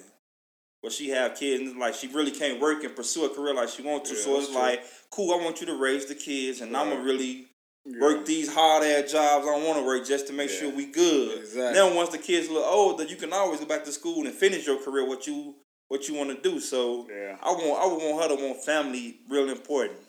[0.83, 3.69] but she have kids and like she really can't work and pursue a career like
[3.69, 4.17] she wants to.
[4.17, 4.57] Yeah, so it's true.
[4.57, 6.95] like, cool, I want you to raise the kids and I'm Right.
[6.97, 7.46] gonna really
[7.89, 8.01] Yeah.
[8.01, 10.57] work these hard ass jobs I want to work just to make Yeah.
[10.59, 11.39] sure we good.
[11.39, 11.75] Exactly.
[11.75, 14.67] Then once the kids look older, you can always go back to school and finish
[14.67, 15.55] your career what you
[15.89, 16.59] what you want to do.
[16.59, 17.37] So Yeah.
[17.41, 20.01] I want I would want her to want family real important.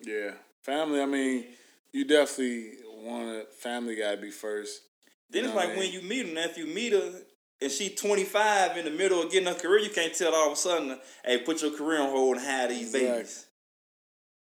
[0.00, 1.00] Yeah, family.
[1.00, 1.46] I mean,
[1.92, 3.94] you definitely want a family.
[3.94, 4.82] Got to be first.
[5.30, 7.22] Then it's like I when you meet her, now if you meet her
[7.60, 10.52] and she 25 in the middle of getting her career, you can't tell all of
[10.54, 13.08] a sudden, hey, put your career on hold and have these Exactly.
[13.10, 13.46] babies.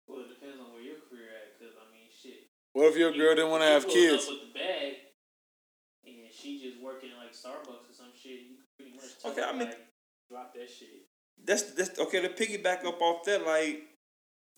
[0.06, 2.48] Well, it depends on where your career at, because I mean, shit.
[2.72, 4.24] What if your girl didn't want to have kids?
[4.24, 4.94] Up with the bag,
[6.06, 8.40] and she just working at like Starbucks or some shit.
[8.48, 9.78] You pretty much Okay, I her, mean- like,
[10.30, 10.88] drop that shit.
[11.44, 12.20] That's that's okay.
[12.22, 13.82] To piggyback up off that, like,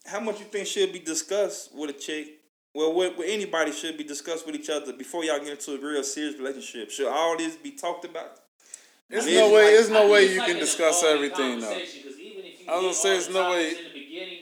[0.06, 2.40] how much you think should be discussed with a chick?
[2.74, 5.78] Well, what, what anybody should be discussed with each other before y'all get into a
[5.78, 6.90] real serious relationship.
[6.90, 8.32] Should all this be talked about?
[9.08, 9.62] There's mean, no it's way.
[9.64, 11.72] like- There's I no way you like can discuss everything though.
[11.72, 14.38] even if you I was hit gonna say there's no way- in the beginning.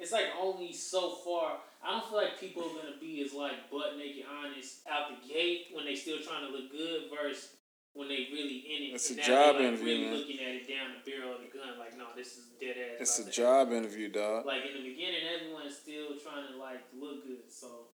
[0.00, 1.58] It's like only so far.
[1.86, 5.18] I don't feel like people are gonna be as like butt naked honest out the
[5.28, 7.54] gate when they still trying to look good versus
[7.94, 8.94] when they really in it.
[8.98, 10.14] It's and a job like, interview, really man.
[10.18, 11.78] looking at it down the barrel of the gun.
[11.78, 13.00] Like, no, this is dead ass.
[13.00, 14.44] It's a job interview, dog.
[14.44, 17.94] like in the beginning, everyone's still trying to like look good, so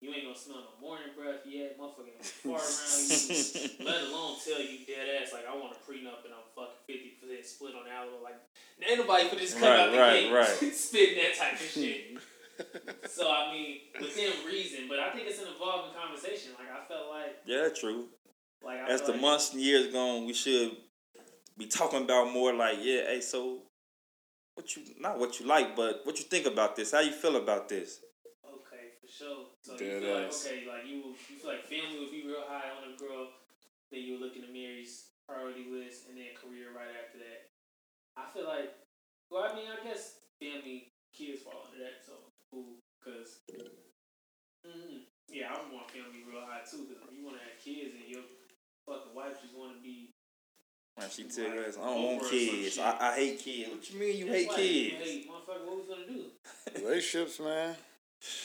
[0.00, 1.78] you ain't gonna smell no morning breath yet.
[1.78, 3.86] Motherfucker ain't around you.
[3.86, 7.20] Let alone tell you dead ass like I want a prenup and I'm fucking fifty
[7.20, 8.18] percent split on Alamo.
[8.24, 8.40] Like
[8.82, 10.72] ain't nobody for this come Right, out the right, gate right.
[10.74, 12.16] spitting that type of shit.
[13.06, 16.52] so I mean, within reason, but I think it's an evolving conversation.
[16.58, 18.06] Like I felt like Yeah, true.
[18.62, 20.76] like I As the like, months and years gone, we should
[21.58, 23.62] be talking about more like, yeah, hey, so
[24.54, 26.92] what you not what you like, but what you think about this?
[26.92, 28.00] How you feel about this?
[28.46, 29.46] Okay, for sure.
[29.62, 30.50] So you feel ass.
[30.50, 30.96] like okay, like you
[31.30, 33.28] you feel like family would be real high on a girl,
[33.92, 37.50] then you look in the Mary's priority list, and then career right after that.
[38.16, 38.72] I feel like,
[39.30, 42.14] well, I mean, I guess family, kids fall under that, so
[42.56, 43.44] cool, cause,
[44.64, 47.60] mm, yeah, I would want family real high too, cause if you want to have
[47.60, 48.24] kids and your
[48.88, 50.16] fucking wife just want to be.
[50.96, 52.78] Man, she tell us, I don't want Over or some kids.
[52.78, 53.68] I, I hate kids.
[53.68, 54.96] What you mean you That's hate kids?
[54.96, 56.24] You hate, motherfucker, what we gonna do?
[56.80, 57.76] Relationships, man.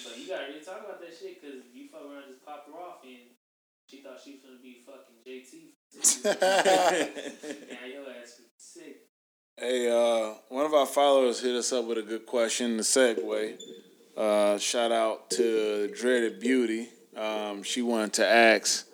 [0.03, 2.75] But you gotta really talk about that shit because you fuck around just popped her
[2.75, 3.31] off and
[3.87, 5.71] she thought she was gonna be fucking JT.
[6.27, 9.07] now your ass is sick.
[9.57, 12.77] Hey, uh, one of our followers hit us up with a good question.
[12.77, 13.57] The segue.
[14.17, 16.89] Uh, shout out to Dreaded Beauty.
[17.15, 18.85] Um, she wanted to ask.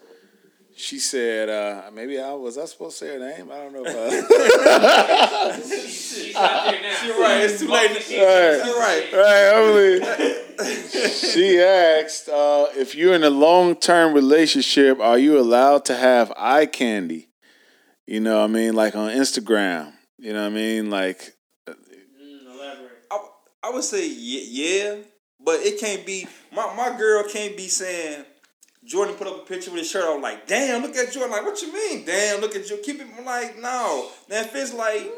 [0.76, 3.50] she said, uh, maybe I was I supposed to say her name?
[3.52, 3.84] I don't know.
[3.86, 7.04] If I, She's, she's out there now.
[7.06, 7.92] You're right, it's too late.
[8.04, 9.10] She's- Right.
[9.12, 10.46] You're right.
[10.60, 15.96] right, she asked uh, if you're in a long term relationship, are you allowed to
[15.96, 17.30] have eye candy?
[18.06, 19.94] You know, what I mean, like on Instagram.
[20.18, 21.37] You know, what I mean, like elaborate.
[23.68, 24.96] I, would say yeah, yeah,
[25.44, 26.28] but it can't be.
[26.54, 28.26] My my girl can't be saying.
[28.86, 31.32] Jordan put up a picture with his shirt on, like, damn, look at Jordan.
[31.32, 32.06] Like, what you mean?
[32.06, 32.78] Damn, look at you.
[32.78, 34.08] Keep it like, no.
[34.30, 35.12] Now, if it's like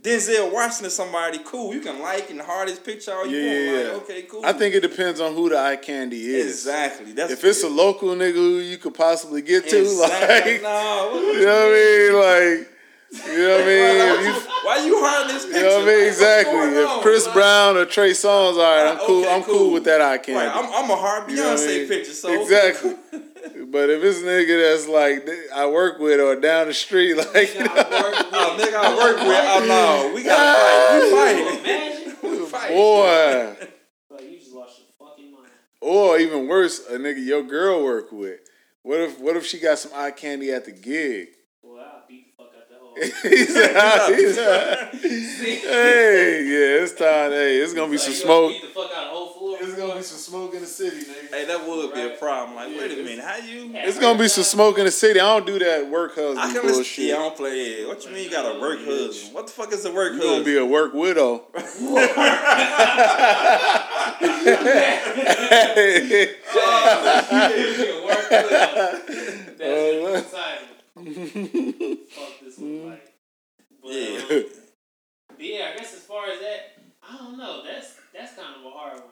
[0.00, 3.86] Denzel Washington, somebody cool, you can like and heart his picture all you Yeah, want.
[3.86, 4.46] yeah, Like, okay, cool.
[4.46, 6.52] I think it depends on who the eye candy is.
[6.52, 7.12] exactly.
[7.14, 10.52] That's If it's a local nigga who you could possibly get to, exactly.
[10.54, 12.72] like, no, you know what I mean, like,
[13.12, 13.98] you know what I mean.
[13.98, 15.58] Why, If you, why you hiding this picture?
[15.60, 15.98] You know what I mean?
[15.98, 16.58] Like, Exactly.
[16.58, 17.02] If?
[17.02, 19.20] Chris Like, Brown or Trey Songz, all right, I'm cool.
[19.24, 20.34] okay, I'm cool with that eye candy.
[20.46, 21.88] Right, I'm, I'm a hard Beyonce You know what I mean?
[21.88, 22.94] picture, so exactly.
[23.70, 27.26] but if it's a nigga that's like I work with or down the street, like
[27.28, 28.26] Nigga, I work with.
[28.32, 29.44] Oh, nigga, I work with.
[29.46, 29.64] Oh
[30.08, 31.00] no, we gotta fight.
[31.00, 31.54] We ah!
[31.54, 31.64] fighting.
[31.64, 32.02] Imagine.
[32.22, 32.76] We fighting.
[32.76, 33.56] boy,
[34.10, 35.46] Like, you just lost your fucking mind.
[35.80, 38.40] or even worse, a nigga your girl work with.
[38.82, 41.28] What if what if she got some eye candy at the gig?
[41.62, 42.85] Boy, I'll beat the fuck out that whole.
[42.96, 44.94] He's out, he's out.
[44.94, 47.30] hey, yeah, it's time.
[47.30, 48.52] Hey, it's gonna be some Like, you smoke.
[48.52, 49.58] Beat the fuck out the whole floor.
[49.60, 51.30] It's gonna be some smoke in the city, nigga.
[51.30, 52.56] Hey, that would be a problem.
[52.56, 53.70] Like, Yeah, wait a minute, how you?
[53.74, 55.20] It's gonna be some smoke in the city.
[55.20, 57.04] I don't do that work husband I can bullshit.
[57.08, 57.80] Yeah, I don't play.
[57.82, 57.88] Yeah.
[57.88, 59.34] What you mean you got a work husband?
[59.34, 60.26] What the fuck is a work You husband?
[60.26, 61.44] Oh, gonna be a work widow.
[69.58, 73.12] Uh, fuck this look like.
[73.82, 74.18] But, Yeah.
[74.30, 74.44] um,
[75.28, 76.78] but yeah, I guess as far as that,
[77.08, 77.62] I don't know.
[77.64, 79.10] That's that's kind of a hard one.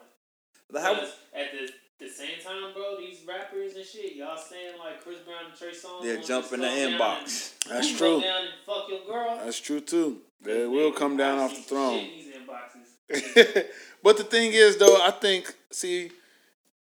[0.71, 4.77] The how- Because at the the same time, bro, these rappers and shit, y'all saying
[4.79, 6.03] like Chris Brown and Trey Songz.
[6.03, 7.53] They're gonna jumping the inbox.
[7.65, 8.19] and- That's true.
[8.21, 9.39] down and fuck your girl.
[9.43, 10.21] That's true too.
[10.41, 11.99] They will come down off the throne.
[11.99, 13.65] in these inboxes.
[14.03, 16.11] but the thing is, though, I think, see,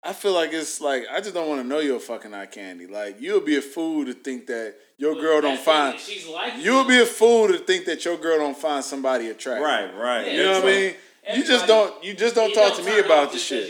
[0.01, 2.87] I feel like it's like I just don't want to know your fucking eye candy.
[2.87, 5.99] Like you'll be a fool to think that your girl don't That's find.
[5.99, 9.65] She's like You'll be a fool to think that your girl don't find somebody attractive.
[9.65, 10.27] Right, right.
[10.27, 10.71] Yeah, You know what I True.
[10.71, 10.95] mean?
[11.35, 12.03] You just don't.
[12.03, 13.67] You just don't It talk to me about the shit.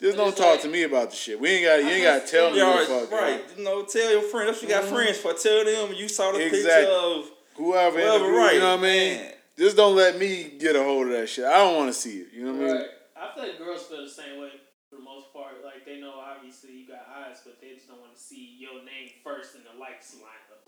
[0.00, 1.40] Just don't talk like- to me about the shit.
[1.40, 1.76] We ain't got.
[1.82, 3.20] You ain't got to tell me Yeah, what right, fuck.
[3.20, 3.44] right.
[3.56, 4.48] You know, tell your friend.
[4.50, 4.94] If you got mm-hmm.
[4.94, 6.62] friends for, tell them you saw the Exactly.
[6.62, 7.30] picture of.
[7.56, 9.16] Whoever, Whoever, interview, right, You know what I mean?
[9.18, 9.32] man.
[9.58, 11.44] Just don't let me get a hold of that shit.
[11.44, 12.28] I don't want to see it.
[12.32, 12.84] You know what I mean?
[13.16, 14.50] I feel like girls feel the same way
[14.98, 15.62] for the most part.
[15.64, 18.74] Like they know obviously you got eyes, but they just don't want to see your
[18.84, 20.58] name first in the likes lineup.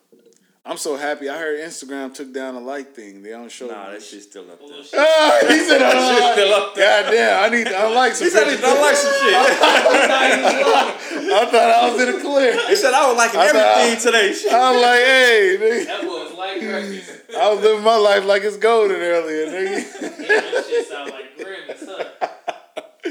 [0.65, 1.29] I'm so happy.
[1.31, 3.23] I heard Instagram took down the like thing.
[3.23, 3.67] They don't show.
[3.69, 4.69] Nah, that shit's still up there.
[4.69, 4.93] Bullshit.
[4.99, 6.19] Ah, he said That unlike.
[6.19, 7.03] shit's still up there.
[7.03, 8.69] God damn, I need to unlike some He said he pictures.
[8.69, 9.35] don't like some shit.
[11.33, 12.69] I thought I was in the clear.
[12.69, 14.33] he said I was liking I thought- everything today.
[14.35, 14.53] Shit.
[14.53, 15.87] I was like, hey, nigga.
[15.87, 17.03] that was like crazy.
[17.39, 20.01] I was living my life like it's golden earlier, nigga.
[20.29, 21.70] that shit sound like Grammys, huh?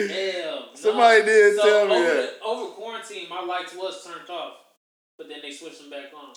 [0.08, 0.76] Hell, no.
[0.76, 2.40] Somebody did so tell me over that.
[2.40, 4.54] The, over quarantine, my lights was turned off,
[5.18, 6.34] but then they switched them back on.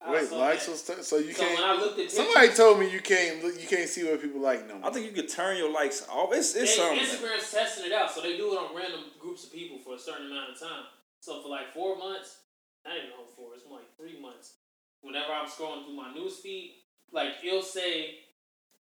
[0.00, 0.70] I Wait, saw likes that.
[0.72, 1.80] was t- so you So when I can't.
[1.80, 3.60] looked at Somebody pictures, told me you can't look.
[3.60, 4.88] You can't see what people like no more.
[4.88, 6.30] I think you could turn your likes off.
[6.32, 6.98] It's they, it's something.
[7.00, 9.98] Instagram's testing it out, so they do it on random groups of people for a
[9.98, 10.84] certain amount of time.
[11.20, 12.38] So for like four months,
[12.86, 14.54] not even whole four, it's more like three months.
[15.02, 16.76] Whenever I'm scrolling through my news feed,
[17.12, 18.18] like it'll say,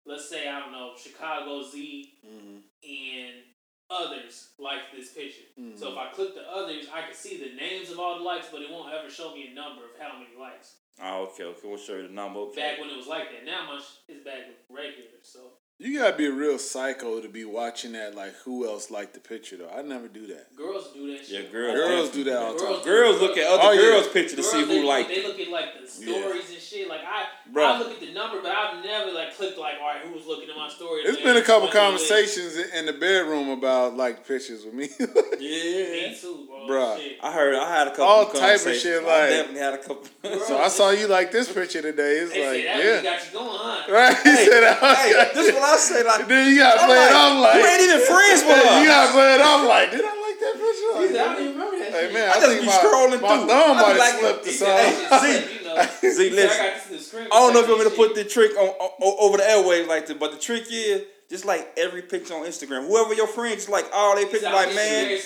[0.09, 2.63] let's say I don't know Chicago Z Mhm.
[2.83, 3.45] and
[3.91, 5.45] others like this picture.
[5.59, 5.79] Mhm.
[5.79, 8.49] So if I click the others, I can see the names of all the likes,
[8.51, 10.77] but it won't ever show me a number of how many likes.
[11.01, 11.69] Oh, okay, okay.
[11.69, 12.41] We'll show you the number.
[12.41, 12.61] Okay.
[12.61, 15.23] Back when it was like that, now my is back regular.
[15.23, 18.17] So You gotta be a real psycho to be watching that.
[18.17, 19.71] Like, who else liked the picture though?
[19.73, 20.57] I never do that.
[20.57, 21.75] girls do that Yeah, girls.
[21.77, 22.69] Girls do that all the time.
[22.69, 23.81] Girls- Girls look at other Oh, yeah.
[23.83, 25.07] girls' picture to Girls, see they, who like.
[25.07, 26.89] They look at like the stories and shit.
[26.89, 27.65] Like I, Bro.
[27.65, 30.27] I look at the number, but I've never like clicked like, all right, who was
[30.27, 31.03] looking at my story?
[31.03, 31.23] It's today?
[31.35, 31.75] been a couple What's
[32.11, 32.11] list?
[32.11, 34.89] conversations in the bedroom about like pictures with me.
[35.41, 36.09] Yeah.
[36.11, 36.67] Me too, bro.
[36.69, 36.99] Bruh.
[36.99, 37.19] Shit.
[37.23, 37.55] I heard.
[37.55, 38.05] I had a couple.
[38.07, 38.83] All of type of conversations.
[38.83, 40.05] shit, I like- definitely had a couple.
[40.47, 42.19] so I saw you like this picture today.
[42.19, 43.93] It's They like, say that yeah, got you going, huh?
[43.93, 44.17] right.
[44.25, 46.03] He hey, said, hey, this is what I say.
[46.05, 48.57] Like, then you gotta I'm play it like, off like you ain't even friends with
[48.65, 48.81] Yeah, her.
[48.83, 50.89] you gotta play it off like, did I like that picture?
[50.89, 52.15] I don't even remember that Hey shit.
[52.15, 53.47] man, I I, just think be my, scrolling my through.
[53.49, 54.95] thumb I be might like, slipped or he something.
[55.21, 55.77] Z, you know.
[56.01, 56.59] Z, See, I listen.
[56.59, 58.25] got this in the screen I don't know if you want me to put the
[58.25, 62.01] trick on, o over the airwaves like that, but the trick is just like every
[62.01, 62.87] picture on Instagram.
[62.89, 65.19] Whoever your friends, like all they pictures, like man.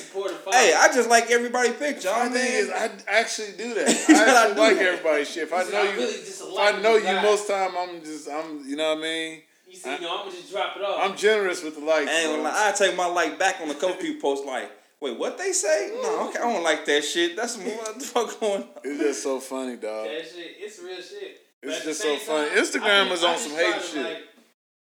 [0.51, 0.75] Hey.
[0.77, 2.09] I just like everybody's picture.
[2.11, 3.89] I The thing is, I actually do that.
[3.89, 4.85] said I I actually do like that.
[4.87, 5.45] everybody's shit.
[5.45, 8.29] If I know you, really just if I know this you most time, I'm just,
[8.29, 9.43] I'm, you know what I mean.
[9.73, 11.01] You see, you know, I'm gonna just drop it off.
[11.03, 12.11] I'm generous with the likes.
[12.11, 12.53] I ain't gonna bro.
[12.53, 14.71] lie, I take my like back on a couple people post like,
[15.01, 15.99] Wait, what they say?
[16.01, 17.35] No, okay, I don't like that shit.
[17.35, 18.69] That's some what the fuck going on.
[18.85, 20.07] It's just so funny, dog.
[20.07, 21.41] That shit, it's real shit.
[21.63, 22.49] But It's just so same funny.
[22.51, 24.05] time, Instagram I just- is on I just some hate to, shit.
[24.05, 24.23] Like,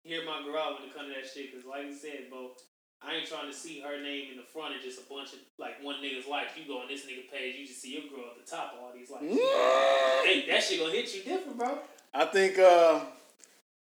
[0.03, 2.51] hear my girl out when it comes to that shit, because like you said, bro,
[3.01, 5.39] I ain't trying to see her name in the front and just a bunch of
[5.59, 6.57] like one nigga's likes.
[6.57, 8.84] You go on this nigga page, you just see your girl at the top of
[8.84, 9.23] all these likes.
[10.25, 11.77] hey, that shit gonna hit you different, bro.
[12.13, 12.99] I think uh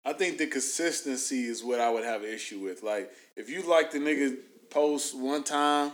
[0.04, 2.82] I think the consistency is what I would have an issue with.
[2.82, 4.36] Like if you like the nigga
[4.70, 5.92] post one time,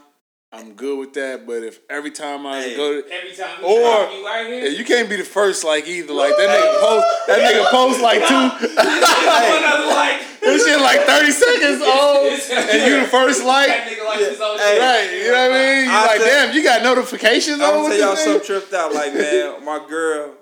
[0.53, 1.45] I'm good with that.
[1.47, 2.77] But if every time I Hey.
[2.77, 5.65] go to Every time we Or- you right here, yeah, you can't be the first
[5.65, 6.13] like either.
[6.13, 8.35] Like that nigga post that nigga post like two
[8.77, 10.23] one other like.
[10.41, 13.67] this shit like 30 seconds old and you the first like.
[13.67, 14.73] That like nigga like his own Hey.
[14.73, 14.81] shit.
[14.81, 15.85] Right, you know what I mean?
[15.87, 18.25] You I like, tell- damn, you got notifications on?" I'm on gonna tell y'all this
[18.25, 18.95] something tripped out.
[18.95, 20.35] Like, man, my girl,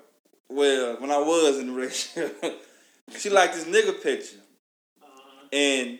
[0.51, 2.43] well, when I was in the relationship,
[3.19, 4.37] she liked this nigga picture.
[5.03, 5.47] Uh-huh.
[5.53, 5.99] And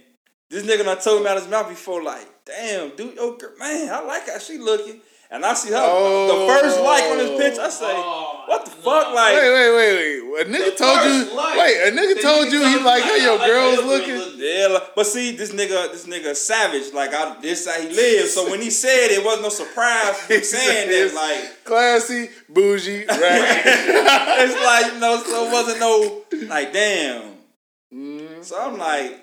[0.51, 3.93] this nigga done told me out his mouth before, like, damn, dude, yo, girl, man,
[3.93, 5.01] I like how she looking.
[5.35, 7.59] And I see her, the first like on this pitch.
[7.59, 8.77] I say, Oh, what the no.
[8.87, 9.13] fuck?
[9.15, 10.47] Like, Wait, wait, wait, wait.
[10.47, 11.35] A nigga told you.
[11.35, 11.59] like.
[11.59, 13.87] Wait, a nigga told nigga you he like how like, your I like girl's how
[13.89, 14.21] looking.
[14.37, 16.93] Yeah, like- but see, this nigga, this nigga savage.
[16.95, 18.33] Like, I, this how he lives.
[18.33, 20.21] So when he said it, wasn't no surprise.
[20.29, 23.63] Him saying that, like, classy, bougie, right?
[23.67, 27.33] it's like you know, so it wasn't no like, damn.
[27.93, 29.21] mm, So I'm like,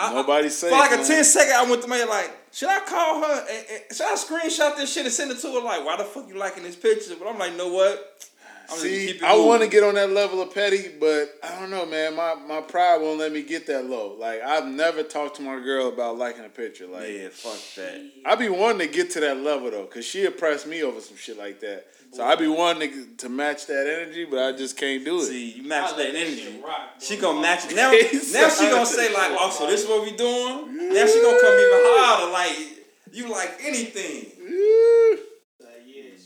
[0.00, 0.70] I, Nobody's safe.
[0.70, 1.06] for like a man.
[1.06, 3.46] 10 second, I went to me like, should I call her?
[3.50, 5.60] And, and- should I screenshot this shit and send it to her?
[5.60, 7.14] Like, why the fuck you liking this picture?
[7.18, 8.26] But I'm like, know what?
[8.72, 11.84] I'm See, I want to get on that level of petty, but I don't know,
[11.86, 12.14] man.
[12.14, 14.14] My my pride won't let me get that low.
[14.16, 16.86] Like I've never talked to my girl about liking a picture.
[16.86, 18.00] Like Yeah, fuck that.
[18.24, 21.16] I'd be wanting to get to that level though, cause she impressed me over some
[21.16, 21.86] shit like that.
[22.12, 25.26] So I be wanting to, to match that energy, but I just can't do it.
[25.26, 26.60] See, you match that that energy.
[26.64, 26.80] rock.
[27.00, 27.70] She gonna match it.
[27.76, 30.92] Now, now she gonna say like, oh, so this is what we doing?
[30.92, 32.32] Now she gonna come even harder.
[32.32, 34.32] Like, you like anything.
[34.42, 35.22] Yeah.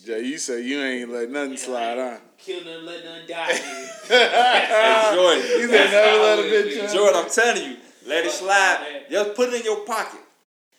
[0.04, 2.18] Jay, you say you ain't let nothing slide on.
[2.36, 3.52] Kill none, let none die.
[3.52, 3.90] nigga.
[4.08, 5.42] Hey, Jordan.
[5.42, 6.92] You said never let a bitch.
[6.92, 7.76] Jordan, I'm telling you,
[8.06, 9.06] let it slide.
[9.10, 10.20] Just put it in your pocket.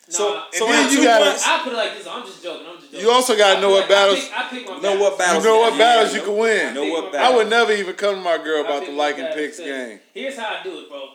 [0.08, 2.06] So, so then in you gotta- I put it like this.
[2.06, 2.68] I'm just joking.
[2.68, 3.06] I'm just joking.
[3.06, 4.20] You also gotta know what like- I battles.
[4.24, 5.44] pick- I pick my know what You battles.
[5.44, 6.74] know what battles you can win.
[6.76, 7.34] Know what battles.
[7.34, 10.00] I would never even come to my girl about the my liking battles picks game.
[10.14, 11.10] Here's how I do it, bro.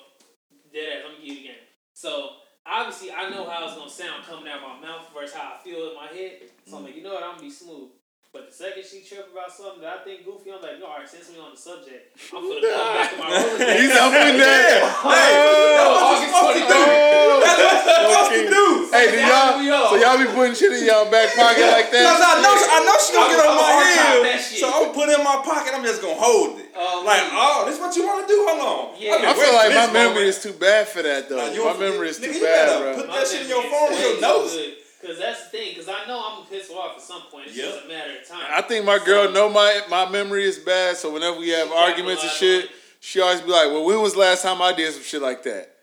[0.75, 1.05] Deadass.
[1.05, 1.57] Let me give you the game.
[1.95, 2.31] So
[2.67, 5.63] obviously, I know how it's gonna sound coming out of my mouth versus how I
[5.65, 6.41] feel in my head.
[6.67, 7.23] So I'm like, you know what?
[7.23, 7.91] I'm gonna be smooth.
[8.31, 11.03] But the second she trip about something that I think goofy, I'm like, no, all
[11.03, 13.59] right, since we on the subject, I'm gonna come back to my room.
[13.75, 14.87] He's up in there.
[14.87, 16.71] Hey, Oh, August 22nd.
[16.71, 17.43] oh.
[17.43, 18.47] That's what you're supposed to Okay.
[18.47, 18.67] do.
[18.95, 19.91] Hey, do That's what we y'all?
[19.91, 22.07] So y'all be putting shit in y'all back pocket like that?
[22.07, 22.23] Cause?
[22.23, 24.79] I know, I know she gonna I'm- get on I'm my gonna heel, so I'm
[24.87, 25.71] gonna put it in my pocket.
[25.75, 26.71] I'm just gonna hold it.
[26.79, 28.39] Oh, like, oh, this what you want to do?
[28.47, 28.83] Hold on.
[28.95, 29.19] Yeah.
[29.19, 30.31] I've been I feel like my memory moment.
[30.31, 31.43] is too bad for that though.
[31.43, 32.95] Nah, you my memory is nigga, too you bad, better bro.
[32.95, 34.55] put that shit in your phone, is your way notes.
[34.55, 34.75] good.
[35.05, 35.75] Cause that's the thing.
[35.77, 37.47] Cause I know I'm gonna piss her off at some point.
[37.49, 37.73] It's Yep.
[37.73, 38.47] just a matter of time.
[38.51, 42.23] I think my girl know my my memory is bad, so whenever we have arguments
[42.23, 42.71] and shit,
[43.01, 45.43] she always be like, "Well, when was the last time I did some shit like
[45.45, 45.75] that?"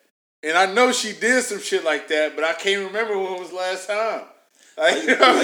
[0.43, 3.39] And I know she did some shit like that, but I can't remember when it
[3.39, 4.21] was the last time.
[4.77, 5.41] Like, you know what I mean?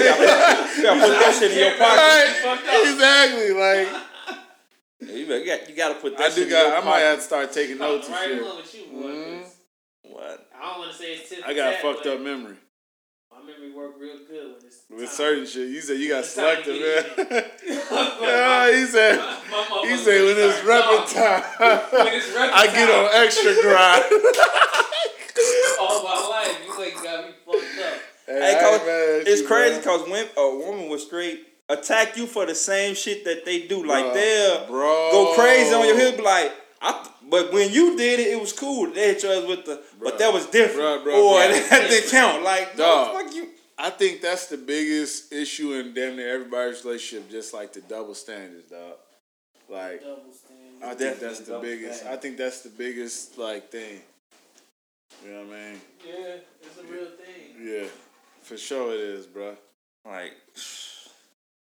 [0.76, 1.98] You gotta put that shit in your pocket.
[1.98, 2.86] Right, fucked up.
[2.86, 3.50] exactly.
[3.50, 3.88] Like,
[5.00, 6.66] Yeah, you, better, you, got, you gotta put that I shit do in your got.
[6.72, 6.84] I pocket.
[6.90, 8.40] might have to start taking I'm notes and right shit.
[8.42, 9.08] along with you, boy.
[9.08, 9.42] Mm-hmm.
[9.42, 9.54] 'cause
[10.02, 10.48] What?
[10.56, 11.40] I don't want to say it's tip.
[11.44, 12.58] I got a fucked but up memory My
[13.46, 15.68] memory work real good when it's with certain shit.
[15.68, 17.44] You said you got It's time selective, get man.
[17.90, 19.16] My- yeah, he said.
[19.18, 21.58] my He said when it's started repping talking.
[21.58, 23.04] time, When it's repping I get time.
[23.04, 24.04] on extra grind.
[25.80, 26.58] all my life.
[26.66, 28.00] You like got me fucked up.
[28.26, 32.26] Hey, I cause mad it's you, crazy because when a woman was straight attack you
[32.26, 35.08] for the same shit that they do, like Bruh, they'll bro.
[35.12, 37.08] go crazy on your hip, like, I.
[37.30, 38.90] th- But when you did it, it was cool.
[38.90, 41.68] They hit yours with the, but that was different, Bruh, bruh, or bruh.
[41.70, 42.42] that didn't count.
[42.42, 43.22] Like, no, Dog.
[43.24, 43.48] fuck you.
[43.76, 48.14] I think that's the biggest issue in damn near everybody's relationship, just like the double
[48.14, 48.94] standards, dog.
[49.68, 50.84] Like Double standard.
[50.84, 52.04] I think that's the double biggest.
[52.06, 54.00] I think that's the biggest like thing.
[55.24, 55.80] You know what I mean?
[56.06, 57.56] Yeah, it's a real thing.
[57.60, 57.86] Yeah,
[58.42, 59.56] for sure it is, bro.
[60.04, 60.32] Like,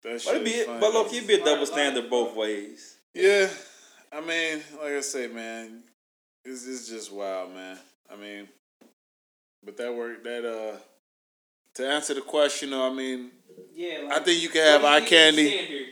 [0.02, 0.80] That but shit it be, funny.
[0.80, 2.96] but look, it be a double standard both ways.
[3.14, 3.50] Yeah,
[4.12, 5.84] I mean, like I say, man,
[6.44, 7.78] it's, it's just wild, man.
[8.12, 8.48] I mean,
[9.64, 10.78] but that work that uh
[11.76, 13.32] to answer the question, though, I mean,
[13.74, 15.86] Yeah, I think you can have eye do you think is candy.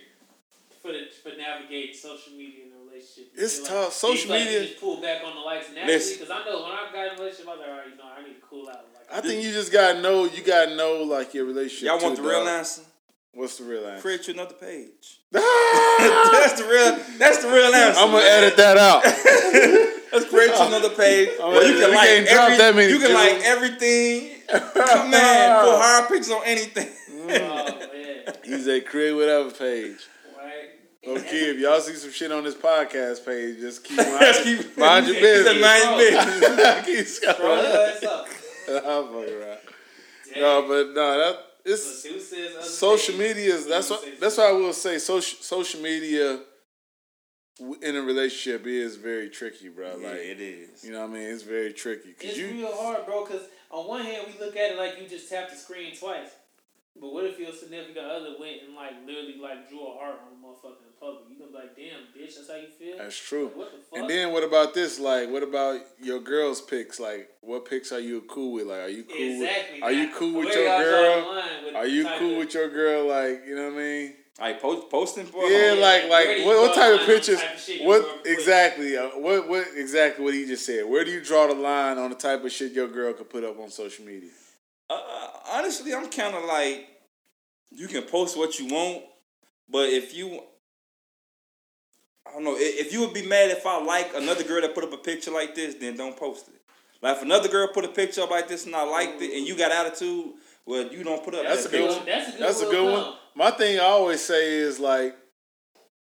[0.82, 3.32] For the for navigating social media in a relationship.
[3.36, 3.84] You It's tough.
[3.86, 6.45] Like, Social you like media- You just pull back on the likes naturally because I
[6.45, 8.24] know when I got in a relationship, I was like, all right, you know, I
[8.24, 8.86] need to cool out.
[8.93, 10.26] Like, I think you just gotta know.
[10.26, 11.86] You gotta know like your relationship.
[11.88, 12.59] Y'all want too, the real dog.
[12.59, 12.82] answer?
[13.38, 14.01] What's the real answer?
[14.01, 15.19] Create you another page.
[15.31, 16.97] That's the real.
[17.19, 17.99] That's the real answer.
[17.99, 18.43] I'm gonna man.
[18.43, 19.03] edit that out.
[20.11, 21.29] Let's create you another page.
[21.39, 24.41] Oh, where you can like can't drop every, that many You can like everything.
[24.49, 26.88] Come on, put hard picks on anything.
[27.11, 27.39] Mm.
[27.41, 29.99] Oh man, He's a create whatever page.
[31.07, 34.77] Okay, if y'all see some shit on this podcast page, just keep mind, Just keep-
[34.79, 35.61] mind your He said, business.
[35.61, 35.99] mind oh.
[35.99, 37.19] your business.
[37.19, 37.71] keep Bro, scrolling.
[37.71, 38.27] what's up?
[38.67, 39.57] I'm fucking around.
[40.35, 43.36] No, but no, that Look, it's who says other social things?
[43.36, 46.39] media is that's what that's why I will say social social media
[47.82, 49.97] in a relationship is very tricky, bro.
[49.97, 50.84] Yeah, Like it is.
[50.84, 53.26] you know what I mean, it's very tricky It's you real hard, bro.
[53.26, 56.30] Because on one hand, we look at it like you just tapped the screen twice.
[56.99, 60.34] But what if your significant other went and like literally like drew a heart on
[60.34, 61.23] a motherfucker public?
[61.29, 62.97] You gonna be like, damn, bitch, that's how you feel.
[62.97, 63.45] that's true.
[63.45, 63.99] Like, what the fuck?
[63.99, 64.99] And then what about this?
[64.99, 66.99] Like, what about your girls' picks?
[66.99, 68.67] Like, what picks are you cool with?
[68.67, 69.41] Like, are you cool?
[69.43, 69.75] exactly.
[69.75, 71.35] With, are you cool with your girl?
[71.65, 73.07] with Are you cool of- with your girl?
[73.07, 74.13] Like, you know what I mean?
[74.39, 76.93] Like post, posting for Yeah, yeah, like like, like where do you what, what type
[76.93, 77.39] of line on the pictures?
[77.41, 78.95] type of What exactly?
[78.97, 80.85] Uh, what what exactly what he just said?
[80.85, 83.43] Where do you draw the line on the type of shit your girl could put
[83.43, 84.29] up on social media?
[84.91, 85.01] Uh,
[85.49, 86.87] honestly, I'm kind of like,
[87.71, 89.05] you can post what you want,
[89.69, 90.39] but if you,
[92.30, 94.84] I don't know, if you would be mad if I like another girl that put
[94.84, 96.55] up a picture like this, then don't post it.
[97.01, 99.47] Like if another girl put a picture up like this and I liked it, and
[99.47, 100.34] you got attitude,
[100.65, 101.97] well, you don't put up That's that a good picture.
[101.97, 102.05] one.
[102.05, 103.13] That's a good That's a good one.
[103.36, 105.15] My thing I always say is like,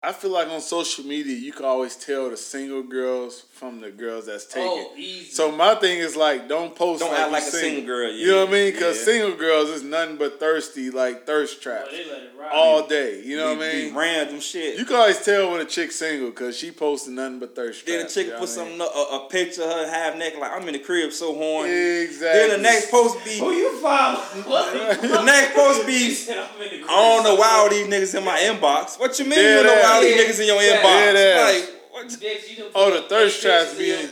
[0.00, 3.90] I feel like on social media you can always tell the single girls from the
[3.90, 4.92] girls that's oh, taken.
[4.92, 5.30] Oh, easy.
[5.30, 7.68] So my thing is like, don't post Don't like act you like a single.
[7.68, 8.12] single girl.
[8.12, 8.72] You know what I mean?
[8.72, 9.04] Because yeah.
[9.04, 12.04] single girls is nothing but thirsty, like thirst Boy, traps they
[12.38, 12.52] let it ride.
[12.54, 13.20] all day.
[13.24, 13.90] You know what I mean?
[13.92, 14.78] be Random shit.
[14.78, 18.06] You can always tell when a chick's single because she posting nothing but thirst then
[18.06, 18.78] a chick you know put what I mean?
[18.78, 21.70] something, a, a picture of her half naked, like I'm in the crib so horny.
[21.72, 22.40] Exactly.
[22.40, 24.20] Then the next post be, Who you follow?
[24.38, 28.24] The next post be, "I'm in the I don't know why all these niggas in
[28.24, 28.98] my inbox.
[28.98, 30.76] What you mean Dead you know why all these niggas in your Yeah.
[30.78, 30.82] inbox?
[30.84, 31.60] Dead ass.
[31.60, 32.06] Like, what?
[32.08, 34.10] Bitch, you done Oh, the thirst eight traps be in-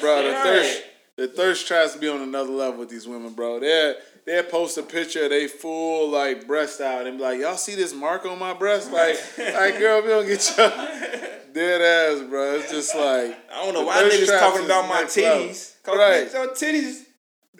[0.00, 0.22] bro.
[0.22, 0.82] The thirst,
[1.16, 3.58] the thirst tries to be on another level with these women, bro.
[3.60, 3.94] They
[4.28, 7.74] they post a picture of they full like breast out and be like, y'all see
[7.74, 8.92] this mark on my breast?
[8.92, 10.68] Like, like girl, we don't get your
[11.54, 12.56] dead ass, bro.
[12.56, 15.46] It's just like I don't know why thirst niggas traps talking about my next level.
[15.48, 15.74] titties.
[15.86, 16.32] Right.
[16.32, 17.04] your titties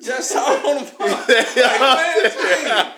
[0.03, 2.97] just out on the like, man,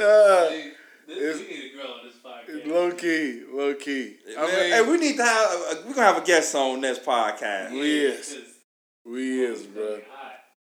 [0.00, 2.66] Uh, Dude, this, we need a girl on this podcast.
[2.66, 4.16] low key, low key.
[4.38, 5.50] I mean, hey, we need to have.
[5.86, 7.72] We're gonna have a guest on this podcast.
[7.72, 8.36] we is,
[9.04, 10.00] we is, it's bro.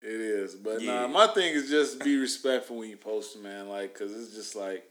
[0.02, 0.16] Fucking hot.
[0.16, 1.02] It is, but Yeah.
[1.02, 1.08] nah.
[1.08, 3.70] My thing is just be respectful when you post, man.
[3.70, 4.84] Like, cause it's just like,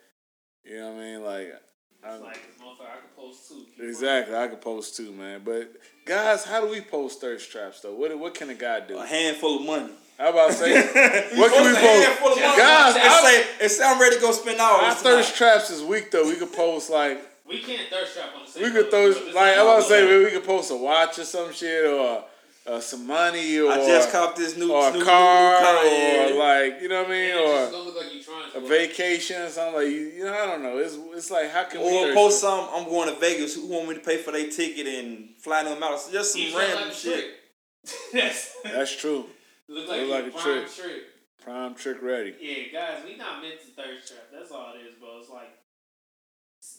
[0.65, 1.25] you know what I mean.
[1.25, 3.67] Like, It's I'm, like motherfucker, I could post two.
[3.77, 4.37] Keep exactly.
[4.37, 5.43] I could post too, man.
[5.45, 5.73] But
[6.05, 7.95] guys, how do we post thirst traps though?
[7.95, 8.99] What what can a guy do?
[8.99, 9.93] A handful of money.
[10.19, 10.73] How about say
[11.37, 14.01] what can we post a handful of money Guys, and I- say, and say I'm
[14.01, 15.53] ready to go spend all Our this thirst tonight.
[15.53, 16.25] traps is weak though.
[16.27, 19.27] We could post like We can't thirst trap on the same we could level, throw
[19.35, 22.25] like I not was say we could post a watch or some shit or
[22.67, 25.77] uh, some money or I just caught this new, or a new, car, new car.
[25.79, 26.35] or yeah.
[26.35, 29.43] like you know what I mean And it just or like you trying a vacation
[29.43, 30.79] or something like you, you know I don't know.
[30.79, 32.53] It's it's like how can we Or thirst post trap?
[32.53, 32.69] some.
[32.75, 33.55] I'm going to Vegas.
[33.55, 36.01] Who want me to pay for their ticket and fly them out?
[36.01, 37.15] So just some You random like shit.
[37.15, 37.93] trick.
[38.13, 39.27] That's That's true.
[39.69, 40.75] look like, look like a prime trick.
[40.75, 41.03] trick.
[41.43, 42.35] Prime trick ready.
[42.41, 44.27] Yeah, guys, we not meant to thirst trap.
[44.33, 45.21] That's all it is, bro.
[45.21, 45.51] It's like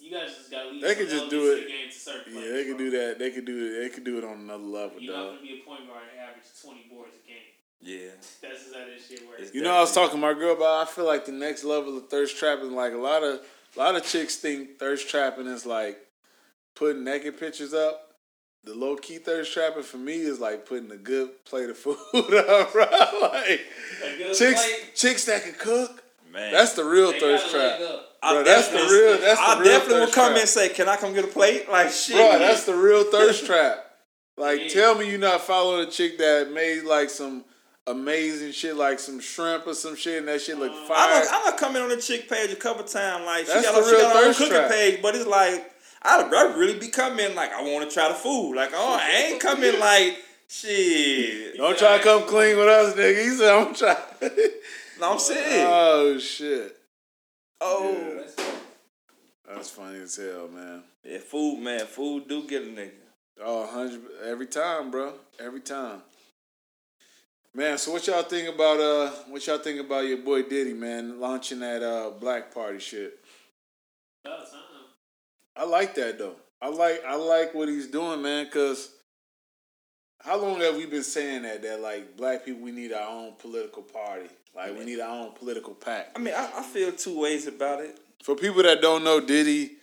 [0.02, 0.82] you guys just gotta leave.
[0.82, 3.20] They some could just do it- The game to Yeah, players, they could do that.
[3.20, 3.82] They could do it.
[3.84, 6.20] They could do it on another level, You're not gonna be a point guard and
[6.22, 7.38] average twenty boards a game.
[7.82, 8.10] Yeah.
[8.42, 9.42] That's just how this shit works.
[9.44, 10.88] It's You know, I was talking to my girl about.
[10.88, 13.42] I feel like the next level of thirst trapping, like a lot of
[13.76, 15.98] a lot of chicks think thirst trapping is like
[16.76, 18.04] putting naked pictures up.
[18.64, 21.98] The low key thirst trapping for me is like putting a good plate of food
[22.16, 22.86] up, bro.
[23.22, 23.62] Like
[24.36, 26.04] chicks, plate, chicks that can cook.
[26.32, 26.52] Man.
[26.52, 28.07] That's the real they thirst gotta leg trap, up.
[28.24, 30.40] I Bro, that's the real- that's the I real definitely will come trap.
[30.40, 32.16] and say, "Can I come get a plate?" Like shit.
[32.16, 32.40] bro.
[32.40, 33.84] That's the real thirst trap.
[34.38, 34.70] Like, Yeah.
[34.70, 37.46] tell me you're not following a chick that made like some
[37.88, 41.22] amazing shit, like some shrimp or some shit, and that shit look Uh, fire.
[41.22, 43.26] I'm a, I'm a come in on the chick page a couple times.
[43.26, 44.72] Like she That's got, the a, she real got her own thirst cooking trap.
[44.72, 45.72] page, but it's like
[46.04, 48.56] I I really be coming like I want to try the food.
[48.56, 50.18] Like oh, I ain't coming like
[50.50, 51.58] shit.
[51.58, 53.24] Don't try to come clean with us, nigga.
[53.24, 53.98] He said, I'm trying.
[55.00, 55.68] No, I'm saying.
[55.70, 56.77] oh, shit.
[57.62, 58.22] Oh, yeah.
[58.22, 58.46] That's cool.
[59.48, 60.84] That's funny as hell, man.
[61.04, 61.86] yeah, food, man.
[61.86, 62.92] Food do get a nigga.
[63.44, 65.14] Oh, 100 every time, bro.
[65.40, 66.02] Every time.
[67.54, 71.20] Man, so what y'all think about uh what y'all think about your boy Diddy, man,
[71.20, 73.18] launching that uh black party shit?
[74.24, 74.60] About time.
[75.56, 76.36] I like that though.
[76.62, 78.92] I like I like what he's doing, man, cuz
[80.22, 83.34] how long have we been saying that that like black people we need our own
[83.40, 84.30] political party?
[84.58, 86.12] Like we need our own political pack.
[86.16, 88.00] I mean, I, I feel two ways about it.
[88.24, 89.74] For people that don't know Diddy,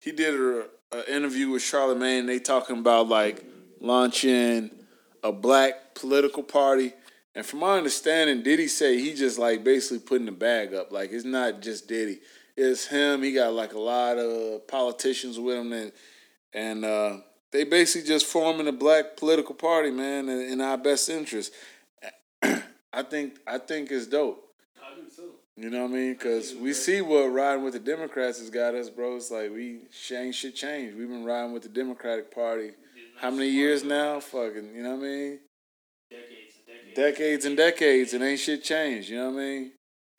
[0.00, 2.26] he did a, a interview with Charlemagne.
[2.26, 3.44] They talking about like
[3.80, 4.70] launching
[5.22, 6.92] a black political party,
[7.36, 10.90] And from my understanding, Diddy say he just like basically putting the bag up.
[10.90, 12.18] Like it's not just Diddy.
[12.56, 13.22] It's him.
[13.22, 15.92] He got like a lot of politicians with him and
[16.52, 17.18] and uh,
[17.50, 21.52] they basically just forming a black political party, man, in, in our best interest.
[22.94, 24.48] I think I think it's dope.
[24.80, 25.32] I do too.
[25.56, 26.12] You know what I mean?
[26.14, 29.16] Because we see what riding with the Democrats has got us, bro.
[29.16, 29.80] It's like we
[30.12, 30.94] ain't shit change.
[30.94, 32.72] We've been riding with the Democratic Party
[33.16, 34.20] how many years now?
[34.20, 35.38] Fucking, you know what I mean?
[36.10, 36.94] Decades and decades.
[36.96, 39.08] Decades and decades, and ain't shit changed.
[39.08, 39.72] You know what I mean?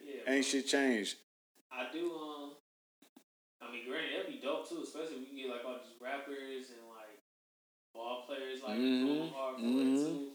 [0.03, 1.17] Yeah, Ain't shit changed.
[1.71, 2.05] I do.
[2.05, 2.51] Um,
[3.61, 5.99] I mean, granted, that'd be dope too, especially if we can get like all these
[6.01, 7.19] rappers and like
[7.93, 9.95] ball players like Mhm, going hard for mhm.
[9.95, 10.31] it too.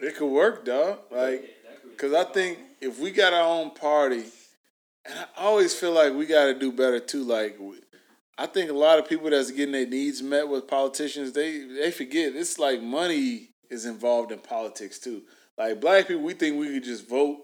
[0.00, 0.98] could really, It could work, dog.
[1.10, 4.24] Like, yeah, that could really Because I think if we got our own party,
[5.06, 7.24] and I always feel like we got to do better too.
[7.24, 7.58] Like,
[8.38, 11.90] I think a lot of people that's getting their needs met with politicians, they they
[11.90, 15.22] forget it's like money is involved in politics too.
[15.56, 17.38] Like black people, we think we could just vote,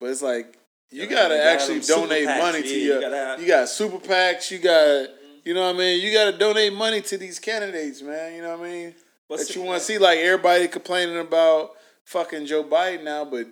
[0.00, 0.58] but it's like
[0.90, 2.38] you got to gotta actually have them super donate PACs.
[2.38, 3.00] money to Yeah, you your.
[3.00, 4.50] gotta have- you got super PACs.
[4.50, 4.72] You got.
[4.74, 5.14] Mm-hmm.
[5.44, 6.00] You know what I mean?
[6.02, 8.34] You got to donate money to these candidates, man.
[8.34, 8.94] You know what I mean?
[9.30, 11.70] But that you want to see like everybody complaining about
[12.08, 13.46] fucking Joe Biden now, but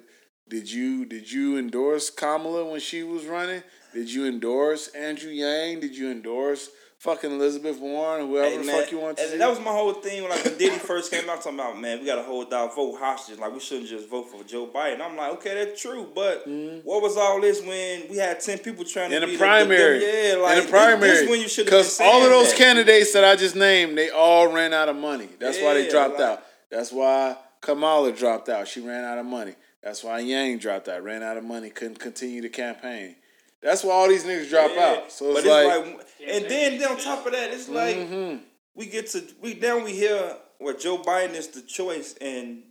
[0.49, 3.63] did you did you endorse Kamala when she was running?
[3.93, 5.81] Did you endorse Andrew Yang?
[5.81, 8.27] Did you endorse fucking Elizabeth Warren?
[8.29, 10.45] Whoever Hey, the fuck you want to and that was my whole thing when like
[10.45, 13.39] when Diddy first came out talking about man, we gotta hold our vote hostage.
[13.39, 15.01] Like we shouldn't just vote for Joe Biden.
[15.01, 18.85] I'm like, okay, that's true, but what was all this when we had ten people
[18.85, 19.15] trying Mm-hmm.
[19.15, 22.23] in to the be primary, yeah, like in the primary, when you should because all
[22.23, 22.59] of those that.
[22.59, 25.29] candidates that I just named, they all ran out of money.
[25.41, 26.43] That's why they dropped like- out.
[26.71, 27.37] That's why
[27.67, 28.69] Kamala dropped out.
[28.69, 29.55] She ran out of money.
[29.83, 31.03] That's why Yang dropped out.
[31.03, 31.69] Ran out of money.
[31.69, 33.17] Couldn't continue the campaign.
[33.61, 35.11] That's why all these niggas drop Yeah, out.
[35.11, 38.41] So it's like, like, and then, then on top of that, it's like mhm.
[38.77, 42.63] we get to we now we hear where Joe Biden is the choice, and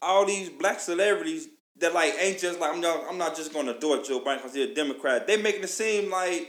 [0.00, 1.48] all these black celebrities
[1.80, 4.54] that like ain't just like I'm not I'm not just gonna adore Joe Biden because
[4.54, 5.26] he's a Democrat.
[5.26, 6.48] They making it seem like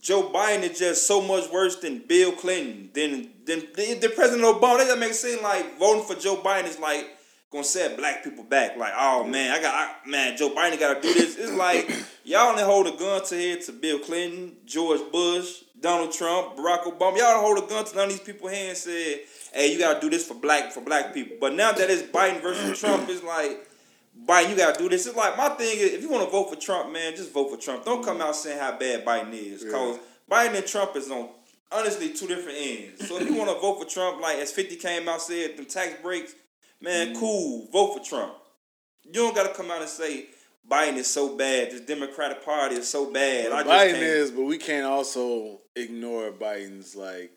[0.00, 4.42] Joe Biden is just so much worse than Bill Clinton, than than than, than President
[4.44, 4.78] Obama.
[4.78, 7.08] They just make it seem like voting for Joe Biden is like
[7.54, 8.76] gonna set black people back.
[8.76, 11.36] Like, oh man, I got I, man, Joe Biden got to do this.
[11.36, 11.88] It's like
[12.24, 16.82] y'all only hold a gun to head to Bill Clinton, George Bush, Donald Trump, Barack
[16.82, 17.16] Obama.
[17.18, 19.20] Y'all hold a gun to none of these people here and said,
[19.52, 21.36] hey, you gotta do this for black for black people.
[21.40, 23.70] But now that it's Biden versus Trump, it's like.
[24.26, 25.06] Biden, you gotta do this.
[25.06, 27.50] It's like my thing is, if you want to vote for Trump, man, just vote
[27.50, 27.84] for Trump.
[27.84, 28.28] Don't come mm-hmm.
[28.28, 29.98] out saying how bad Biden is, cause
[30.30, 31.28] Biden and Trump is on
[31.72, 33.08] honestly two different ends.
[33.08, 35.66] So if you want to vote for Trump, like as Fifty came out said, them
[35.66, 36.34] tax breaks,
[36.80, 37.20] man, mm-hmm.
[37.20, 38.34] cool, vote for Trump.
[39.04, 40.26] You don't gotta come out and say
[40.70, 41.70] Biden is so bad.
[41.70, 43.52] This Democratic Party is so bad.
[43.52, 47.32] I just Biden is, but we can't also ignore Biden's like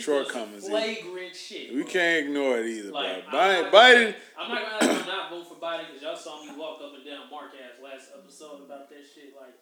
[0.00, 0.68] shortcomings.
[0.68, 1.74] Flagrant shit.
[1.74, 1.90] We bro.
[1.92, 3.38] can't ignore it either, Like, bro.
[3.40, 6.16] I'm Biden, not Biden, gonna- I'm not gonna I'm not voting for Biden because y'all
[6.16, 9.34] saw me walk up and down Mark ass last episode about that shit.
[9.38, 9.54] Like,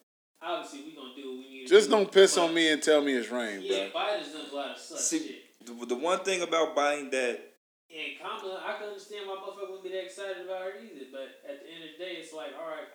[0.42, 1.66] obviously we gonna do what we need.
[1.68, 4.00] just do, don't piss but, on me and tell me it's rain, Yeah, bro.
[4.02, 5.66] Biden's done a lot of such See, shit.
[5.66, 7.40] the, the one thing about Biden that
[7.90, 11.06] And Kamala, I can understand why motherfucker wouldn't be that excited about her either.
[11.10, 12.86] But at the end of the day, it's like, all right,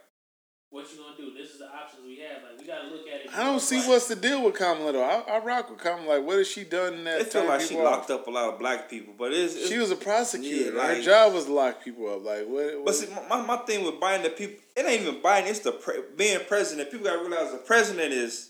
[0.76, 1.34] what you gonna do?
[1.34, 2.44] This is the options we have.
[2.44, 3.30] Like, we gotta look at it.
[3.34, 5.04] I don't see like, what's the deal with Kamala though.
[5.04, 6.18] I, I rock with Kamala.
[6.18, 8.54] Like, what has she done in that it feel like she locked up a lot
[8.54, 10.76] of black people, but it's, it's She was a prosecutor.
[10.76, 12.26] Yeah, Her job was to lock people up.
[12.26, 12.84] Like, what?
[12.84, 15.48] But see, my, my thing with Biden, the people, it ain't even Biden.
[15.48, 16.92] It's the pre- being president.
[16.92, 18.50] People gotta realize the president is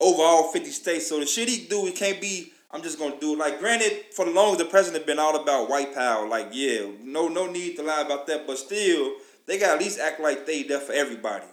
[0.00, 1.08] over all fifty states.
[1.08, 2.52] So the shit he do, it can't be.
[2.72, 3.38] I'm just gonna do it.
[3.38, 6.26] Like, granted, for the longest, the president been all about white power.
[6.26, 8.48] Like, yeah, no, no need to lie about that.
[8.48, 9.12] But still,
[9.46, 11.46] they gotta at least act like they there for everybody.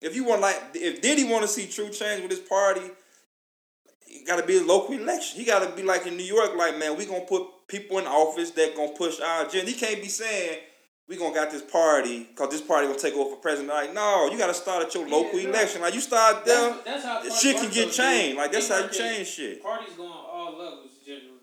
[0.00, 2.82] If you want, like, if Diddy want to see true change with his party,
[4.06, 5.38] it gotta be a local election.
[5.38, 8.50] He gotta be like in New York, like, man, we gonna put people in office
[8.52, 9.70] that gonna push our agenda.
[9.70, 10.58] He can't be saying
[11.06, 13.68] we gonna got this party because this party gonna take over for president.
[13.68, 15.82] Like, no, you gotta start at your Yeah, local election.
[15.82, 18.38] Like, you start there, That's, that's how shit can get changed.
[18.38, 19.62] Like, that's how you change shit.
[19.62, 21.42] Parties going all levels generally.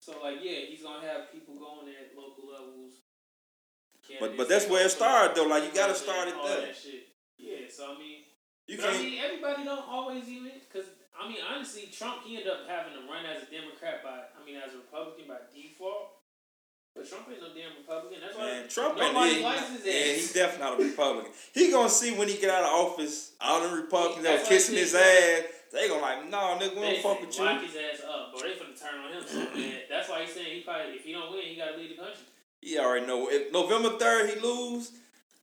[0.00, 3.02] So like, yeah, he's gonna have people going at local levels.
[4.20, 5.46] But but that's where it started though.
[5.46, 6.72] Like, you gotta start it there.
[7.38, 8.24] Yeah, so I mean,
[8.66, 8.96] You can't.
[8.96, 10.88] I mean, everybody don't always even because
[11.18, 14.44] I mean, honestly, Trump he ended up having to run as a Democrat by I
[14.44, 16.18] mean as a Republican by default.
[16.94, 18.18] But Trump ain't no damn Republican.
[18.18, 21.32] That's why Man, Trump ain't nobody likes his yeah, he's definitely not a Republican.
[21.54, 24.76] He gonna see when he get out of office, all the Republicans that why kissing
[24.76, 25.44] his ass.
[25.70, 27.44] They gonna like, no, nigga, we don't fuck with you.
[27.44, 29.82] lock his ass up, but they finna turn on him so bad.
[29.90, 32.24] That's why he's saying he probably if he don't win, he gotta leave the country.
[32.60, 33.28] He already know.
[33.30, 34.92] If November third he lose,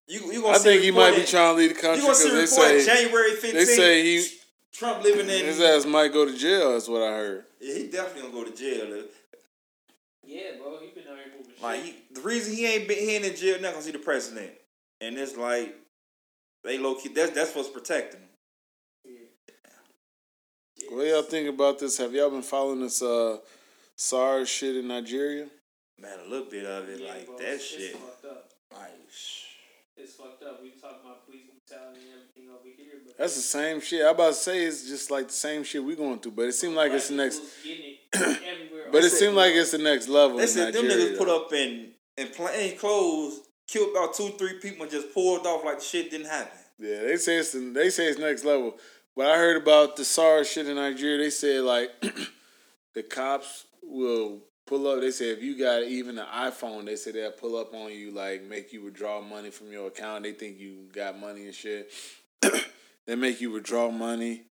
[0.07, 1.81] you you gonna say I see think he might be reported- trying to leave the
[1.81, 2.01] country.
[2.01, 4.27] You country gonna see because report they say January they say he
[4.73, 5.45] Trump living in.
[5.45, 6.73] his ass might go to jail.
[6.73, 7.45] That's what I heard.
[7.59, 9.03] Yeah, he definitely gonna go to jail.
[10.27, 11.95] Yeah, bro, he been out here moving Like shit.
[12.09, 14.51] he, the reason he ain't been he ain't in jail now because he the president,
[15.01, 15.75] and it's like
[16.63, 17.09] they low key.
[17.09, 18.29] That's that's what's protecting him.
[19.05, 20.89] Yeah.
[20.89, 21.97] What y'all think about this?
[21.97, 23.37] Have y'all been following this uh
[23.95, 25.47] SARS shit in Nigeria?
[25.99, 27.81] Man, a little bit of it Yeah, like bro, that it's, shit.
[27.81, 28.49] It's fucked up.
[28.71, 29.43] Like, shh.
[29.97, 30.61] It's fucked up.
[30.61, 34.05] We talk about police brutality and everything over here, but That's the same shit.
[34.05, 36.53] I about to say it's just like the same shit we going through, but it
[36.53, 37.39] seemed like it's the next.
[37.39, 38.41] Black it.
[38.91, 40.37] But it seemed like it's the next level.
[40.37, 44.83] They said them niggas put up in in plain clothes, killed about two three people,
[44.83, 46.57] and just pulled off like the shit didn't happen.
[46.77, 48.75] Yeah, they say it's the, they say it's next level.
[49.15, 51.17] But I heard about the SARS shit in Nigeria.
[51.17, 51.89] They said like
[52.93, 55.01] the cops will pull up.
[55.01, 58.11] They say if you got even an iPhone, they say they'll pull up on you,
[58.11, 60.23] like make you withdraw money from your account.
[60.23, 61.91] They think you got money and shit.
[63.05, 64.43] they make you withdraw money.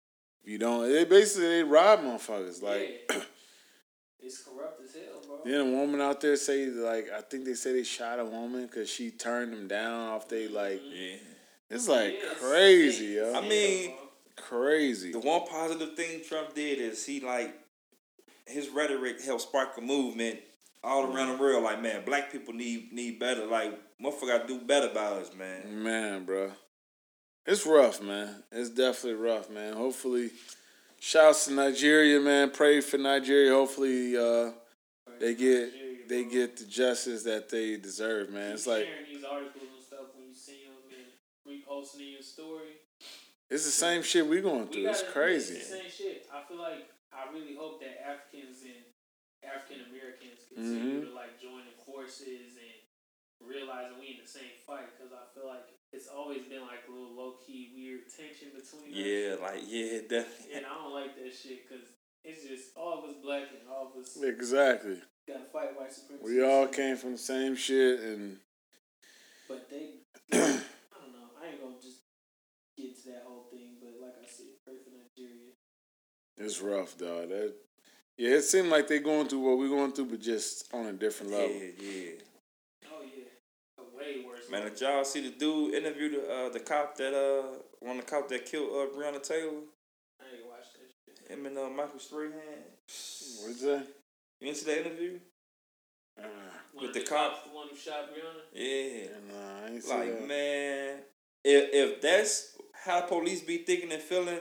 [0.42, 2.62] If you don't, they basically they rob motherfuckers.
[2.62, 3.22] Like yeah.
[4.20, 5.38] it's corrupt as hell, bro.
[5.44, 8.66] then a woman out there say like I think they say they shot a woman
[8.66, 10.56] because she turned them down off they mm-hmm.
[10.56, 11.16] like Yeah.
[11.70, 13.34] it's like Yeah, crazy, sick yo.
[13.34, 13.94] I mean,
[14.36, 15.12] crazy.
[15.12, 17.61] The one positive thing Trump did is he like
[18.46, 20.40] his rhetoric helped spark a movement
[20.84, 21.62] all around the world.
[21.64, 23.46] Like, man, black people need need better.
[23.46, 25.82] Like, motherfucker got to do better by us, man.
[25.82, 26.52] Man, bro.
[27.46, 28.42] It's rough, man.
[28.52, 29.74] It's definitely rough, man.
[29.74, 30.30] Hopefully,
[31.00, 32.50] shouts to Nigeria, man.
[32.50, 33.52] Pray for Nigeria.
[33.52, 34.52] Hopefully, uh,
[35.18, 38.52] they get Nigeria, they get the justice that they deserve, man.
[38.52, 42.22] It's like sharing these articles and stuff when you see them and reposting in your
[42.22, 42.76] story.
[43.50, 44.88] it's the same shit we going through.
[44.88, 45.54] It's gotta- crazy.
[45.56, 46.26] It's the same shit.
[46.32, 48.82] I feel like I really hope that Africans and
[49.44, 51.08] African Americans continue Mhm.
[51.08, 52.78] to like join the forces and
[53.40, 56.90] realizing we in the same fight because I feel like it's always been like a
[56.90, 58.96] little low key weird tension between us.
[58.96, 60.54] Yeah, like yeah, definitely.
[60.54, 61.88] And I don't like that shit because
[62.24, 65.02] it's just all of us black and all of us Exactly.
[65.26, 66.24] gotta fight white supremacy.
[66.24, 68.40] We all came from the same shit, and
[69.48, 70.00] But they,
[70.32, 71.30] I don't know.
[71.36, 72.04] I ain't gonna just
[72.76, 73.76] get to that whole thing.
[73.82, 75.50] But like I said, pray for Nigeria.
[76.44, 77.28] It's rough, dog.
[77.28, 77.54] That
[78.18, 80.92] yeah, it seemed like they going through what we're going through, but just on a
[80.92, 81.50] different level.
[81.50, 81.70] yeah.
[81.80, 82.10] Yeah.
[82.92, 84.50] Oh yeah, way worse.
[84.50, 88.04] Man, did y'all see the dude interview the uh, the cop that uh one of
[88.04, 89.50] the cop that killed uh Breonna Taylor?
[90.20, 90.90] I ain't watched that
[91.28, 91.30] shit.
[91.38, 92.32] Him and uh Michael Strahan.
[92.86, 93.86] What's that?
[94.40, 95.18] You didn't see that interview?
[96.18, 96.24] Uh,
[96.74, 97.44] With of the cop?
[97.44, 98.42] the one who shot Breonna.
[98.52, 99.06] Yeah.
[99.32, 100.28] nah, I ain't see Like that.
[100.28, 100.98] man,
[101.44, 104.40] if if that's how police be thinking and feeling,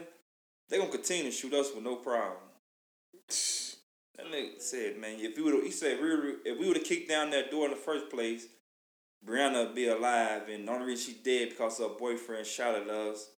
[0.71, 2.39] they gonna continue to shoot us with no problem.
[4.17, 7.31] That nigga said, man, if we would, he said, if we would have kicked down
[7.31, 8.45] that door in the first place,
[9.25, 12.87] Breonna would be alive, and the only reason she dead because her boyfriend shot at
[12.87, 13.29] us.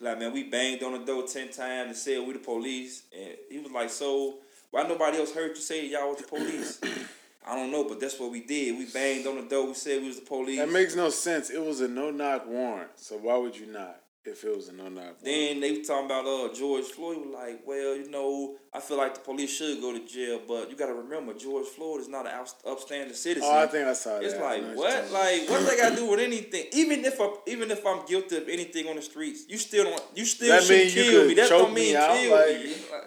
[0.00, 3.34] Like, man, we banged on the door ten times and said we the police, and
[3.50, 4.38] he was like, so
[4.70, 6.80] why nobody else heard you say y'all was the police?
[7.46, 8.78] I don't know, but that's what we did.
[8.78, 9.66] We banged on the door.
[9.66, 10.58] We said we was the police.
[10.58, 11.50] That makes no sense.
[11.50, 14.00] It was a no knock warrant, so why would you not?
[14.30, 17.34] If it was a no knock Then they was talking about uh George Floyd was
[17.34, 20.76] like, well, you know, I feel like the police should go to jail, but you
[20.76, 23.48] got to remember George Floyd is not an upstanding citizen.
[23.50, 24.24] oh, I think I saw that.
[24.24, 25.10] it's like what?
[25.10, 26.66] Like what they got to do with anything?
[26.72, 30.02] Even if I, even if I'm guilty of anything on the streets, you still don't.
[30.14, 31.34] You still That should kill me.
[31.34, 32.68] That don't mean me out, kill like- me.
[32.68, 33.04] Like, about.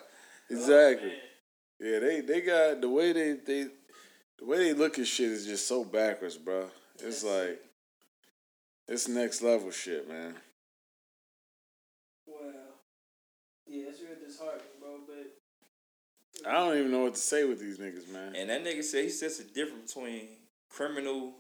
[0.51, 1.13] Oh, exactly.
[1.80, 3.67] yeah, they they got the way they they
[4.39, 6.67] the way they look at shit is just so backwards, bro.
[6.99, 7.61] It's like
[8.88, 10.36] it's next level shit, man.
[13.72, 14.99] Yeah, it's real disheartening, bro.
[15.07, 18.36] But I don't even know what to say with these niggas, man.
[18.36, 20.28] and that nigga said he says the difference between
[20.69, 21.34] criminal.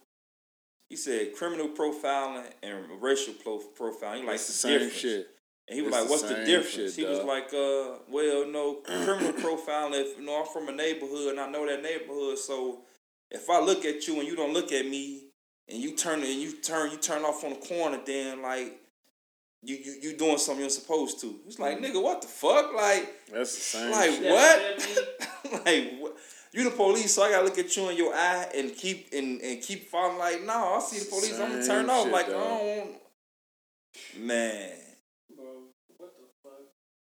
[0.89, 4.21] He said criminal profiling and racial pro- profiling.
[4.21, 4.93] He like it's the the same difference.
[4.93, 5.27] shit.
[5.67, 8.47] And he was It's like, "What's the same difference?" shit, he was like, "Uh, well,
[8.47, 9.93] no criminal profiling.
[9.93, 12.81] If you know I'm from a neighborhood and I know that neighborhood, so
[13.29, 15.25] if I look at you and you don't look at me,
[15.69, 18.79] and you turn and you turn you turn off on the corner, then like
[19.63, 21.39] you you, you doing something you're supposed to.
[21.45, 21.85] It's like, mm-hmm.
[21.85, 22.73] nigga, what the fuck?
[22.73, 24.31] Like, That's the same like shit.
[24.31, 25.65] what?
[25.65, 26.17] like what?
[26.53, 29.39] You the police, so I gotta look at you in your eye and keep and,
[29.41, 30.17] and keep following.
[30.17, 32.11] Like, no, I see the police, I'm gonna turn off.
[32.11, 32.35] Like, dog.
[32.35, 34.25] I don't.
[34.25, 34.71] Man.
[35.35, 35.45] bro,
[35.97, 36.61] what the fuck?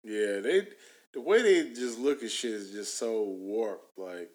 [0.03, 0.67] Yeah, they
[1.13, 3.97] the way they just look at shit is just so warped.
[3.97, 4.29] Like,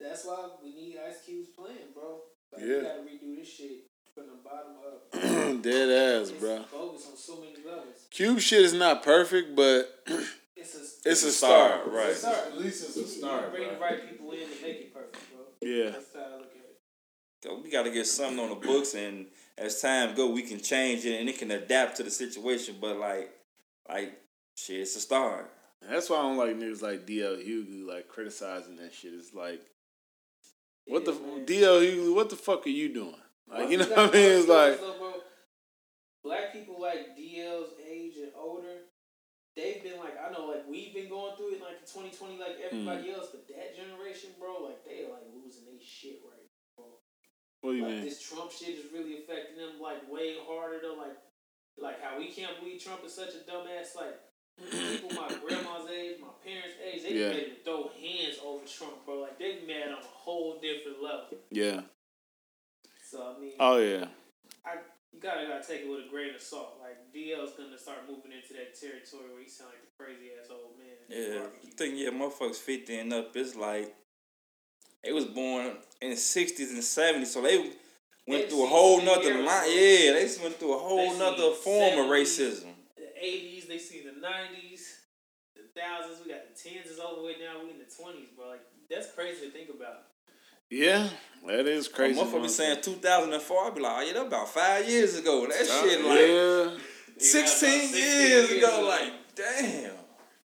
[0.00, 2.20] That's why we need Ice Cube's plan, bro.
[2.52, 2.76] Like, Yeah.
[2.76, 3.87] We gotta redo this shit
[4.18, 5.62] from the bottom up.
[5.62, 6.64] dead ass, bro.
[6.70, 7.44] so.
[8.10, 10.02] Cube shit is not perfect, but
[10.56, 11.92] It's a it's a start, start.
[11.94, 12.08] right.
[12.10, 12.46] It's a start.
[12.48, 13.74] At least it's You- a you start, Bring bro.
[13.74, 15.44] the right people in and make it perfect, bro.
[15.62, 15.90] Yeah.
[15.90, 17.62] That's how I look at it.
[17.64, 21.04] We got to get something on the books, and as time go, we can change
[21.04, 22.76] it, and it can adapt to the situation.
[22.80, 23.30] But like,
[23.88, 24.18] like
[24.56, 25.48] shit, it's a start.
[25.88, 29.12] That's why I don't like niggas like DL Hughley like criticizing that shit.
[29.14, 29.62] It's like
[30.86, 31.46] What the man.
[31.46, 32.14] DL Hughley?
[32.14, 33.14] What the fuck are you doing?
[33.50, 34.30] Like you know what I mean?
[34.38, 34.80] It's like
[36.24, 38.90] black people like DL's age and older,
[39.56, 43.08] they've been like I know like we've been going through it like 2020 like everybody
[43.08, 43.14] Mm.
[43.14, 46.86] else, but that generation, bro, like they are like losing their shit right now, bro.
[47.62, 48.04] what do you like mean?
[48.04, 51.16] this Trump shit is really affecting them like way harder than like
[51.78, 53.94] like how we can't believe Trump is such a dumbass.
[53.96, 54.18] Like
[54.58, 57.28] people my grandma's age, my parents' age, they Yeah.
[57.28, 59.20] ready to throw hands over Trump, bro.
[59.22, 61.38] Like they mad on a whole different level.
[61.50, 61.82] Yeah.
[63.08, 64.04] So I mean, Oh yeah.
[64.66, 64.76] I
[65.12, 66.76] you gotta gotta take it with a grain of salt.
[66.80, 70.50] Like DL's gonna start moving into that territory where he sound like the crazy ass
[70.50, 71.08] old man.
[71.08, 71.46] Yeah.
[71.46, 73.34] I think yeah, motherfuckers fifty and up.
[73.34, 73.94] is like
[75.02, 77.72] they was born in the sixties and seventies, so they
[78.26, 79.70] went through a whole nother line.
[79.72, 82.76] Yeah, they went through a whole nother form of racism.
[82.98, 84.98] The eighties, they see the nineties,
[85.56, 86.20] the thousands.
[86.22, 87.64] We got the tens is all the way now.
[87.64, 88.48] We in the twenties, bro.
[88.50, 90.07] Like that's crazy to think about.
[90.70, 91.08] Yeah.
[91.46, 92.20] That is crazy.
[92.20, 93.66] A motherfucker saying two thousand and four.
[93.66, 95.46] I be like, oh yeah, that about five years ago.
[95.46, 96.78] That shit like yeah.
[97.16, 98.86] sixteen Yeah, years about 16 ago.
[98.88, 99.82] Like damn.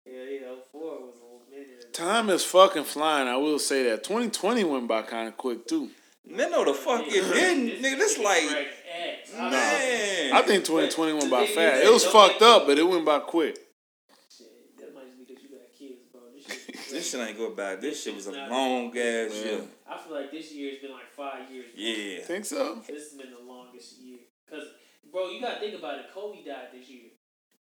[0.05, 0.39] Yeah, yeah.
[0.47, 1.93] Oh four was a minute.
[1.93, 3.27] Time is fucking flying.
[3.27, 4.03] I will say that.
[4.05, 5.89] 2020 went by kind of quick too.
[6.25, 7.97] Man, no, the fuck it didn't, nigga.
[7.97, 10.31] This like Drag ass.
[10.33, 11.83] I- think 2020 went by But the thing fast.
[11.83, 13.57] It was fucked up, but it went by quick.
[14.35, 14.47] Shit,
[14.79, 16.21] that might just be because you got kids, bro.
[16.93, 17.27] This shit.
[17.27, 17.81] Ain't go back.
[17.81, 19.43] This shit was a long ass Yeah.
[19.51, 19.61] year.
[19.87, 21.67] I feel like this year's been like five years.
[21.73, 21.83] bro.
[21.83, 22.21] Yeah.
[22.23, 22.75] Think so?
[22.87, 24.19] This has been the longest year.
[24.49, 24.63] Cause,
[25.11, 26.05] bro, you gotta think about it.
[26.13, 27.09] Kobe died this year.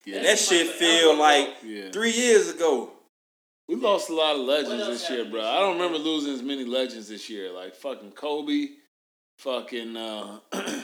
[0.05, 0.21] Yeah.
[0.23, 1.49] That shit like feel like.
[1.63, 1.91] Yeah.
[1.91, 2.91] three years ago.
[3.67, 5.39] We lost a lot of legends this year, bro.
[5.39, 7.49] this I don't remember losing as many legends this year.
[7.51, 8.67] Like fucking Kobe,
[9.37, 10.83] fucking uh, Kobe,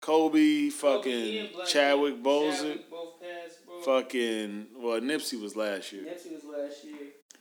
[0.00, 3.80] Kobe fucking and Black Chadwick Boseman, Chadwick both passed, bro.
[3.82, 6.02] fucking well Nipsey was last year.
[6.02, 6.96] Nipsey was last year.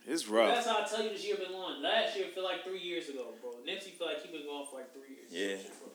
[0.07, 0.55] It's rough.
[0.55, 1.81] That's how I tell you this year been long.
[1.83, 3.51] Last year feel like three years ago, bro.
[3.67, 5.29] Nipsey feel like he been going for like three years.
[5.29, 5.69] Yeah.
[5.79, 5.91] Bro.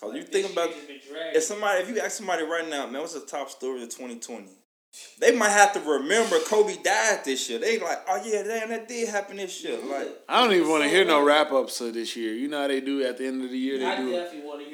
[0.00, 1.36] Cause you think this about year just been dragging.
[1.36, 4.18] if somebody if you ask somebody right now, man, what's the top story of twenty
[4.18, 4.50] twenty?
[5.18, 7.58] They might have to remember Kobe died this year.
[7.58, 9.78] They like, oh yeah, damn, that did happen this year.
[9.78, 12.32] Like, I don't even want to hear no wrap ups of this year.
[12.32, 13.78] You know how they do at the end of the year.
[13.78, 14.16] They I do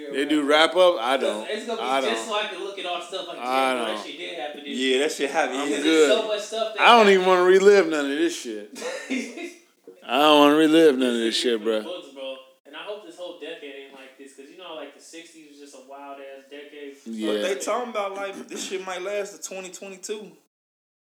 [0.05, 0.25] definitely want to hear.
[0.25, 0.97] they do wrap up.
[1.01, 1.49] I don't.
[1.49, 2.41] It's gonna be I just don't.
[2.41, 3.97] so I can look at all stuff like, I damn, don't.
[3.97, 5.59] that shit did happen this yeah, that shit happened.
[5.59, 6.11] I'm good.
[6.11, 8.79] So much stuff that I don't even want to relive none of this shit.
[10.07, 11.83] I don't want to relive none of this shit, bro.
[11.83, 12.37] Books, bro.
[12.67, 15.51] And I hope this whole decade ain't like this, cause you know, like the '60s
[15.51, 16.97] was just a wild ass decade.
[17.07, 17.33] Yeah.
[17.33, 20.33] But they talking about like this shit might last to twenty twenty two.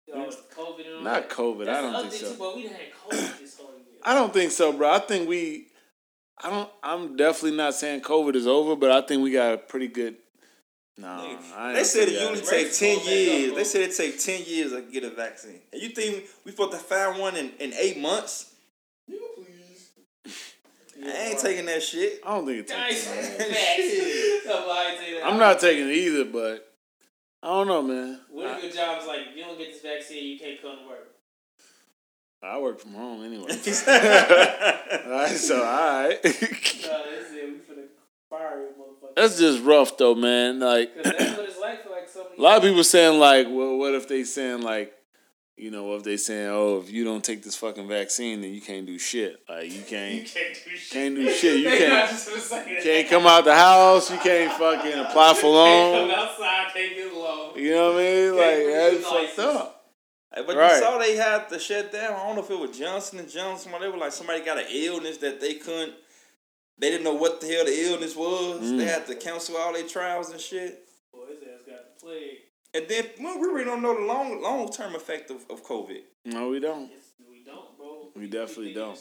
[0.08, 1.30] You know, COVID and all Not that.
[1.30, 1.66] COVID.
[1.66, 2.32] That's I don't think so.
[2.32, 2.56] Too, bro.
[2.56, 3.84] We done had COVID this whole year.
[4.04, 4.90] I don't think so, bro.
[4.92, 5.68] I think we.
[6.44, 6.70] I don't.
[6.84, 10.18] I'm definitely not saying COVID is over, but I think we got a pretty good.
[11.00, 13.56] No, I They ain't said it think usually take ten going back up, years.
[13.56, 15.60] They said it take ten years to get a vaccine.
[15.72, 18.54] And you think we supposed to find one in, in eight months?
[19.08, 19.18] Yeah,
[21.06, 22.22] I ain't taking that shit.
[22.26, 23.06] I don't think it Nice.
[23.06, 23.28] takes.
[23.38, 24.44] Shit.
[24.44, 24.56] Facts.
[24.56, 25.26] Somebody say that.
[25.28, 26.74] I'm not taking it either, but
[27.44, 28.20] I don't know, man.
[28.32, 30.78] What if your job is like, if you don't get this vaccine, you can't come
[30.82, 31.07] to work?
[32.48, 33.48] I, work from home anyway.
[33.64, 36.20] He all so all right.
[36.24, 37.50] No, that's it.
[37.50, 37.88] We finna
[38.30, 39.16] fire you, motherfucker.
[39.16, 40.60] That's just rough, though, man.
[40.60, 43.78] Like that's what it's like for like some a lot of people saying, like, well,
[43.78, 44.94] what if they saying like.
[45.60, 48.62] You know, if they saying, "Oh, if you don't take this fucking vaccine, then you
[48.62, 49.40] can't do shit.
[49.50, 50.92] Like you You can't, can't do shit.
[50.92, 51.60] can't do shit.
[51.62, 54.12] You can't, not just gonna say You can't come out the house.
[54.12, 56.10] You can't fucking apply for Can't loan.
[56.12, 56.68] come outside.
[56.76, 57.54] Can't get loan.
[57.58, 58.36] You know what I mean?
[58.36, 59.77] Can't Like that's fucked up.
[60.38, 60.76] Hey, but Right.
[60.76, 62.14] you saw they had to shut down.
[62.14, 63.74] I don't know if it was Johnson and Johnson.
[63.74, 65.96] Or they were like somebody got an illness that they couldn't.
[66.78, 68.62] They didn't know what the hell the illness was.
[68.62, 68.78] Mm.
[68.78, 70.88] They had to cancel all their trials and shit.
[71.12, 72.38] Boy, his ass got the plague.
[72.74, 76.02] And then well, we really don't know the long long term effect of, of COVID.
[76.26, 76.92] No, we don't.
[76.92, 78.10] Yes, we don't, bro.
[78.16, 79.00] We definitely don't.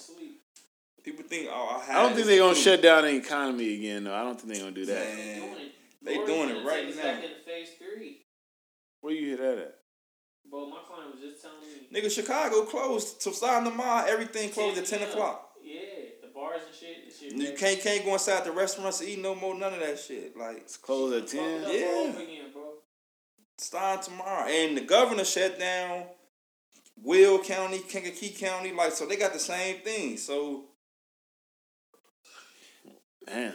[1.03, 4.05] People think, oh, I, I don't think they're gonna shut down the economy again.
[4.05, 4.15] though.
[4.15, 5.07] I don't think they're gonna do that.
[5.07, 5.17] Man.
[5.27, 5.73] They doing it.
[6.03, 7.03] They Lord doing it right take us now.
[7.21, 8.23] Back phase three,
[9.03, 9.75] Where you hear that at?
[10.51, 10.67] Bro.
[10.71, 11.89] My client was just telling me.
[11.93, 13.23] Nigga, Chicago closed.
[13.23, 15.11] So starting tomorrow, everything closed at 10 p.m.
[15.11, 15.51] o'clock.
[15.63, 15.81] Yeah,
[16.23, 17.07] the bars and shit.
[17.07, 19.75] This shit You back- can't can't go inside the restaurants to eat no more, none
[19.75, 20.37] of that shit.
[20.37, 21.65] Like, It's closed at ten.
[21.65, 21.87] up Yeah.
[21.87, 22.63] all again, bro.
[23.59, 24.49] starting tomorrow.
[24.49, 26.07] And the governor shut down
[27.03, 28.73] Will County, Kankakee County.
[28.73, 30.17] Like, so they got the same thing.
[30.19, 30.67] So,
[33.27, 33.55] Damn.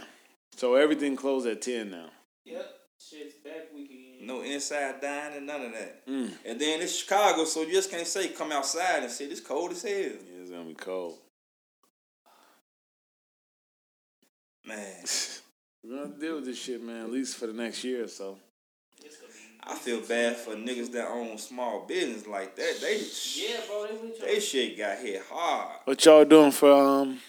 [0.58, 2.10] So everything closed at ten now.
[2.44, 2.66] Yep,
[3.00, 4.01] shit's back week again.
[4.22, 6.08] No inside dining, none of that.
[6.08, 6.32] Mm.
[6.46, 9.32] And then it's Chicago, so you just can't say come outside and shit.
[9.32, 9.94] It's cold as hell.
[9.94, 11.18] Yeah, it's gonna be cold.
[14.66, 14.96] Man,
[15.84, 17.06] We're gonna deal with this shit, man.
[17.06, 18.38] At least for the next year or so.
[19.04, 19.40] It's gonna be.
[19.64, 22.78] I feel bad for niggas that own small business like that.
[22.82, 23.02] They,
[23.36, 23.88] Yeah, bro.
[23.88, 25.78] They they shit got hit hard.
[25.86, 27.20] What y'all doing for um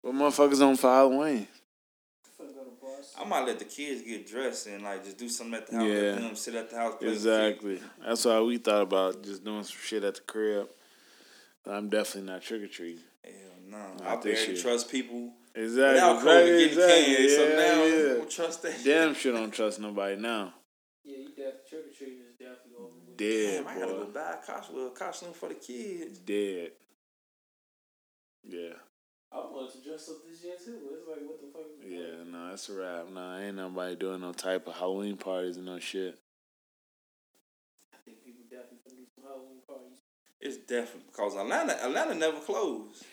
[0.00, 1.46] What motherfuckers on for Halloween?
[3.02, 3.36] Fuck go to bars.
[3.36, 5.86] I might let the kids get dressed and like just do something at the house.
[5.86, 5.94] Yeah.
[5.94, 6.94] Let them sit at the house.
[6.98, 7.80] Play with the Exactly.
[8.04, 10.68] That's why we thought about just doing some shit at the crib.
[11.66, 13.02] I'm definitely not trick or treating.
[13.24, 13.36] kids.
[13.70, 14.04] Hell no.
[14.04, 14.62] Not I this barely shit.
[14.62, 15.32] trust people.
[15.54, 16.00] Exactly.
[16.00, 17.14] Now COVID exactly, getting exactly.
[17.14, 18.14] canned, so Yeah, now yeah.
[18.14, 18.84] I don't trust that.
[18.84, 20.54] Damn sure don't trust nobody now.
[21.04, 22.92] Yeah, you definitely trick or treating is definitely over.
[23.16, 26.18] Dead, Damn, I gotta go buy a costume, a costume for the kids.
[26.20, 26.70] Dead.
[28.44, 28.72] Yeah.
[29.34, 30.78] I wanted to dress up this year too.
[30.92, 31.62] It's like what the fuck?
[31.86, 33.08] Yeah, no, that's a wrap.
[33.12, 36.18] No, ain't nobody doing no type of Halloween parties and no shit.
[37.94, 39.98] I think people definitely gonna do some Halloween parties.
[40.40, 43.04] It's definitely because Atlanta, Atlanta never closed.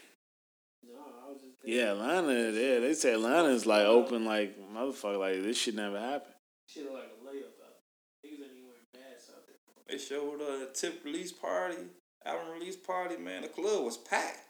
[0.83, 5.19] No, I was just thinking, Yeah, Atlanta, yeah, they say Atlanta's like open like motherfucker,
[5.19, 6.35] like this shit never happened.
[6.67, 7.79] shit look like a layup out
[8.23, 8.31] there.
[8.31, 9.55] Niggas ain't even wearing masks out there.
[9.87, 11.77] They showed a tip release party,
[12.25, 13.15] album release party.
[13.17, 14.48] Man, the club was packed.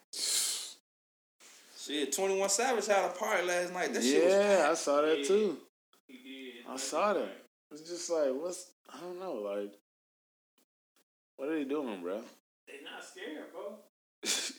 [1.85, 3.93] Shit, Twenty One Savage had a party last night.
[3.93, 4.68] That shit was yeah.
[4.69, 5.57] I saw that too.
[6.07, 6.69] He did.
[6.69, 7.38] I saw that.
[7.72, 9.73] It's just like, what's I don't know, like,
[11.38, 12.22] what are they doing, bro?
[12.68, 13.76] They not scared, bro.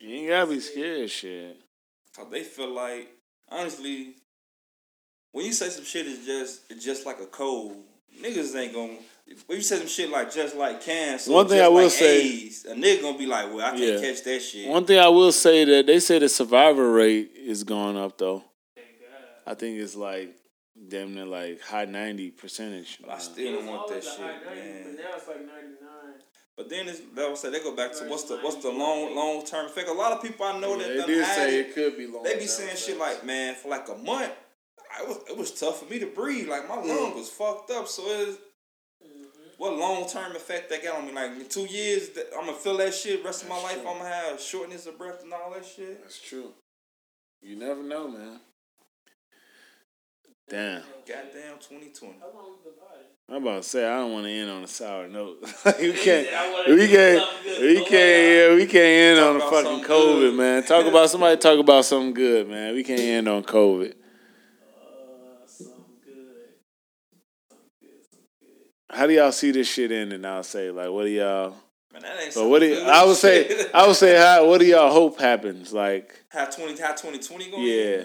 [0.00, 1.56] You ain't gotta be scared, shit.
[2.14, 3.08] Cause they feel like
[3.48, 4.16] honestly,
[5.32, 7.76] when you say some shit is just it's just like a cold,
[8.20, 8.98] niggas ain't gonna.
[9.46, 11.92] When you say some shit like just like cancer, One thing just I will like
[11.92, 14.00] say- AIDS, a nigga gonna be like, well, I can't Yeah.
[14.00, 14.68] catch that shit.
[14.68, 18.44] One thing I will say that they say the survivor rate is going up though.
[18.74, 19.08] Thank God.
[19.46, 20.36] I think it's like
[20.88, 22.98] damn near like high ninety percentage.
[23.00, 24.82] But I still don't want that shit, 90, man.
[24.84, 25.78] But now it's like 99.
[26.56, 29.16] But then it's that was say they go back to what's the what's the long
[29.16, 29.88] long term effect.
[29.88, 32.22] A lot of people I know that they did say it, it could be long.
[32.24, 34.32] they be saying shit like, man, for like a month,
[34.96, 36.46] I was it was tough for me to breathe.
[36.48, 37.88] Like my lung was fucked up.
[37.88, 38.43] So it's Mm-hmm.
[39.58, 41.12] What long term effect that got on me?
[41.12, 43.24] Like in two years, I'm gonna feel that shit.
[43.24, 43.90] Rest of my That's life, true.
[43.90, 46.02] I'm gonna have shortness of breath and all that shit.
[46.02, 46.52] That's true.
[47.42, 48.40] You never know, man.
[50.48, 50.82] Damn.
[51.06, 52.16] Goddamn, 2020.
[52.20, 53.06] How long you been potting?
[53.30, 55.38] I'm about to say I don't want to end on a sour note.
[55.64, 56.26] we can't.
[56.26, 57.26] said, We can't.
[57.60, 57.90] We can't.
[57.90, 58.48] yeah.
[58.48, 60.34] Yeah, we can't end Talk on a fucking COVID, good.
[60.34, 60.62] man.
[60.64, 61.36] Talk about somebody.
[61.38, 62.74] Talk about something good, man.
[62.74, 63.94] We can't end on COVID.
[68.94, 70.24] How do y'all see this shit ending?
[70.24, 71.54] I'll say like, what do y'all?
[71.92, 72.02] Man,
[72.50, 73.66] what do you, I would say?
[73.72, 74.46] I would say, how?
[74.48, 75.72] What do y'all hope happens?
[75.72, 77.62] Like, how 20 how 2020 going?
[77.64, 78.04] yeah.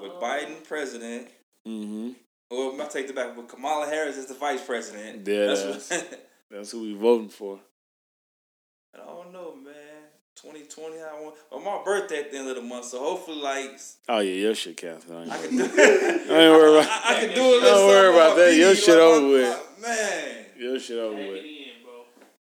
[0.00, 1.28] With Um, Biden president,
[1.66, 2.10] Mm-hmm.
[2.50, 5.26] or I'm gonna take it back with Kamala Harris as the vice president.
[5.26, 6.20] Yeah, That's what,
[6.50, 7.58] That's who we voting for.
[8.94, 9.65] I don't know, man.
[10.36, 11.34] 2020, I want.
[11.50, 14.54] Well, my birthday at the end of the month, so hopefully, like, Oh yeah, your
[14.54, 15.06] shit counts.
[15.10, 15.64] I I can do.
[15.64, 16.90] I ain't worried about.
[17.04, 18.54] I, I can do a little Don't worry about that.
[18.54, 19.62] Your feed, shit like, over with.
[19.80, 21.38] Man, Your shit over Hang with.
[21.38, 21.92] it in, bro.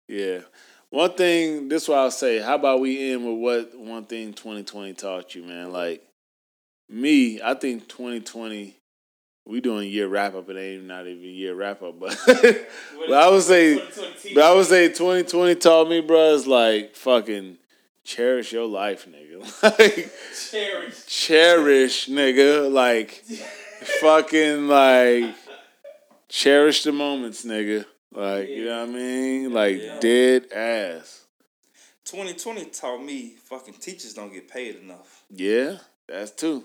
[0.09, 0.41] Yeah.
[0.91, 2.39] One thing, this what I'll say.
[2.39, 5.73] How about we end with what one thing 2020 taught you, man?
[5.73, 6.03] Like
[6.89, 8.77] me, I think 2020,
[9.47, 10.49] we doing year wrap up.
[10.51, 14.55] It ain't not even year wrap up, but but I would say, 2020 but I
[14.55, 17.59] would say 2020 taught me, bro, is like fucking
[18.05, 19.63] cherish your life, nigga.
[19.79, 20.11] like
[20.51, 21.07] Cherish.
[21.07, 22.71] cherish, nigga.
[22.73, 23.25] Like
[24.01, 25.35] fucking like
[26.29, 27.85] cherish the moments, nigga.
[28.13, 29.53] Like you know what I mean?
[29.53, 29.99] Like Yeah.
[30.01, 31.19] dead ass.
[32.05, 35.23] 2020 taught me fucking teachers don't get paid enough.
[35.31, 36.65] Yeah, that's too.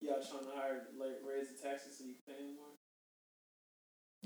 [0.00, 1.97] Y'all trying to hire, like, raise the taxes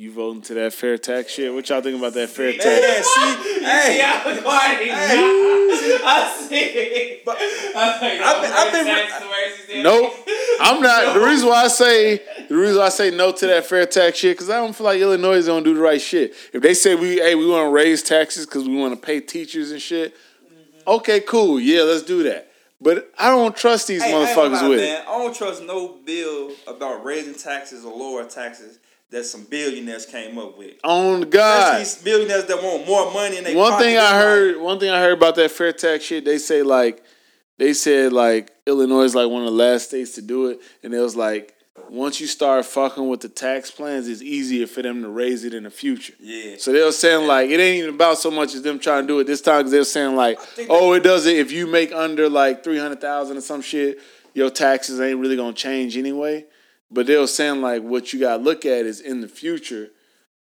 [0.02, 1.54] You voting to that fair tax shit?
[1.54, 3.06] What y'all think about that fair Man, tax?
[3.06, 4.90] see, hey, Yeah, I'm quiet.
[4.90, 7.20] I see.
[7.24, 10.12] But- I think I've been- I've been- taxes to raise these damn Nope.
[10.60, 11.14] I'm not.
[11.14, 14.18] The reason why I say the reason why I say no to that fair tax
[14.18, 16.34] shit because I don't feel like Illinois is gonna do the right shit.
[16.52, 19.20] If they say we hey we want to raise taxes because we want to pay
[19.20, 20.90] teachers and shit, mm-hmm.
[20.96, 22.50] okay, cool, yeah, let's do that.
[22.80, 25.02] But I don't trust these Hey, motherfuckers gonna with man.
[25.02, 25.08] it.
[25.08, 28.80] I don't trust no bill about raising taxes or lower taxes
[29.12, 30.72] that some billionaires came up with.
[30.82, 31.80] On God.
[31.80, 35.00] Especially billionaires that want more money in their One thing I heard, one thing I
[35.00, 37.04] heard about that fair tax shit, they say like,
[37.58, 40.92] they said like Illinois is like one of the last states to do it, and
[40.92, 41.54] it was like
[41.90, 45.52] once you start fucking with the tax plans, it's easier for them to raise it
[45.52, 46.14] in the future.
[46.18, 46.56] Yeah.
[46.58, 49.08] So they were saying like it ain't even about so much as them trying to
[49.08, 50.40] do it this time because they're saying like,
[50.70, 51.34] oh, it doesn't.
[51.34, 53.98] If you make under like three hundred thousand or some shit,
[54.32, 56.46] your taxes ain't really gonna change anyway.
[56.92, 59.90] But they were saying like what you gotta look at is in the future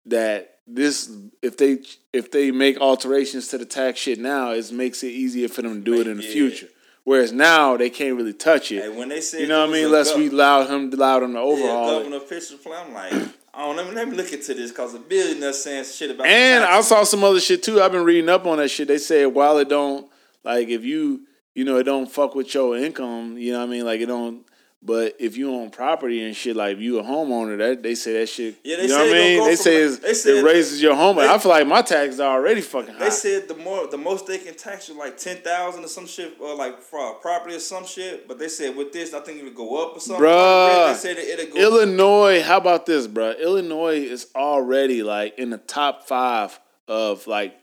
[0.06, 1.12] that this
[1.42, 1.80] if they
[2.14, 5.76] if they make alterations to the tax shit now, it makes it easier for them
[5.76, 6.32] to do it in the Yeah.
[6.32, 6.68] future.
[7.04, 8.82] Whereas now they can't really touch it.
[8.82, 9.86] Hey, when they say you know what I mean?
[9.86, 11.98] Unless we allow him allow them to yeah, overhaul it.
[12.00, 13.14] governor official plan, I'm like,
[13.54, 13.92] I don't know.
[13.92, 16.26] Let me look into this because a billionaire saying shit about.
[16.28, 17.80] And the I saw some other shit too.
[17.82, 18.88] I've been reading up on that shit.
[18.88, 20.10] They said while it don't
[20.44, 21.22] like if you
[21.54, 23.38] you know, it don't fuck with your income.
[23.38, 23.86] You know what I mean?
[23.86, 24.44] Like it don't.
[24.86, 28.28] But if you own property and shit, like you a homeowner, that they say that
[28.30, 28.58] shit.
[28.64, 29.46] Yeah, they you know what I it mean?
[29.48, 31.16] They say, like- they said- it raises your home.
[31.16, 33.06] they- I feel like my taxes are already fucking high.
[33.06, 36.06] They said the more, the most they can tax you like ten thousand or some
[36.06, 38.28] shit, or like for a property or some shit.
[38.28, 40.24] But they said with this, I think it'll go up or something.
[40.24, 40.94] Bruh.
[40.94, 41.60] they said it, it'll go.
[41.60, 43.32] Illinois, how about this, bro?
[43.32, 47.56] Illinois is already like in the top five of like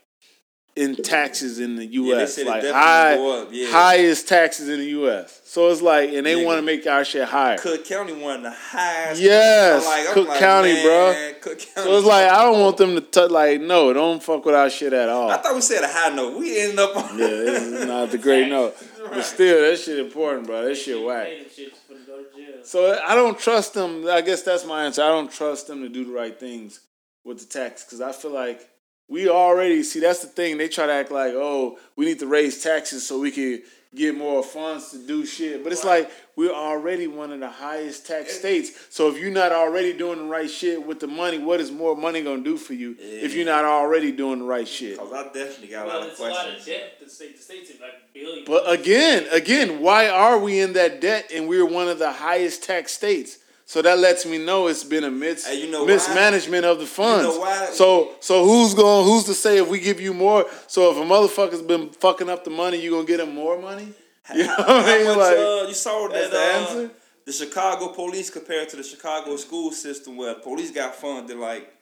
[0.75, 2.37] in taxes in the U.S.
[2.37, 3.71] it like high, yeah.
[3.71, 5.41] highest taxes in the U.S.
[5.43, 7.57] So it's like, and they want to make our shit higher.
[7.59, 9.21] Cook County one of the highest.
[9.21, 11.35] Yes, I'm Cook County, man.
[11.41, 11.89] Cook County.
[11.89, 13.29] So it's like I don't want them to touch.
[13.29, 15.29] Like, no, don't fuck with our shit at all.
[15.29, 16.39] I thought we said a high note.
[16.39, 17.19] We ended up on.
[17.19, 20.65] yeah, this is not the great note, but still, that shit important, bro.
[20.65, 21.27] That shit whack.
[21.27, 22.63] Pay them shit for to go to jail.
[22.63, 24.07] So I don't trust them.
[24.09, 25.03] I guess that's my answer.
[25.03, 26.79] I don't trust them to do the right things
[27.23, 28.67] with the tax because I feel like
[29.07, 29.99] we already see.
[29.99, 30.57] That's the thing.
[30.57, 33.61] They try to act like, oh, we need to raise taxes so we can
[33.95, 35.63] get more funds to do shit.
[35.63, 38.71] But it's like we're already one of the highest tax states.
[38.89, 41.95] So if you're not already doing the right shit with the money, what is more
[41.95, 44.97] money gonna do for you if you're not already doing the right shit?
[44.97, 46.65] Cause I definitely got a lot of it's a lot of questions.
[46.65, 46.99] debt.
[46.99, 48.47] The state, the state's in like billions.
[48.47, 52.63] But again, again, why are we in that debt and we're one of the highest
[52.63, 53.37] tax states?
[53.65, 55.87] So that lets me know it's been a mis- you know why?
[55.87, 57.23] mismanagement of the funds.
[57.23, 57.69] know why?
[57.71, 60.45] So so who's going who's to say if we give you more?
[60.67, 63.87] So if a motherfucker's been fucking up the money, you gonna get him more money?
[64.33, 65.07] You know what I mean?
[65.07, 66.91] much, Like, uh, you saw that the uh, answer?
[67.25, 71.73] the Chicago police compared to the Chicago school system, where police got funded like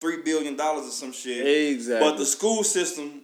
[0.00, 2.06] three billion dollars or some shit, exactly.
[2.08, 3.22] but the school system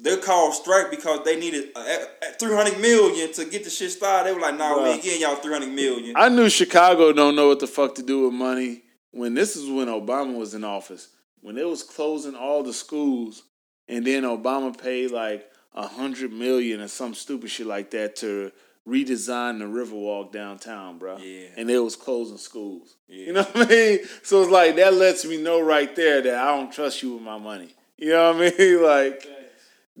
[0.00, 1.98] they called strike because they needed uh,
[2.38, 4.28] three hundred million to get the shit started.
[4.28, 6.14] They were like, "Nah, we ain't getting y'all three hundred million.
[6.16, 9.68] I knew Chicago don't know what the fuck to do with money when this is
[9.68, 11.08] when Obama was in office.
[11.40, 13.44] When they was closing all the schools
[13.88, 18.52] and then Obama paid like a hundred million or some stupid shit like that to
[18.86, 21.18] redesign the Riverwalk downtown, bro.
[21.18, 21.48] Yeah.
[21.56, 22.96] And they was closing schools.
[23.06, 23.26] Yeah.
[23.26, 23.98] You know what I mean?
[24.22, 27.22] So it's like that lets me know right there that I don't trust you with
[27.22, 27.74] my money.
[27.96, 28.82] You know what I mean?
[28.82, 29.28] Like.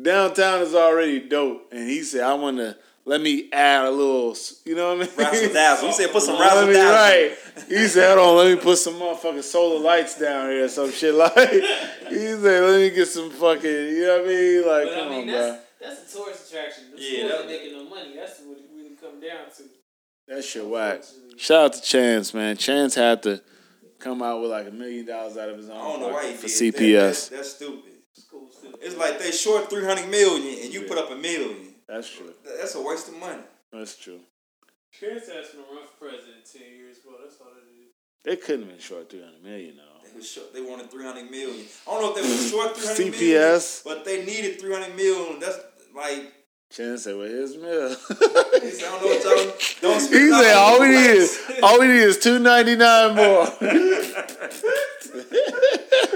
[0.00, 4.36] Downtown is already dope, and he said I want to let me add a little.
[4.64, 5.16] You know what I mean?
[5.16, 5.86] Razzle dazzle.
[5.88, 7.38] He said, "Put some Let razzle me- dazzle." Right.
[7.68, 10.92] He said, hold on, let me put some motherfucking solar lights down here or some
[10.92, 11.34] shit like.
[12.08, 14.66] He said, let me get some fucking, you know what I mean?
[14.66, 15.48] Like, But come I mean, on, that's
[15.80, 15.88] bro.
[15.88, 16.84] that's a tourist attraction.
[16.94, 18.16] The Yeah, schools that- ain't making no money.
[18.16, 19.62] That's what it really come down to.
[20.28, 21.02] That shit whack.
[21.36, 22.56] Shout out to Chance, man.
[22.56, 23.42] Chance had to
[23.98, 26.28] come out with like a million dollars out of his own I don't know why
[26.28, 26.78] he for did CPS.
[26.80, 27.00] That.
[27.02, 27.92] That's, that's stupid.
[28.78, 28.86] Schools too.
[28.86, 31.74] It's like they short three hundred million and you put up a million.
[31.88, 32.32] That's true.
[32.44, 33.42] That's a waste of money.
[33.72, 34.20] That's true.
[34.98, 37.10] Chance asked for run for president in ten years, ago.
[37.22, 37.92] That's all it is.
[38.24, 40.08] They couldn't have been short 300 million, though.
[40.08, 40.52] They was short.
[40.52, 41.66] They wanted three hundred million.
[41.86, 43.84] I don't know if they were short three hundred million, CPS.
[43.84, 45.38] but they needed three hundred million.
[45.40, 45.58] That's
[45.94, 46.32] like
[46.70, 47.88] Chance said, well, here's Mill.
[47.88, 50.00] he said, I don't know what y'all don't.
[50.00, 53.46] Speak He said, all we need is, all we need is two ninety nine more.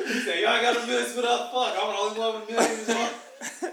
[0.07, 1.53] He said, y'all got a million split up.
[1.53, 3.11] Fuck, I'm the only one with a million.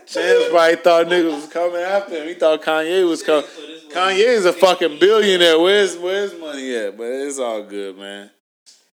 [0.07, 2.27] Chance probably thought niggas was coming after him.
[2.27, 3.45] He thought Kanye was coming.
[3.55, 5.59] So this was- Kanye is a fucking billionaire.
[5.59, 6.97] Where's where's money at?
[6.97, 8.31] But it's all good, man.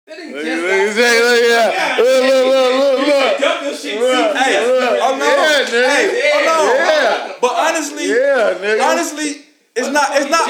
[0.05, 1.95] Look, look, look, look, yeah.
[1.97, 3.39] look, look, look, look, look.
[3.39, 3.99] Dump your shit.
[4.01, 4.37] Look.
[4.37, 4.43] see?
[4.43, 4.99] Hey, Look.
[5.01, 5.87] oh no, Yeah, nigga.
[5.89, 6.73] hey, oh no.
[6.73, 7.33] Yeah.
[7.39, 8.91] But honestly, Yeah, nigga.
[8.91, 9.41] honestly,
[9.75, 10.09] it's not.
[10.11, 10.47] It's not.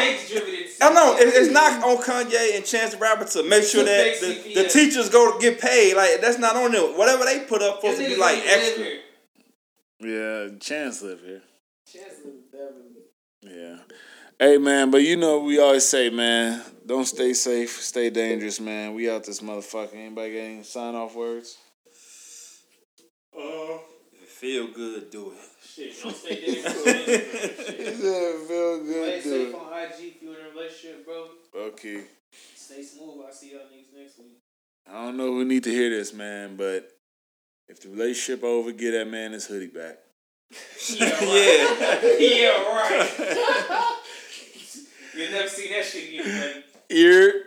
[0.82, 4.54] I know it's not on Kanye and Chance the Rapper to make sure that the,
[4.54, 5.95] the teachers go get paid.
[5.95, 6.98] Like that's not on them.
[6.98, 8.86] Whatever they put up supposed to be like extra.
[10.00, 11.41] Yeah, Chance live here.
[11.91, 12.94] Chance lived Beverly.
[13.44, 13.78] Yeah.
[14.40, 18.94] Hey man, but you know we always say, man, don't stay safe, stay dangerous, man.
[18.94, 19.94] We out this motherfucker.
[19.95, 21.58] Anybody got any sign off words?
[23.38, 23.78] Uh,
[24.28, 25.52] feel good, do it.
[25.74, 26.70] Shit, don't stay there.
[26.72, 27.78] for it.
[27.78, 29.56] He said feel Play good, safe dude.
[29.56, 31.28] on IG if you're in a relationship, bro.
[31.56, 32.04] Okay.
[32.56, 33.26] Stay smooth.
[33.26, 34.38] I'll see y'all niggas next week.
[34.88, 36.90] I don't know who need to hear this, man, but
[37.68, 39.98] if the relationship over, get that man his hoodie back.
[40.90, 42.18] Yeah, right.
[42.20, 43.95] yeah, right.
[45.16, 46.24] You'll never see that shit again,
[46.90, 47.00] buddy.
[47.02, 47.43] Ear.